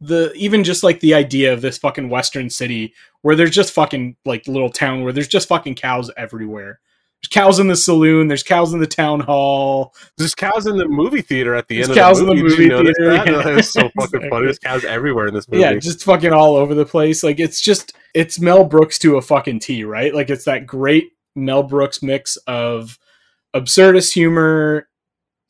[0.00, 4.16] the even just like the idea of this fucking western city where there's just fucking
[4.24, 6.80] like little town where there's just fucking cows everywhere
[7.22, 10.86] there's cows in the saloon there's cows in the town hall There's cows in the
[10.86, 12.64] movie theater at the end of cows the in the movie.
[12.64, 13.26] You movie theater, that?
[13.30, 13.42] yeah.
[13.42, 14.28] That was so fucking Exactly.
[14.30, 14.44] funny.
[14.46, 15.62] There's cows everywhere in this movie.
[15.62, 19.22] yeah just fucking all over the place like it's just it's mel brooks to a
[19.22, 22.98] fucking t right like it's that great mel brooks mix of
[23.54, 24.88] absurdist humor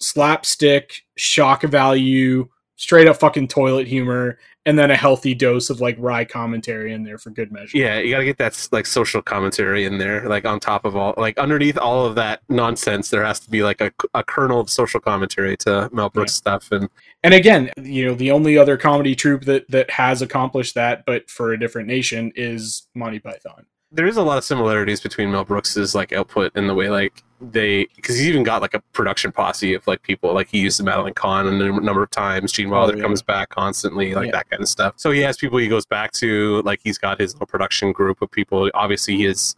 [0.00, 5.96] slapstick shock value straight up fucking toilet humor and then a healthy dose of like
[5.98, 9.20] wry commentary in there for good measure yeah, you got to get that like social
[9.20, 13.24] commentary in there, like on top of all, like underneath all of that nonsense, there
[13.24, 16.72] has to be like a, a kernel of social commentary to Mel Brooks stuff.
[16.72, 16.88] And
[17.22, 21.28] and again you know the only other comedy troupe that that has accomplished that but
[21.28, 25.44] for a different nation is monty python there is a lot of similarities between Mel
[25.44, 29.30] Brooks's like output and the way like they, because he's even got like a production
[29.32, 32.52] posse of like people, like he used Madeline Kahn a number of times.
[32.52, 33.02] Gene oh, Wilder Oh, yeah.
[33.02, 34.32] comes back constantly, like Yeah.
[34.32, 34.94] that kind of stuff.
[34.96, 38.22] So he has people he goes back to, like he's got his little production group
[38.22, 38.70] of people.
[38.74, 39.54] Obviously, his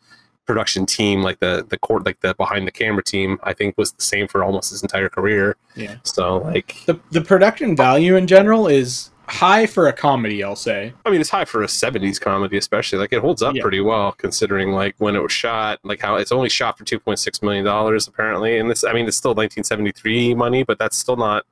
[0.46, 3.92] production team, like the the court, like the behind the camera team, I think was
[3.92, 5.56] the same for almost his entire career.
[5.76, 10.56] yeah So like, the the production value in general is high for a comedy, I'll
[10.56, 10.92] say.
[11.04, 12.98] I mean, it's high for a '70s comedy, especially.
[12.98, 13.62] Like it holds up Yeah.
[13.62, 17.42] pretty well considering like when it was shot, like how it's only shot for 2.6
[17.42, 18.58] million dollars apparently.
[18.58, 21.44] And this, I mean, it's still 1973 money, but that's still not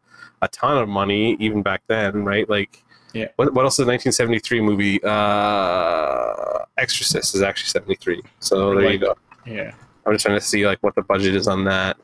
[0.42, 2.48] a ton of money even back then, right?
[2.48, 2.82] Like,
[3.14, 3.28] Yeah.
[3.36, 5.00] What, what else is a 1973 movie?
[5.04, 8.22] Uh, Exorcist is actually 73.
[8.40, 9.16] So there you go.
[9.46, 9.72] Yeah.
[10.04, 11.96] I'm just trying to see like what the budget is on that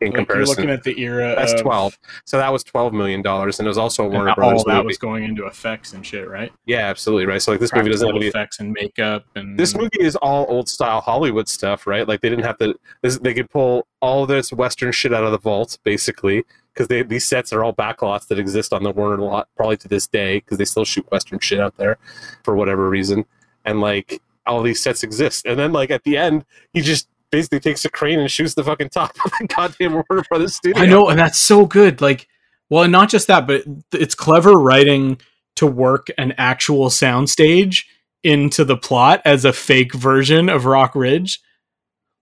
[0.00, 0.56] in Like you're comparison.
[0.56, 1.34] looking at the era.
[1.36, 1.98] That's of- 12.
[2.24, 4.76] So that was 12 million dollars, and it was also a and Warner all that
[4.76, 4.86] movie.
[4.86, 6.52] was going into effects and shit, right?
[6.66, 7.40] Yeah, absolutely right.
[7.42, 8.26] So like this movie doesn't have any.
[8.28, 12.08] effects and makeup and This movie is all old style Hollywood stuff, right?
[12.08, 12.74] Like they didn't have to.
[13.02, 17.26] This, they could pull all this Western shit out of the vault, basically, because these
[17.26, 20.56] sets are all backlots that exist on the Warner lot probably to this day because
[20.56, 21.98] they still shoot Western shit out there
[22.42, 23.26] for whatever reason,
[23.66, 25.44] and like all these sets exist.
[25.44, 28.64] And then like at the end, he just basically takes a crane and shoots the
[28.64, 30.82] fucking top of the goddamn Warner Brothers studio.
[30.82, 32.00] I know, and that's so good.
[32.00, 32.28] Like,
[32.68, 35.20] well, and not just that, but it's clever writing
[35.56, 37.84] to work an actual soundstage
[38.22, 41.40] into the plot as a fake version of Rock Ridge.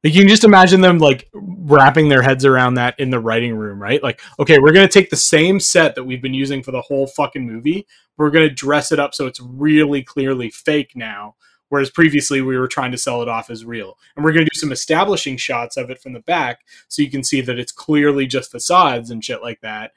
[0.04, 3.56] Like you can just imagine them like wrapping their heads around that in the writing
[3.56, 4.02] room, right?
[4.02, 7.08] Like, okay, we're gonna take the same set that we've been using for the whole
[7.08, 7.86] fucking movie.
[8.16, 11.34] We're gonna dress it up so it's really clearly fake now.
[11.68, 13.98] Whereas previously we were trying to sell it off as real.
[14.16, 17.22] And we're gonna do some establishing shots of it from the back so you can
[17.24, 19.92] see that it's clearly just facades and shit like that.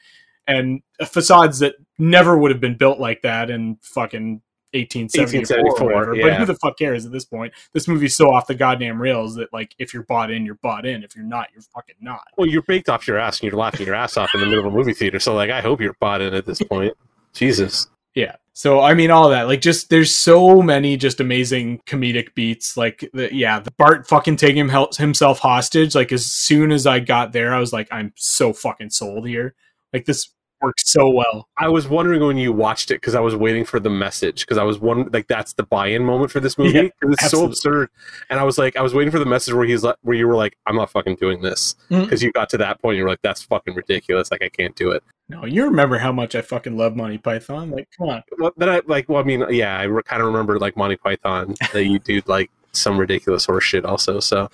[0.47, 4.41] And facades that never would have been built like that in fucking
[4.73, 6.29] 1874, 1874, whatever.
[6.29, 7.53] But who the fuck cares at this point?
[7.73, 10.85] This movie's so off the goddamn rails that like if you're bought in, you're bought
[10.85, 11.03] in.
[11.03, 12.23] If you're not, you're fucking not.
[12.37, 14.65] Well, you're baked off your ass and you're laughing your ass off in the middle
[14.65, 15.19] of a movie theater.
[15.19, 16.93] So, like, I hope you're bought in at this point.
[17.33, 17.87] Jesus.
[18.15, 18.35] Yeah.
[18.53, 22.75] So I mean, all that like just there's so many just amazing comedic beats.
[22.75, 25.95] Like the yeah, the Bart fucking taking him himself hostage.
[25.95, 29.55] Like as soon as I got there, I was like, I'm so fucking sold here.
[29.93, 31.47] Like this works so well.
[31.57, 34.57] I was wondering when you watched it because I was waiting for the message because
[34.57, 37.27] I was one like that's the buy-in moment for this movie Yeah, it's absolutely.
[37.27, 37.89] so absurd,
[38.29, 40.27] and I was like I was waiting for the message where he's like where you
[40.27, 42.03] were like I'm not fucking doing this mm.
[42.03, 44.75] because you got to that point you were like that's fucking ridiculous like I can't
[44.75, 45.03] do it.
[45.29, 47.71] No, you remember how much I fucking love Monty Python?
[47.71, 48.23] Like, come on.
[48.37, 50.97] Well, then I like well I mean yeah I re- kind of remember like Monty
[50.97, 54.49] Python that you do like some ridiculous horse shit also so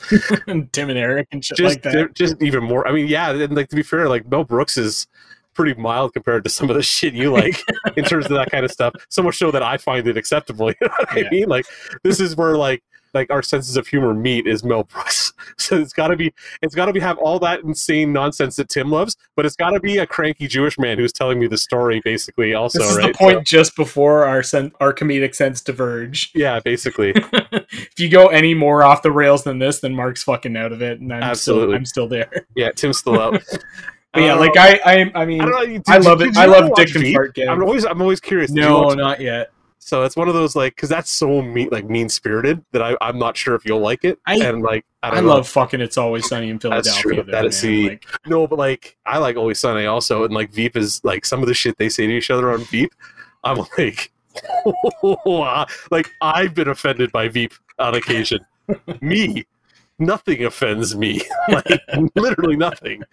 [0.47, 2.15] and Tim and Eric and shit just like that.
[2.15, 5.07] just even more I mean yeah and like to be fair like Mel Brooks is
[5.57, 7.61] pretty mild compared to some of the shit you like
[7.97, 8.93] in terms of that kind of stuff.
[9.09, 10.71] So much so that I find it acceptable.
[10.81, 11.25] You know what Yeah.
[11.25, 11.49] I mean?
[11.49, 11.65] Like
[12.03, 12.81] this is where like
[13.13, 15.33] like our senses of humor meet is Mel Brooks.
[15.59, 18.69] So it's got to be it's got to be have all that insane nonsense that
[18.69, 21.57] Tim loves, but it's got to be a cranky Jewish man who's telling me the
[21.57, 22.53] story basically.
[22.53, 23.11] Also, this is right?
[23.13, 26.31] the point So, just before our sen- our comedic sense diverge.
[26.35, 27.13] yeah, basically.
[27.15, 30.81] if you go any more off the rails than this, then Mark's fucking out of
[30.81, 32.45] it, and I'm still I'm still there.
[32.55, 33.41] Yeah, Tim's still out.
[34.17, 35.65] But yeah, Uh, like I I I mean I know.
[35.65, 36.35] did I love did it.
[36.35, 37.13] you I love Dick and?
[37.13, 37.49] Fart gags.
[37.49, 38.49] I'm always I'm always curious.
[38.51, 39.51] No, not yet.
[39.79, 42.97] So it's one of those like because that's so mean like mean spirited that I
[42.99, 44.19] I'm not sure if you'll like it.
[44.25, 46.91] I- and like I I, love fucking It's Always Sunny in Philadelphia.
[46.91, 47.15] That's true.
[47.17, 50.75] though, That the- Like, No, but like I like Always Sunny also, and like Veep
[50.75, 52.91] is like some of the shit they say to each other on Veep.
[53.43, 54.11] I'm like,
[55.91, 58.39] like I've been offended by Veep on occasion.
[59.01, 59.45] me,
[59.99, 61.21] nothing offends me.
[61.49, 61.67] like
[62.15, 63.03] literally nothing.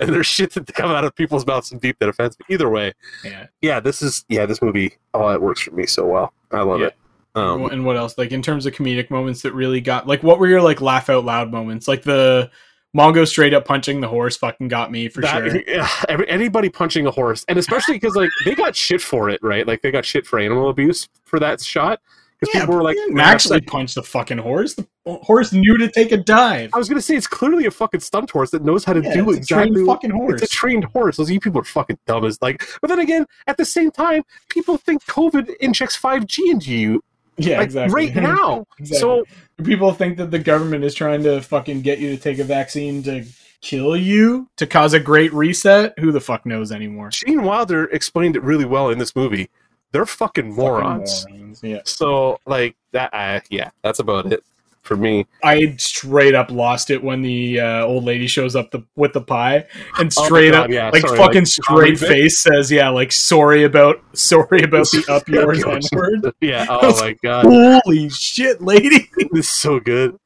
[0.00, 2.46] And there's shit that come out of people's mouths and Veep that offends me.
[2.54, 2.92] Either way,
[3.24, 3.46] yeah.
[3.60, 4.94] yeah, this is yeah, this movie.
[5.14, 6.32] Oh, it works for me so well.
[6.50, 6.86] I love Yeah.
[6.88, 6.96] it.
[7.34, 8.18] Um, and what else?
[8.18, 11.08] Like in terms of comedic moments that really got like what were your like laugh
[11.08, 11.88] out loud moments?
[11.88, 12.50] Like the
[12.94, 15.62] Mongo straight up punching the horse fucking got me for that- sure.
[15.66, 19.40] yeah, every, anybody punching a horse, and especially because like they got shit for it,
[19.42, 19.66] right?
[19.66, 22.00] Like they got shit for animal abuse for that shot.
[22.42, 24.74] Because people were like, "Man, actually that's- punch the fucking horse.
[24.74, 26.70] The horse knew to take a dive.
[26.74, 29.14] I was gonna say it's clearly a fucking stunt horse that knows how to Yeah,
[29.14, 29.72] do it's exactly.
[29.74, 30.42] trained fucking horse.
[30.42, 31.16] It's a trained horse.
[31.16, 32.68] Those you people are fucking dumb as like.
[32.80, 37.02] But then again, at the same time, people think COVID injects five G into you
[37.38, 37.94] yeah, like exactly.
[38.06, 38.66] right now.
[38.78, 38.98] Exactly.
[38.98, 39.24] So
[39.64, 43.02] people think that the government is trying to fucking get you to take a vaccine
[43.04, 43.24] to
[43.60, 45.96] kill you to cause a great reset.
[46.00, 47.10] Who the fuck knows anymore?
[47.10, 49.48] Gene Wilder explained it really well in this movie.
[49.92, 51.22] They're fucking morons.
[51.22, 51.80] Fucking morons, Yeah.
[51.84, 53.10] So like that.
[53.12, 54.42] Uh, yeah, that's about it
[54.82, 55.26] for me.
[55.42, 59.20] I straight up lost it when the uh, old lady shows up the, with the
[59.20, 59.64] pie
[59.98, 63.12] and Oh straight God, up yeah, like sorry, fucking like, straight face says yeah like
[63.12, 66.32] sorry about sorry about the up yours n word.
[66.40, 66.66] Yeah.
[66.82, 67.46] Oh my god.
[67.46, 69.08] Holy shit, lady!
[69.32, 70.18] This is so good.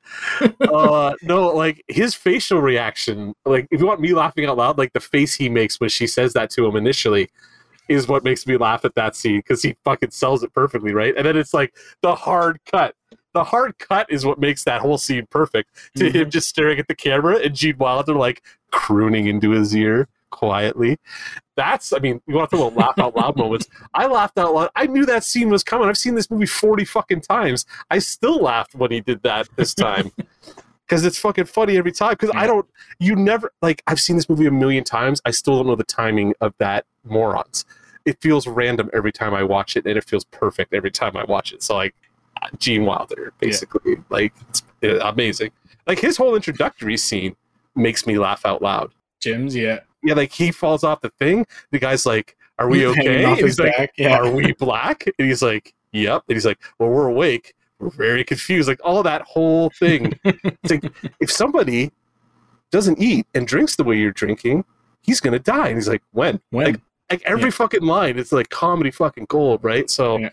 [0.61, 4.93] uh no, like his facial reaction, like if you want me laughing out loud, like
[4.93, 7.29] the face he makes when she says that to him initially
[7.89, 11.15] is what makes me laugh at that scene because he fucking sells it perfectly, right?
[11.17, 12.95] And then it's like the hard cut.
[13.35, 15.71] The hard cut is what makes that whole scene perfect.
[15.97, 16.17] To Mm-hmm.
[16.19, 20.99] him just staring at the camera and Gene Wilder like crooning into his ear quietly.
[21.57, 23.67] that's I mean, you want to talk about laugh out loud moments.
[23.95, 24.71] I laughed out loud.
[24.75, 25.89] I knew that scene was coming.
[25.89, 27.65] I've seen this movie 40 fucking times.
[27.91, 30.13] I still laughed when he did that this time.
[30.87, 32.13] Because it's fucking funny every time.
[32.13, 32.67] Because I don't,
[32.99, 35.21] you never, like, I've seen this movie a million times.
[35.25, 37.65] I still don't know the timing of that morons.
[38.05, 41.25] It feels random every time I watch it, and it feels perfect every time I
[41.25, 41.63] watch it.
[41.63, 41.95] So, like,
[42.59, 43.97] Gene Wilder, basically.
[44.11, 45.51] Like, it's amazing.
[45.87, 47.35] Like, his whole introductory scene
[47.75, 48.93] makes me laugh out loud.
[49.21, 49.81] Jim's, yeah.
[50.07, 51.47] Yeah, like he falls off the thing.
[51.73, 54.17] The guy's like, "Are we okay?" off And his he's like, back, yeah.
[54.17, 57.55] "Are we black?" And he's like, "Yep." And he's like, "Well, we're awake.
[57.79, 60.19] We're very confused." Like all that whole thing.
[60.25, 60.85] it's like
[61.21, 61.93] if somebody
[62.71, 64.65] doesn't eat and drinks the way you're drinking,
[65.03, 65.69] he's gonna die.
[65.69, 66.67] And he's like, "When?" When?
[66.67, 66.81] Like,
[67.11, 67.51] like every Yeah.
[67.51, 69.89] fucking line, it's like comedy fucking gold, right?
[69.91, 70.31] So, Yeah.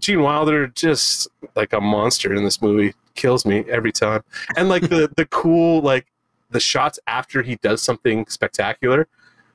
[0.00, 4.22] Gene Wilder just like a monster in this movie kills me every time.
[4.56, 6.06] And like the the cool like
[6.50, 9.06] the shots after he does something spectacular,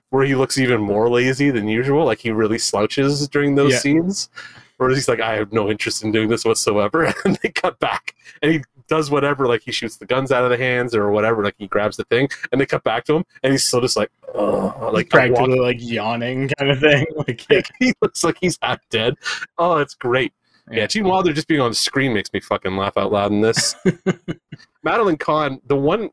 [0.10, 3.80] where he looks even more lazy than usual, like he really slouches during those Yeah.
[3.80, 4.30] scenes.
[4.88, 8.52] He's like, I have no interest in doing this whatsoever, and they cut back, and
[8.52, 11.56] he does whatever, like he shoots the guns out of the hands or whatever, like
[11.58, 14.12] he grabs the thing, and they cut back to him, and he's still just like,
[14.34, 17.06] oh, like practically like yawning kind of thing.
[17.16, 17.62] Like, yeah.
[17.80, 19.16] he looks like he's half dead.
[19.58, 20.34] Oh, it's great.
[20.72, 20.88] Yeah.
[20.88, 23.76] Gene Wilder just being on the screen makes me fucking laugh out loud in this.
[24.84, 26.12] Madeline Kahn, the one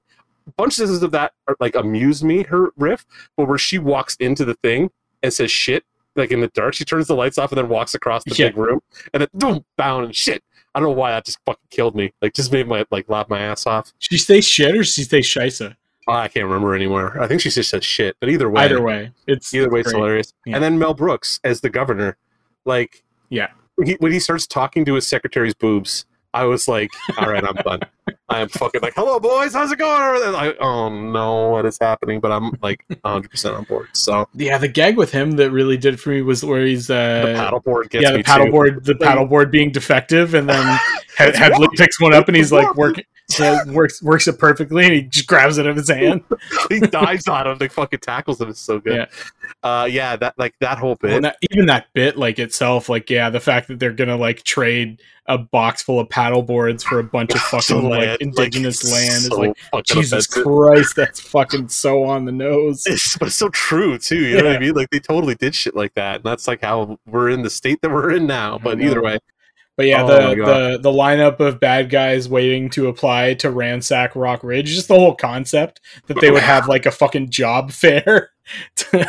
[0.56, 3.06] bunches of that are, like amuse me, her riff,
[3.36, 4.90] but where she walks into the thing
[5.22, 5.84] and says shit,
[6.16, 8.48] like in the dark, she turns the lights off and then walks across the Yeah.
[8.48, 8.80] big room
[9.12, 10.42] and then boom, bound and shit.
[10.74, 12.12] I don't know why that just fucking killed me.
[12.20, 13.92] Like just made my like laugh my ass off.
[13.98, 15.74] she stays shit or she stays shisa?
[16.08, 17.20] Oh, I can't remember anymore.
[17.20, 19.90] I think she just says shit, but either way, Either way, it's Either way, it's
[19.90, 19.98] great.
[20.00, 20.32] hilarious.
[20.44, 20.54] Yeah.
[20.56, 22.16] And then Mel Brooks as the governor,
[22.64, 23.48] like, Yeah.
[23.74, 27.44] when he, when he starts talking to his secretary's boobs, I was like, all right,
[27.44, 27.80] I'm done.
[28.28, 30.32] I am fucking like, hello, boys, how's it going?
[30.32, 32.20] Like, oh no, what is happening?
[32.20, 33.88] But I'm like 100 percent on board.
[33.92, 37.22] So Yeah, the gag with him that really did for me was where he's uh,
[37.24, 40.78] the paddleboard gets yeah, the paddleboard, the paddleboard being defective, and then
[41.16, 43.04] had, had picks one up and he's like working,
[43.66, 46.22] works works it perfectly, and he just grabs it in his hand.
[46.68, 47.58] he dives on him.
[47.58, 48.48] They fucking tackles him.
[48.48, 48.96] It's so good.
[48.96, 49.06] Yeah.
[49.62, 51.22] Uh, yeah, that like that whole bit.
[51.22, 55.00] That, even that bit, like itself, like yeah, the fact that they're gonna like trade
[55.28, 59.14] a box full of paddle boards for a bunch of fucking like like, indigenous land
[59.14, 60.44] is so like Jesus offensive.
[60.44, 62.84] Christ, that's fucking so on the nose.
[62.96, 64.18] It's, but it's so true too.
[64.18, 64.74] You know what I mean?
[64.74, 67.80] Like they totally did shit like that, and that's like how we're in the state
[67.82, 68.58] that we're in now.
[68.58, 69.18] But either way,
[69.76, 74.16] But yeah, Oh the, the the lineup of bad guys waiting to apply to ransack
[74.16, 78.30] Rock Ridge, just the whole concept that they would have like a fucking job fair
[78.76, 79.06] to,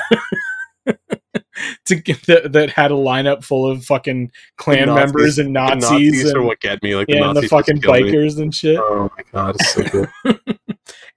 [1.85, 5.51] to get that, that had a lineup full of fucking Klan Nazis- members and the
[5.53, 6.95] Nazis, Nazis and, are what get me.
[6.95, 8.01] Like yeah, the and the fucking kill me.
[8.03, 8.77] bikers and shit.
[8.79, 10.09] Oh my god, it's so good.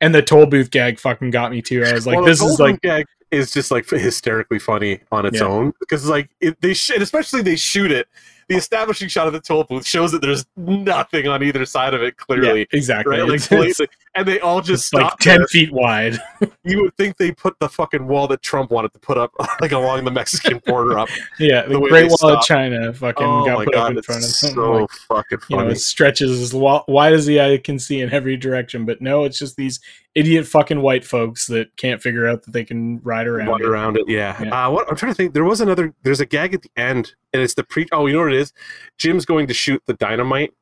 [0.02, 1.84] And the toll booth gag fucking got me too.
[1.84, 5.26] I was like, Well, this the is like gag is just like hysterically funny on
[5.26, 5.46] its Yeah.
[5.46, 8.08] own because like it, they sh- and especially they shoot it.
[8.48, 12.02] The establishing shot of the toll booth shows that there's nothing on either side of
[12.02, 12.66] it yeah, clearly.
[12.72, 13.18] exactly.
[13.20, 15.46] Right, like and they all just it's like ten there.
[15.48, 16.18] feet wide.
[16.62, 19.72] You would think they put the fucking wall that Trump wanted to put up, like
[19.72, 21.08] along the Mexican border, up.
[21.38, 22.42] Yeah, the, The Great Wall of.
[22.42, 25.56] China fucking oh got put up god, in it's front of so like, fucking you
[25.56, 25.72] know, funny.
[25.72, 28.84] it stretches as wide as the eye can see in every direction.
[28.84, 29.80] But no, it's just these
[30.14, 33.48] idiot fucking white folks that can't figure out that they can ride around.
[33.48, 33.70] Wander it.
[33.70, 34.42] around it, yeah.
[34.42, 34.66] Yeah.
[34.66, 35.32] Uh, what I'm trying to think.
[35.32, 35.94] There was another.
[36.02, 37.86] There's a gag at the end, and it's the pre.
[37.92, 38.52] Oh, you know what it is?
[38.98, 40.52] Jim's going to shoot the dynamite,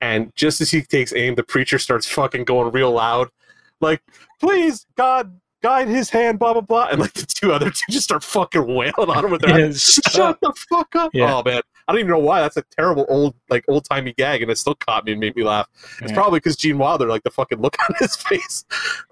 [0.00, 3.28] and just as he takes aim, the preacher starts fucking going real loud,
[3.80, 4.02] like,
[4.40, 8.04] "Please, God, guide his hand." Blah blah blah, and like the two other two just
[8.04, 9.82] start fucking wailing on him with their Yeah, hands.
[9.82, 10.38] shut up.
[10.40, 11.10] the fuck up!
[11.14, 11.34] Yeah.
[11.34, 12.40] Oh man, I don't even know why.
[12.40, 15.36] That's a terrible old like old timey gag, and it still caught me and made
[15.36, 15.68] me laugh.
[16.00, 16.14] It's Yeah.
[16.14, 18.64] probably because Gene Wilder, like the fucking look on his face.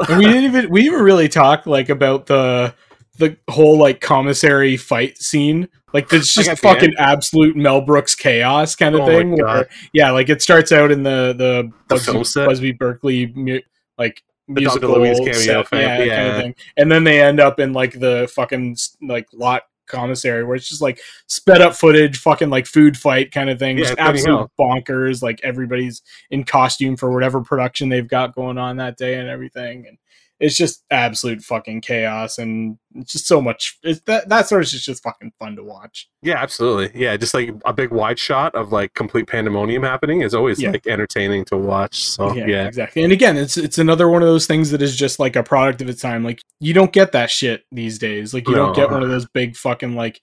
[0.08, 2.74] And we didn't even we even really talk like about the
[3.18, 5.68] the whole like commissary fight scene.
[5.92, 9.36] Like it's just fucking absolute Mel Brooks chaos kind of Oh thing.
[9.36, 12.44] Where, yeah, like it starts out in the the, The Busby.
[12.44, 13.62] Busby Berkeley
[13.96, 14.22] like.
[14.48, 16.54] Musical Louise cameo set, thing, yeah, kind of thing.
[16.76, 20.82] And then they end up in like the fucking like lot commissary where it's just
[20.82, 23.78] like sped up footage, fucking like food fight kind of thing.
[23.78, 25.22] Yeah, just absolute bonkers.
[25.22, 29.86] Like everybody's in costume for whatever production they've got going on that day and everything.
[29.86, 29.98] And
[30.44, 34.68] it's just absolute fucking chaos and it's just so much it's that that sort of
[34.68, 36.06] just just fucking fun to watch.
[36.22, 36.90] Yeah, absolutely.
[37.00, 40.70] Yeah, just like a big wide shot of like complete pandemonium happening is always Yeah.
[40.72, 42.04] like entertaining to watch.
[42.04, 43.02] So yeah, exactly.
[43.02, 45.80] And again, it's it's another one of those things that is just like a product
[45.80, 46.22] of its time.
[46.22, 48.34] Like you don't get that shit these days.
[48.34, 50.20] Like you don't get one of those big fucking like.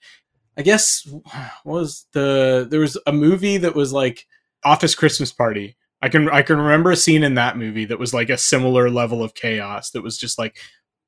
[0.56, 1.04] I guess
[1.64, 4.24] what was the there was a movie that was like
[4.64, 5.76] Office Christmas Party.
[6.02, 8.90] I can I can remember a scene in that movie that was like a similar
[8.90, 9.90] level of chaos.
[9.90, 10.56] That was just like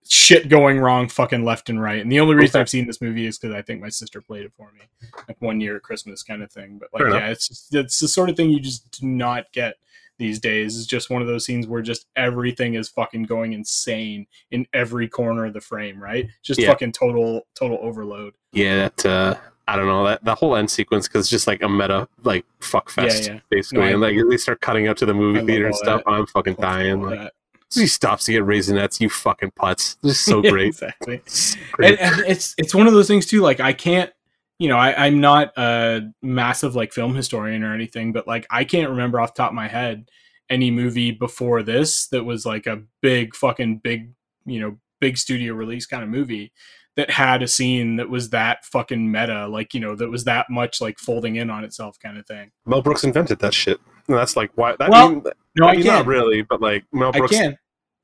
[0.06, 2.00] shit going wrong fucking left and right.
[2.00, 2.60] And the only reason Okay.
[2.60, 4.82] I've seen this movie is because I think my sister played it for me,
[5.28, 6.78] like one year at Christmas kind of thing.
[6.78, 7.30] But like, Fair yeah, enough.
[7.30, 9.76] it's just, it's the sort of thing you just do not get
[10.18, 10.76] these days.
[10.78, 15.08] It's just one of those scenes where just everything is fucking going insane in every
[15.08, 16.28] corner of the frame, right?
[16.42, 16.68] Just Yeah.
[16.68, 18.34] fucking total total overload.
[18.52, 19.34] Yeah, that uh,
[19.66, 22.44] I don't know that the whole end sequence because it's just like a meta like
[22.60, 23.40] fuck fest yeah.
[23.50, 25.74] basically, No, I- and like they start cutting up to the movie I theater and
[25.74, 26.02] stuff.
[26.04, 26.10] that.
[26.10, 27.02] I'm fucking dying.
[27.02, 27.32] Like that.
[27.72, 29.96] he stops to get raisinets, you fucking putz.
[30.02, 30.66] This is so Yeah, great.
[30.68, 31.14] exactly.
[31.16, 31.98] It's great.
[31.98, 34.12] and, and it's it's one of those things too like i can't
[34.58, 38.64] you know I, i'm not a massive like film historian or anything but like i
[38.64, 40.08] can't remember off the top of my head
[40.50, 44.12] any movie before this that was like a big fucking big
[44.46, 46.52] you know big studio release kind of movie
[46.96, 50.48] that had a scene that was that fucking meta like you know that was that
[50.48, 53.80] much like folding in on itself kind of thing Mel Brooks invented that shit.
[54.06, 54.76] And that's like why.
[54.78, 55.24] That, Well, mean,
[55.56, 57.58] no I i mean, can't really, but like Mel Brooks i can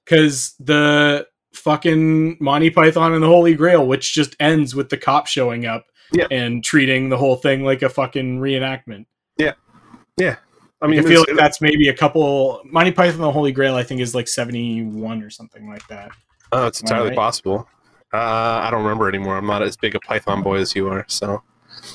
[0.04, 5.26] because the fucking monty python and the holy grail which just ends with the cop
[5.26, 6.26] showing up Yeah.
[6.30, 9.06] and treating the whole thing like a fucking reenactment
[9.36, 9.52] Yeah.
[10.16, 10.36] Yeah.
[10.82, 12.62] I mean, I feel like that's maybe a couple.
[12.64, 15.86] Monty Python and the Holy Grail, I think, is like seventy one or something like
[15.88, 16.10] that.
[16.52, 17.16] oh, it's Am entirely right?
[17.18, 17.68] possible.
[18.12, 18.16] Uh,
[18.64, 19.36] I don't remember anymore.
[19.36, 21.04] I'm not as big a Python boy as you are.
[21.08, 21.42] So.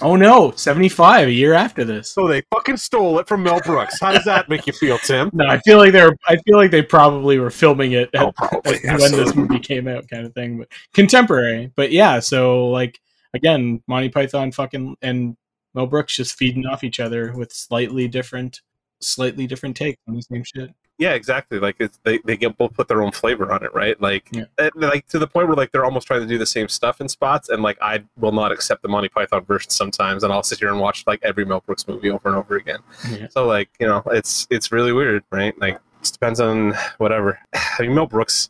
[0.01, 2.09] Oh no, seventy five, a year after this.
[2.11, 3.99] So they fucking stole it from Mel Brooks.
[3.99, 5.29] How does that make you feel, Tim?
[5.33, 6.15] No, I feel like they're.
[6.27, 8.77] I feel like they probably were filming it at, Oh, probably.
[8.87, 10.57] at when this movie came out, kind of thing.
[10.57, 11.71] But contemporary.
[11.75, 12.99] But yeah, so like
[13.33, 15.35] again, Monty Python, fucking, and
[15.73, 18.61] Mel Brooks just feeding off each other with slightly different,
[19.01, 20.71] slightly different takes on the same shit.
[20.97, 21.59] Yeah, exactly.
[21.59, 23.99] Like it's, they they get both put their own flavor on it, right?
[23.99, 24.45] Like Yeah.
[24.57, 27.01] eh, like to the point where like they're almost trying to do the same stuff
[27.01, 30.41] in spots, and like I will not accept the Monty Python version sometimes, and I'll
[30.43, 32.79] sit here and watch like every Mel Brooks movie over and over again.
[33.09, 33.27] Yeah.
[33.29, 35.53] So like you know, it's it's really weird, right?
[35.59, 37.39] Like it depends on whatever.
[37.53, 38.49] I mean, Mel Brooks.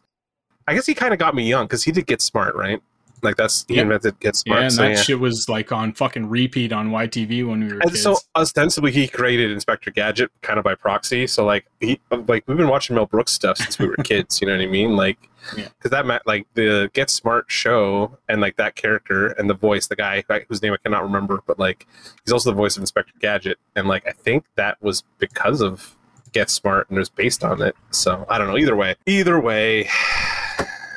[0.67, 2.81] I guess he kind of got me young because he did Get Smart, right?
[3.25, 3.81] Like that's he Yeah.
[3.83, 4.59] invented Get Smart.
[4.59, 5.01] Yeah, and so, that yeah.
[5.01, 8.01] shit was like on fucking repeat on YTV when we were And kids.
[8.03, 11.27] so ostensibly he created Inspector Gadget kind of by proxy.
[11.27, 14.39] So like he like we've been watching Mel Brooks stuff since we were kids.
[14.41, 14.95] You know what I mean?
[14.95, 15.17] Like
[15.57, 15.67] Yeah.
[15.77, 19.87] because that meant like the Get Smart show and like that character and the voice,
[19.87, 21.85] the guy whose name I cannot remember, but like
[22.23, 25.95] he's also the voice of Inspector Gadget, and like I think that was because of
[26.31, 27.75] Get Smart and it was based on it.
[27.91, 28.57] So I don't know.
[28.57, 29.87] Either way, either way,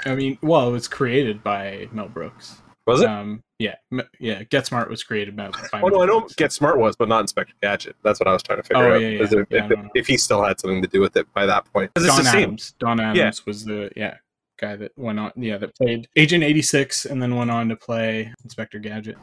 [0.06, 2.60] I mean, well, it was created by Mel Brooks.
[2.86, 3.08] was it?
[3.08, 3.74] Um, yeah,
[4.20, 4.44] yeah.
[4.44, 5.48] Get Smart was created by.
[5.72, 6.34] by Oh no, Mel I know Brooks.
[6.34, 7.96] Get Smart was, but not Inspector Gadget.
[8.04, 9.00] That's what I was trying to figure Oh, out.
[9.00, 9.22] yeah, yeah.
[9.24, 11.92] if, Yeah, if, if he still had something to do with it by that point.
[11.94, 12.26] Don.
[12.26, 12.74] Adams.
[12.78, 14.16] Don Adams was the yeah
[14.60, 15.32] guy that went on.
[15.36, 19.16] Yeah, that played Agent eighty six and then went on to play Inspector Gadget.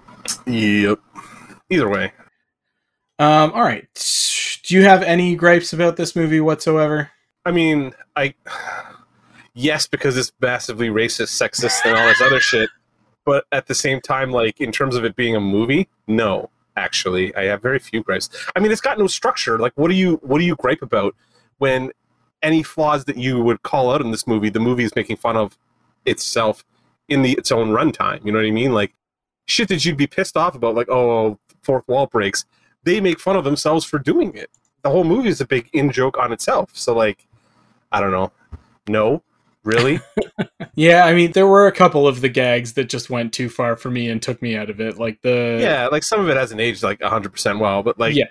[0.46, 1.00] Yep.
[1.70, 2.12] Either way,
[3.20, 3.88] Um, all right.
[4.68, 7.10] Do you have any gripes about this movie whatsoever?
[7.46, 8.34] I mean, I
[9.56, 12.70] yes because it's massively racist, sexist, and all this other shit.
[13.26, 16.52] But at the same time, like in terms of it being a movie, no.
[16.78, 18.30] Actually, I have very few gripes.
[18.54, 19.58] I mean, it's got no structure.
[19.58, 21.16] Like, what do you what do you gripe about
[21.58, 21.92] when
[22.42, 25.38] any flaws that you would call out in this movie, the movie is making fun
[25.38, 25.58] of
[26.06, 26.64] itself
[27.08, 28.24] in the its own runtime.
[28.26, 28.74] You know what I mean?
[28.74, 28.94] Like
[29.48, 32.46] shit that you'd be pissed off about, like oh, fourth wall breaks.
[32.84, 34.50] They make fun of themselves for doing it.
[34.84, 36.70] The whole movie is a big in joke on itself.
[36.74, 37.26] So like,
[37.92, 38.32] I don't know.
[38.88, 39.24] No,
[39.66, 40.00] really.
[40.78, 43.78] Yeah, I mean, there were a couple of the gags that just went too far
[43.78, 44.98] for me and took me out of it.
[44.98, 48.14] Like the yeah, like some of it hasn't aged like hundred percent well, but like
[48.14, 48.26] Yeah.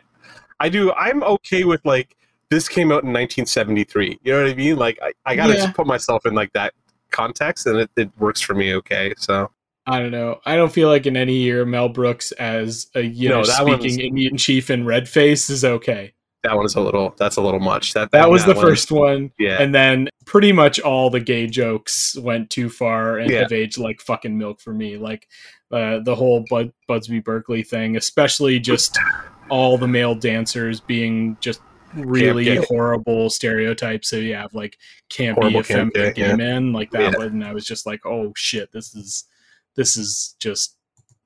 [0.61, 0.93] I do.
[0.93, 2.15] I'm okay with like
[2.51, 4.19] this came out in 1973.
[4.23, 4.77] You know what I mean?
[4.77, 5.61] Like I, I gotta Yeah.
[5.61, 6.75] just put myself in like that
[7.11, 8.75] context, and it, it works for me.
[8.75, 9.51] Okay, so
[9.87, 10.41] I don't know.
[10.45, 13.43] I don't feel like in any year Mel Brooks as a Yiddish know
[13.79, 16.13] speaking Indian chief in red face is okay.
[16.45, 17.15] That one is a little.
[17.19, 17.93] That's a little much.
[17.95, 19.33] That That was the first one.
[19.39, 23.41] Yeah, And then pretty much all the gay jokes went too far and Yeah.
[23.41, 24.97] have aged like fucking milk for me.
[24.97, 25.27] Like
[25.73, 28.97] uh, the whole Bud- Budsby Berkeley thing, especially just
[29.51, 31.61] all the male dancers being just
[31.95, 34.09] really horrible stereotypes.
[34.09, 34.79] So you have like
[35.11, 36.37] campy, Horrible camp effeminate gay, gay yeah.
[36.37, 37.19] men like that Yeah.
[37.19, 37.27] one.
[37.29, 39.25] And I was just like, oh shit, this is
[39.77, 40.77] this is just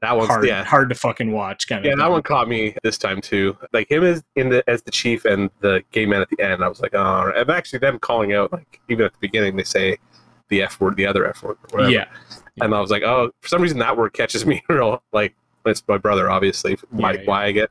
[0.01, 0.65] that one's hard yeah.
[0.65, 1.67] hard to fucking watch.
[1.67, 3.57] Kind of Yeah, that one caught me this time too.
[3.73, 6.63] Like him as in the as the chief and the gay man at the end.
[6.63, 9.65] I was like, oh, and actually them calling out like even at the beginning they
[9.65, 9.99] say
[10.49, 11.57] the f word, the other f word.
[11.91, 12.07] Yeah,
[12.61, 15.03] and I was like, oh, for some reason that word catches me real.
[15.13, 15.35] Like
[15.67, 17.27] it's my brother, obviously, why Yeah, yeah.
[17.27, 17.71] why I get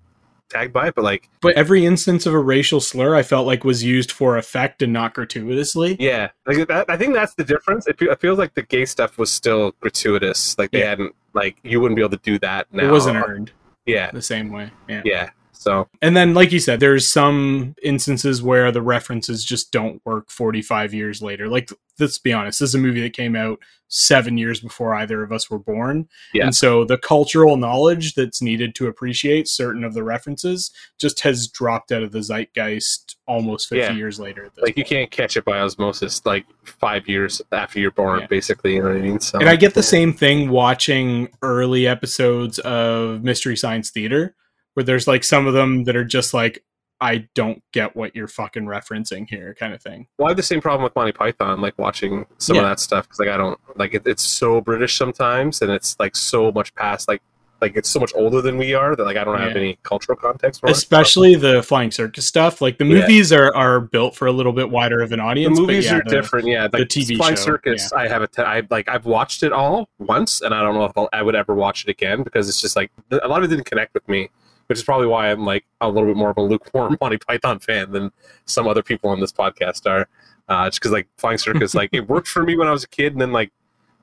[0.50, 3.64] tagged by it, but like but every instance of a racial slur, I felt like
[3.64, 5.98] was used for effect and not gratuitously.
[6.00, 7.88] yeah, like that, I think that's the difference.
[7.88, 10.58] It, it feels like the gay stuff was still gratuitous.
[10.58, 10.90] Like they Yeah.
[10.90, 12.88] hadn't like you wouldn't be able to do that now.
[12.88, 13.52] It wasn't earned
[13.86, 14.72] Yeah, the same way.
[14.90, 15.02] Yeah.
[15.06, 15.30] yeah.
[15.60, 20.30] So And then, like you said, there's some instances where the references just don't work
[20.30, 21.48] 45 years later.
[21.50, 23.60] Like, let's be honest, this is a movie that came out
[23.90, 26.08] seven years before either of us were born.
[26.34, 26.44] Yeah.
[26.46, 31.48] And so the cultural knowledge that's needed to appreciate certain of the references just has
[31.48, 33.94] dropped out of the zeitgeist almost 50 Yeah.
[33.94, 34.50] years later.
[34.62, 38.28] Like you can't catch it by osmosis like five years after you're born, Yeah.
[38.28, 38.76] basically.
[38.76, 39.20] You know what I mean?
[39.22, 44.36] So And I get the same thing watching early episodes of Mystery Science Theater,
[44.78, 46.64] where there's like some of them that are just like,
[47.02, 50.06] I don't get what you're fucking referencing here, kind of thing.
[50.20, 52.62] Well, I have the same problem with Monty Python, like watching some Yeah.
[52.62, 55.96] of that stuff because like I don't like it, it's so British sometimes, and it's
[56.00, 57.24] like so much past like
[57.60, 59.62] like it's so much older than we are that like I don't have Yeah.
[59.62, 60.74] any cultural context for it.
[60.74, 62.62] Especially the flying circus stuff.
[62.62, 63.02] Like the Yeah.
[63.02, 65.58] movies are, are built for a little bit wider of an the audience.
[65.60, 66.48] but movies yeah, are the- different.
[66.48, 67.92] Yeah, like TV Flying show, Circus.
[67.94, 70.86] I have a t- I like I've watched it all once, and I don't know
[70.86, 73.52] if I'll, I would ever watch it again because it's just like a lot of
[73.52, 74.30] it didn't connect with me,
[74.68, 77.60] which is probably why I'm like a little bit more of a lukewarm Monty Python
[77.60, 78.12] fan than
[78.46, 80.08] some other people on this podcast are.
[80.50, 82.88] Uh, just because like Flying Circus, like it worked for me when I was a
[82.88, 83.52] kid, and then like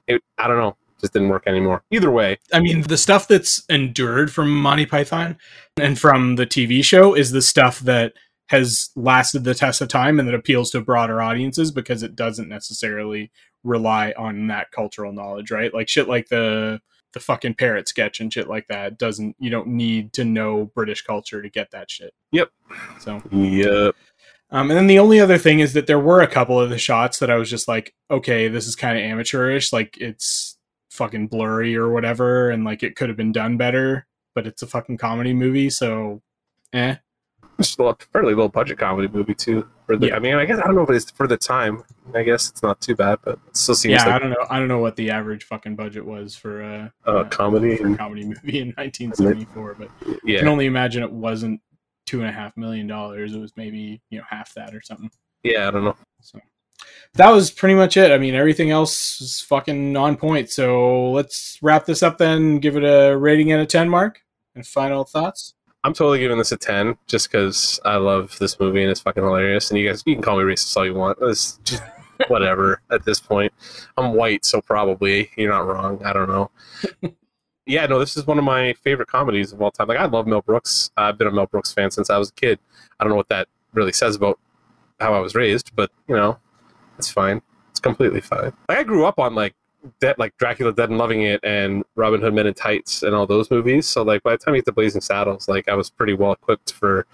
[0.07, 1.83] it, I don't know, just didn't work anymore.
[1.91, 5.39] Either way, I mean, the stuff that's endured from Monty Python
[5.79, 8.13] and from the TV show is the stuff that
[8.49, 12.49] has lasted the test of time and that appeals to broader audiences because it doesn't
[12.49, 13.31] necessarily
[13.63, 15.73] rely on that cultural knowledge, right?
[15.73, 16.81] Like shit like the
[17.15, 21.03] the fucking parrot sketch and shit like that doesn't you don't need to know British
[21.03, 22.13] culture to get that shit.
[22.33, 22.51] Yep.
[23.01, 23.95] So yep.
[24.51, 26.79] um, and then the only other thing is that there were a couple of the
[26.79, 29.73] shots that I was just like, okay, this is kind of amateurish.
[29.73, 30.59] Like it's
[30.91, 34.67] fucking blurry or whatever, and like it could have been done better, but it's a
[34.67, 36.23] fucking comedy movie, so
[36.73, 36.97] eh.
[37.59, 39.69] It's a fairly low budget comedy movie too.
[39.87, 40.17] For the, Yeah.
[40.17, 41.85] I mean, I guess I don't know if it's for the time.
[42.15, 44.47] I guess it's not too bad, but it still seems Yeah, I don't know.
[44.51, 47.77] I don't know what the average fucking budget was for uh, a uh, comedy.
[47.77, 49.89] for a comedy movie in 1974, but
[50.27, 51.61] I can only imagine it wasn't
[52.07, 53.35] two and a half million dollars.
[53.35, 55.11] It was maybe you know half that or something.
[55.43, 55.97] yeah, I don't know.
[56.21, 56.39] So
[57.15, 58.11] that was pretty much it.
[58.11, 60.51] I mean, everything else is fucking on point.
[60.51, 62.59] So let's wrap this up then.
[62.59, 64.23] Give it a rating out of ten, Mark.
[64.55, 65.55] And final thoughts.
[65.85, 69.23] I'm totally giving this a 10 just because I love this movie and it's fucking
[69.23, 69.71] hilarious.
[69.71, 71.19] And you guys, you can call me racist all you want.
[71.21, 71.83] It's just
[72.29, 73.53] whatever at this point.
[73.99, 76.03] I'm white, so probably you're not wrong.
[76.03, 76.51] I don't know.
[77.67, 79.89] yeah, no, this is one of my favorite comedies of all time.
[79.89, 80.91] Like, I love Mel Brooks.
[80.97, 82.59] I've been a Mel Brooks fan since I was a kid.
[82.99, 84.41] I don't know what that really says about
[85.01, 86.39] how I was raised, but you know,
[86.97, 87.43] it's fine.
[87.73, 88.55] It's completely fine.
[88.71, 89.55] Like, I grew up on like
[90.01, 93.27] Dead, like Dracula Dead and Loving It and Robin Hood Men in Tights and all
[93.27, 93.87] those movies.
[93.87, 96.33] So like by the time you get to Blazing Saddles, like I was pretty well
[96.33, 97.07] equipped for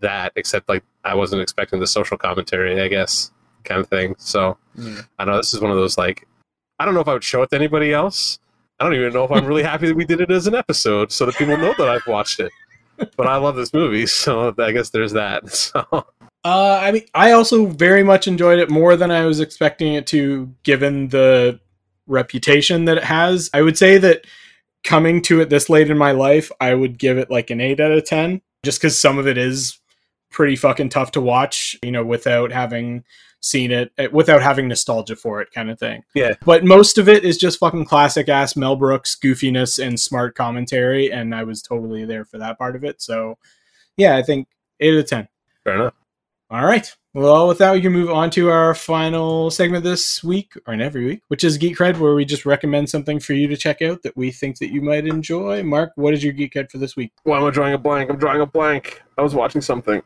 [0.00, 3.30] that, except like I wasn't expecting the social commentary, I guess,
[3.64, 4.14] kind of thing.
[4.18, 4.56] So
[5.18, 6.26] I know this is one of those like
[6.78, 8.38] I don't know if I would show it to anybody else.
[8.78, 11.10] I don't even know if I'm really happy that we did it as an episode
[11.10, 12.52] so that people know that I've watched it.
[13.16, 15.48] But I love this movie, so I guess there's that.
[15.50, 16.06] So
[16.44, 20.06] Uh, I mean, I also very much enjoyed it more than I was expecting it
[20.08, 21.58] to, given the
[22.06, 23.50] reputation that it has.
[23.52, 24.26] I would say that
[24.84, 27.80] coming to it this late in my life, I would give it like an 8
[27.80, 29.78] out of 10, just because some of it is
[30.30, 33.04] pretty fucking tough to watch, you know, without having
[33.40, 36.02] seen it, eh, without having nostalgia for it, kind of thing.
[36.14, 36.34] Yeah.
[36.44, 41.10] But most of it is just fucking classic ass Mel Brooks goofiness and smart commentary,
[41.10, 43.02] and I was totally there for that part of it.
[43.02, 43.38] So,
[43.96, 44.48] yeah, I think
[44.80, 45.28] 8 out of 10.
[45.64, 45.94] fair enough.
[46.50, 46.94] All right.
[47.16, 50.82] Well, with that, we can move on to our final segment this week, or in
[50.82, 53.80] every week, which is Geek Cred, where we just recommend something for you to check
[53.80, 55.62] out that we think that you might enjoy.
[55.62, 57.12] Mark, what is your Geek Cred for this week?
[57.22, 58.10] Why am I drawing a blank?
[58.10, 59.00] I'm drawing a blank.
[59.16, 60.02] I was watching something.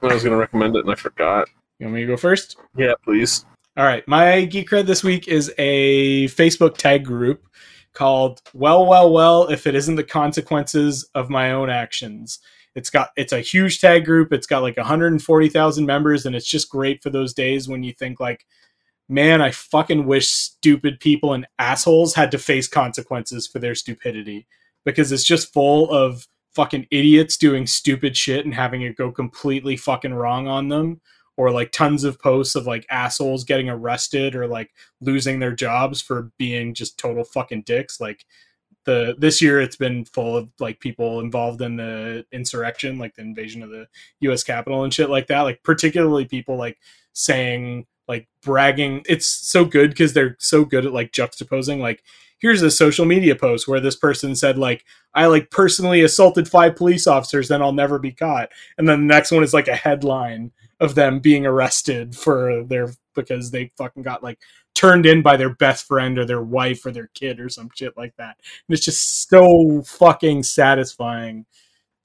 [0.00, 1.46] and I was gonna recommend it and I forgot.
[1.78, 2.56] You want me to go first?
[2.74, 3.44] Yeah, please.
[3.76, 4.08] All right.
[4.08, 7.46] My Geek Cred this week is a Facebook tag group
[7.92, 12.38] called Well, Well, Well, If It Isn't the Consequences of My Own Actions.
[12.76, 14.32] It's got it's a huge tag group.
[14.32, 18.20] It's got like 140,000 members and it's just great for those days when you think
[18.20, 18.46] like
[19.08, 24.46] man, I fucking wish stupid people and assholes had to face consequences for their stupidity
[24.84, 29.76] because it's just full of fucking idiots doing stupid shit and having it go completely
[29.76, 31.00] fucking wrong on them
[31.36, 34.70] or like tons of posts of like assholes getting arrested or like
[35.00, 38.24] losing their jobs for being just total fucking dicks like
[38.86, 43.22] the this year it's been full of like people involved in the insurrection like the
[43.22, 43.86] invasion of the
[44.20, 46.78] US Capitol and shit like that like particularly people like
[47.12, 49.02] saying like bragging.
[49.08, 52.02] It's so good because they're so good at like juxtaposing like
[52.38, 54.84] here's a social media post where this person said like
[55.14, 58.50] i like personally assaulted five police officers then i'll never be caught.
[58.78, 62.92] And then the next one is like a headline of them being arrested for their
[63.14, 64.38] because they fucking got like
[64.76, 67.96] turned in by their best friend or their wife or their kid or some shit
[67.96, 68.36] like that
[68.68, 71.46] and it's just so fucking satisfying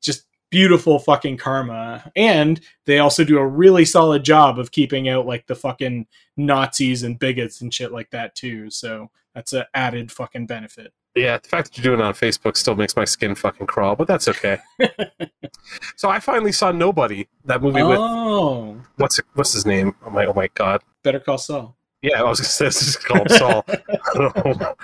[0.02, 2.12] just beautiful fucking karma.
[2.16, 6.06] And they also do a really solid job of keeping out like the fucking
[6.38, 8.70] Nazis and bigots and shit like that too.
[8.70, 10.94] So that's an added fucking benefit.
[11.16, 13.98] Yeah, the fact that you're doing it on Facebook still makes my skin fucking crawl,
[13.98, 14.60] but that's okay.
[15.98, 19.94] so I finally saw Nobody, that movie with oh, what's what's his name?
[20.06, 20.82] Oh my oh my god.
[21.04, 21.76] Better Call Saul.
[22.02, 23.64] Yeah, I was gonna say this is called Saul.
[23.70, 23.76] I
[24.16, 24.76] don't know.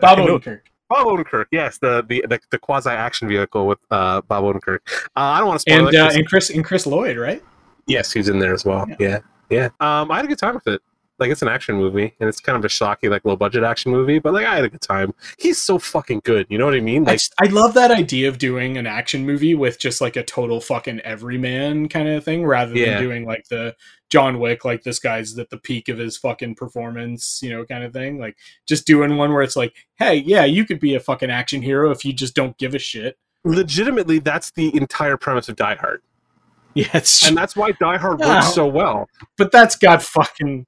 [0.00, 0.60] Bob Odenkirk.
[0.88, 4.78] Bob Odenkirk, yes, the the the, the quasi action vehicle with uh, Bob Odenkirk.
[5.16, 5.98] Uh, I don't want to spoil And it.
[6.00, 7.42] uh, and Chris and Chris Lloyd, right?
[7.88, 8.84] yes, he's in there as well.
[8.88, 8.96] Yeah.
[8.98, 9.68] Yeah, yeah.
[9.80, 10.82] Um, I had a good time with it.
[11.18, 13.90] Like it's an action movie, and it's kind of a shocky, like low budget action
[13.90, 14.18] movie.
[14.18, 15.14] But like I had a good time.
[15.38, 16.46] He's so fucking good.
[16.50, 17.04] You know what I mean?
[17.08, 20.16] I, Like just- I love that idea of doing an action movie with just like
[20.16, 22.94] a total fucking everyman kind of thing rather Yeah.
[22.94, 23.74] than doing like the
[24.08, 27.82] John Wick, like this guy's at the peak of his fucking performance, you know, kind
[27.82, 28.18] of thing.
[28.18, 28.36] Like
[28.66, 31.90] just doing one where it's like, hey, yeah, you could be a fucking action hero
[31.90, 33.18] if you just don't give a shit.
[33.44, 36.02] legitimately, that's the entire premise of Die Hard,
[36.74, 38.34] Yeah, it's and that's why Die Hard Yeah.
[38.36, 39.08] works so well.
[39.36, 40.66] but that's got fucking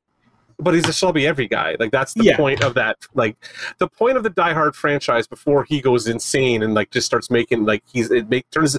[0.61, 1.77] But he's a Shelby every guy.
[1.79, 2.37] Like that's the Yeah.
[2.37, 2.97] point of that.
[3.15, 3.37] Like
[3.79, 7.31] the point of the Die Hard franchise before he goes insane and like just starts
[7.31, 8.77] making like he's it make turns.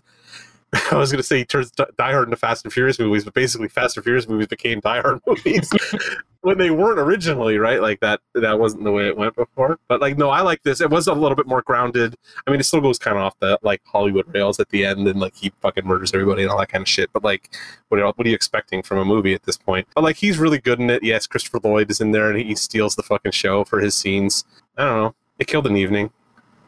[0.92, 3.70] I was gonna say he turns Die Hard into Fast and Furious movies, but basically
[3.70, 5.72] Fast and Furious movies became Die Hard movies
[6.42, 7.82] when they weren't originally, right?
[7.82, 9.80] Like that that wasn't the way it went before.
[9.88, 10.80] But like no, I like this.
[10.80, 12.16] It was a little bit more grounded.
[12.46, 15.08] I mean, it still goes kind of off the like Hollywood rails at the end,
[15.08, 17.12] and like he fucking murders everybody and all that kind of shit.
[17.14, 17.50] But like,
[17.88, 19.88] what are, what are you expecting from a movie at this point?
[19.96, 21.04] But like, he's really good in it.
[21.04, 24.44] Yes, Christopher Lloyd is in there, and he steals the fucking show for his scenes.
[24.78, 25.16] I don't know.
[25.40, 26.12] It killed an evening.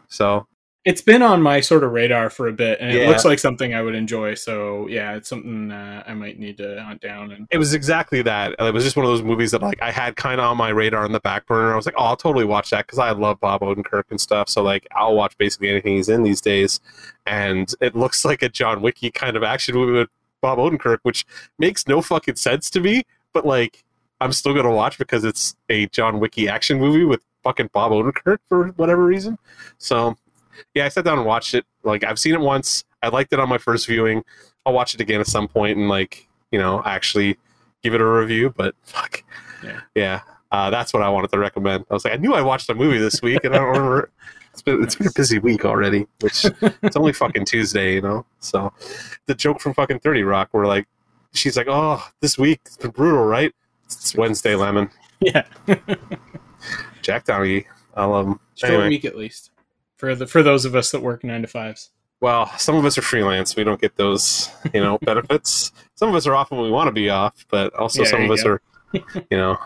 [0.08, 0.48] So
[0.84, 3.76] it's been on my sort of radar for a bit and it looks like something
[3.76, 4.34] I would enjoy.
[4.34, 8.24] So yeah, it's something uh, I might need to hunt down and it was exactly
[8.24, 8.56] that.
[8.58, 10.70] It was just one of those movies that like I had kind of on my
[10.70, 11.72] radar in the back burner.
[11.72, 14.50] I was like, oh, I'll totally watch that because I love Bob Odenkirk and stuff.
[14.50, 16.80] So like, I'll watch basically anything he's in these days.
[17.28, 20.10] And it looks like a John Wicky kind of action movie with
[20.42, 21.26] Bob Odenkirk, which
[21.60, 23.04] makes no fucking sense to me.
[23.34, 23.84] But like,
[24.20, 28.38] I'm still gonna watch because it's a John Wicky action movie with fucking Bob Odenkirk
[28.50, 29.38] for whatever reason.
[29.78, 30.16] So
[30.74, 31.66] yeah, I sat down and watched it.
[31.84, 32.84] Like I've seen it once.
[33.04, 34.24] I liked it on my first viewing.
[34.66, 37.38] I'll watch it again at some point and like you know actually
[37.84, 38.54] give it a review.
[38.56, 39.24] But fuck,
[39.64, 39.82] Yeah.
[39.96, 40.22] yeah,
[40.52, 41.86] uh, that's what I wanted to recommend.
[41.90, 44.10] I was like, I knew I watched a movie this week, and I don't remember.
[44.54, 46.44] It's been it's been a busy week already, which
[46.84, 48.26] it's only fucking Tuesday, you know.
[48.42, 48.74] So
[49.26, 50.88] the joke from fucking Thirty Rock, where like
[51.34, 53.56] she's like, oh, this week it's been brutal, right?
[53.86, 54.90] It's Wednesday, Lemon.
[55.22, 55.46] yeah,
[57.02, 57.66] Jack Donaghy.
[57.96, 58.40] I love him.
[58.64, 58.90] Anyway.
[58.90, 59.52] week at least
[60.02, 61.92] for the for those of us that work nine to fives.
[62.22, 63.56] Well, some of us are freelance.
[63.56, 65.72] We don't get those, you know, benefits.
[65.94, 68.22] Some of us are off when we want to be off, but also Yeah, some
[68.24, 68.50] of us go.
[68.50, 68.62] are,
[68.94, 69.58] you know,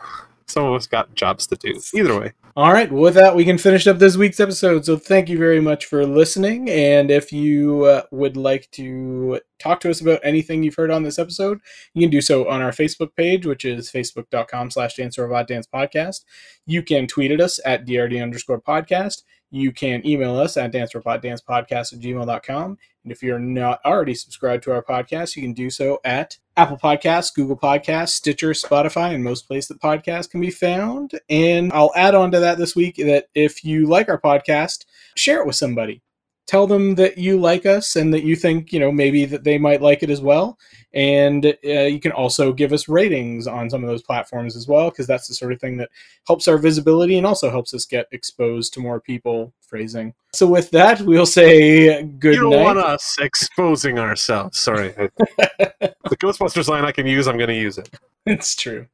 [0.45, 1.79] some of us got jobs to do.
[1.93, 4.85] Either way, All right, well, with that, we can finish up this week's episode.
[4.85, 6.69] So, thank you very much for listening.
[6.69, 11.03] And if you uh, would like to talk to us about anything you've heard on
[11.03, 11.59] this episode,
[11.93, 15.65] you can do so on our Facebook page, which is facebook.com slash dance robot dance
[15.67, 16.23] podcast.
[16.65, 19.23] You can tweet at us at DRD underscore podcast.
[19.55, 22.77] You can email us at dancerobotdancepodcast at gmail.com.
[23.03, 26.75] And if you're not already subscribed to our podcast, you can do so at Apple
[26.75, 31.17] Podcasts, Google Podcasts, Stitcher, Spotify, and most places that podcasts can be found.
[31.29, 34.83] And I'll add on to that this week that if you like our podcast,
[35.15, 36.01] share it with somebody.
[36.47, 39.57] Tell them that you like us and that you think, you know, maybe that they
[39.57, 40.59] might like it as well.
[40.93, 44.89] And uh, you can also give us ratings on some of those platforms as well,
[44.91, 45.89] because that's the sort of thing that
[46.27, 49.53] helps our visibility and also helps us get exposed to more people.
[49.67, 50.13] Phrasing.
[50.33, 52.63] So with that, we'll say good you don't night.
[52.63, 54.59] want us exposing ourselves.
[54.59, 57.27] Sorry, the Ghostbusters line I can use.
[57.27, 57.89] I'm going to use it.
[58.27, 58.85] it's true.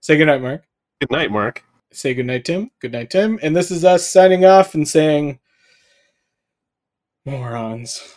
[0.00, 0.64] Say good night, Mark.
[1.00, 1.64] Good night, Mark.
[1.90, 2.70] Say good night, Tim.
[2.80, 3.38] Good night, Tim.
[3.42, 5.40] And this is us signing off and saying,
[7.26, 8.16] morons.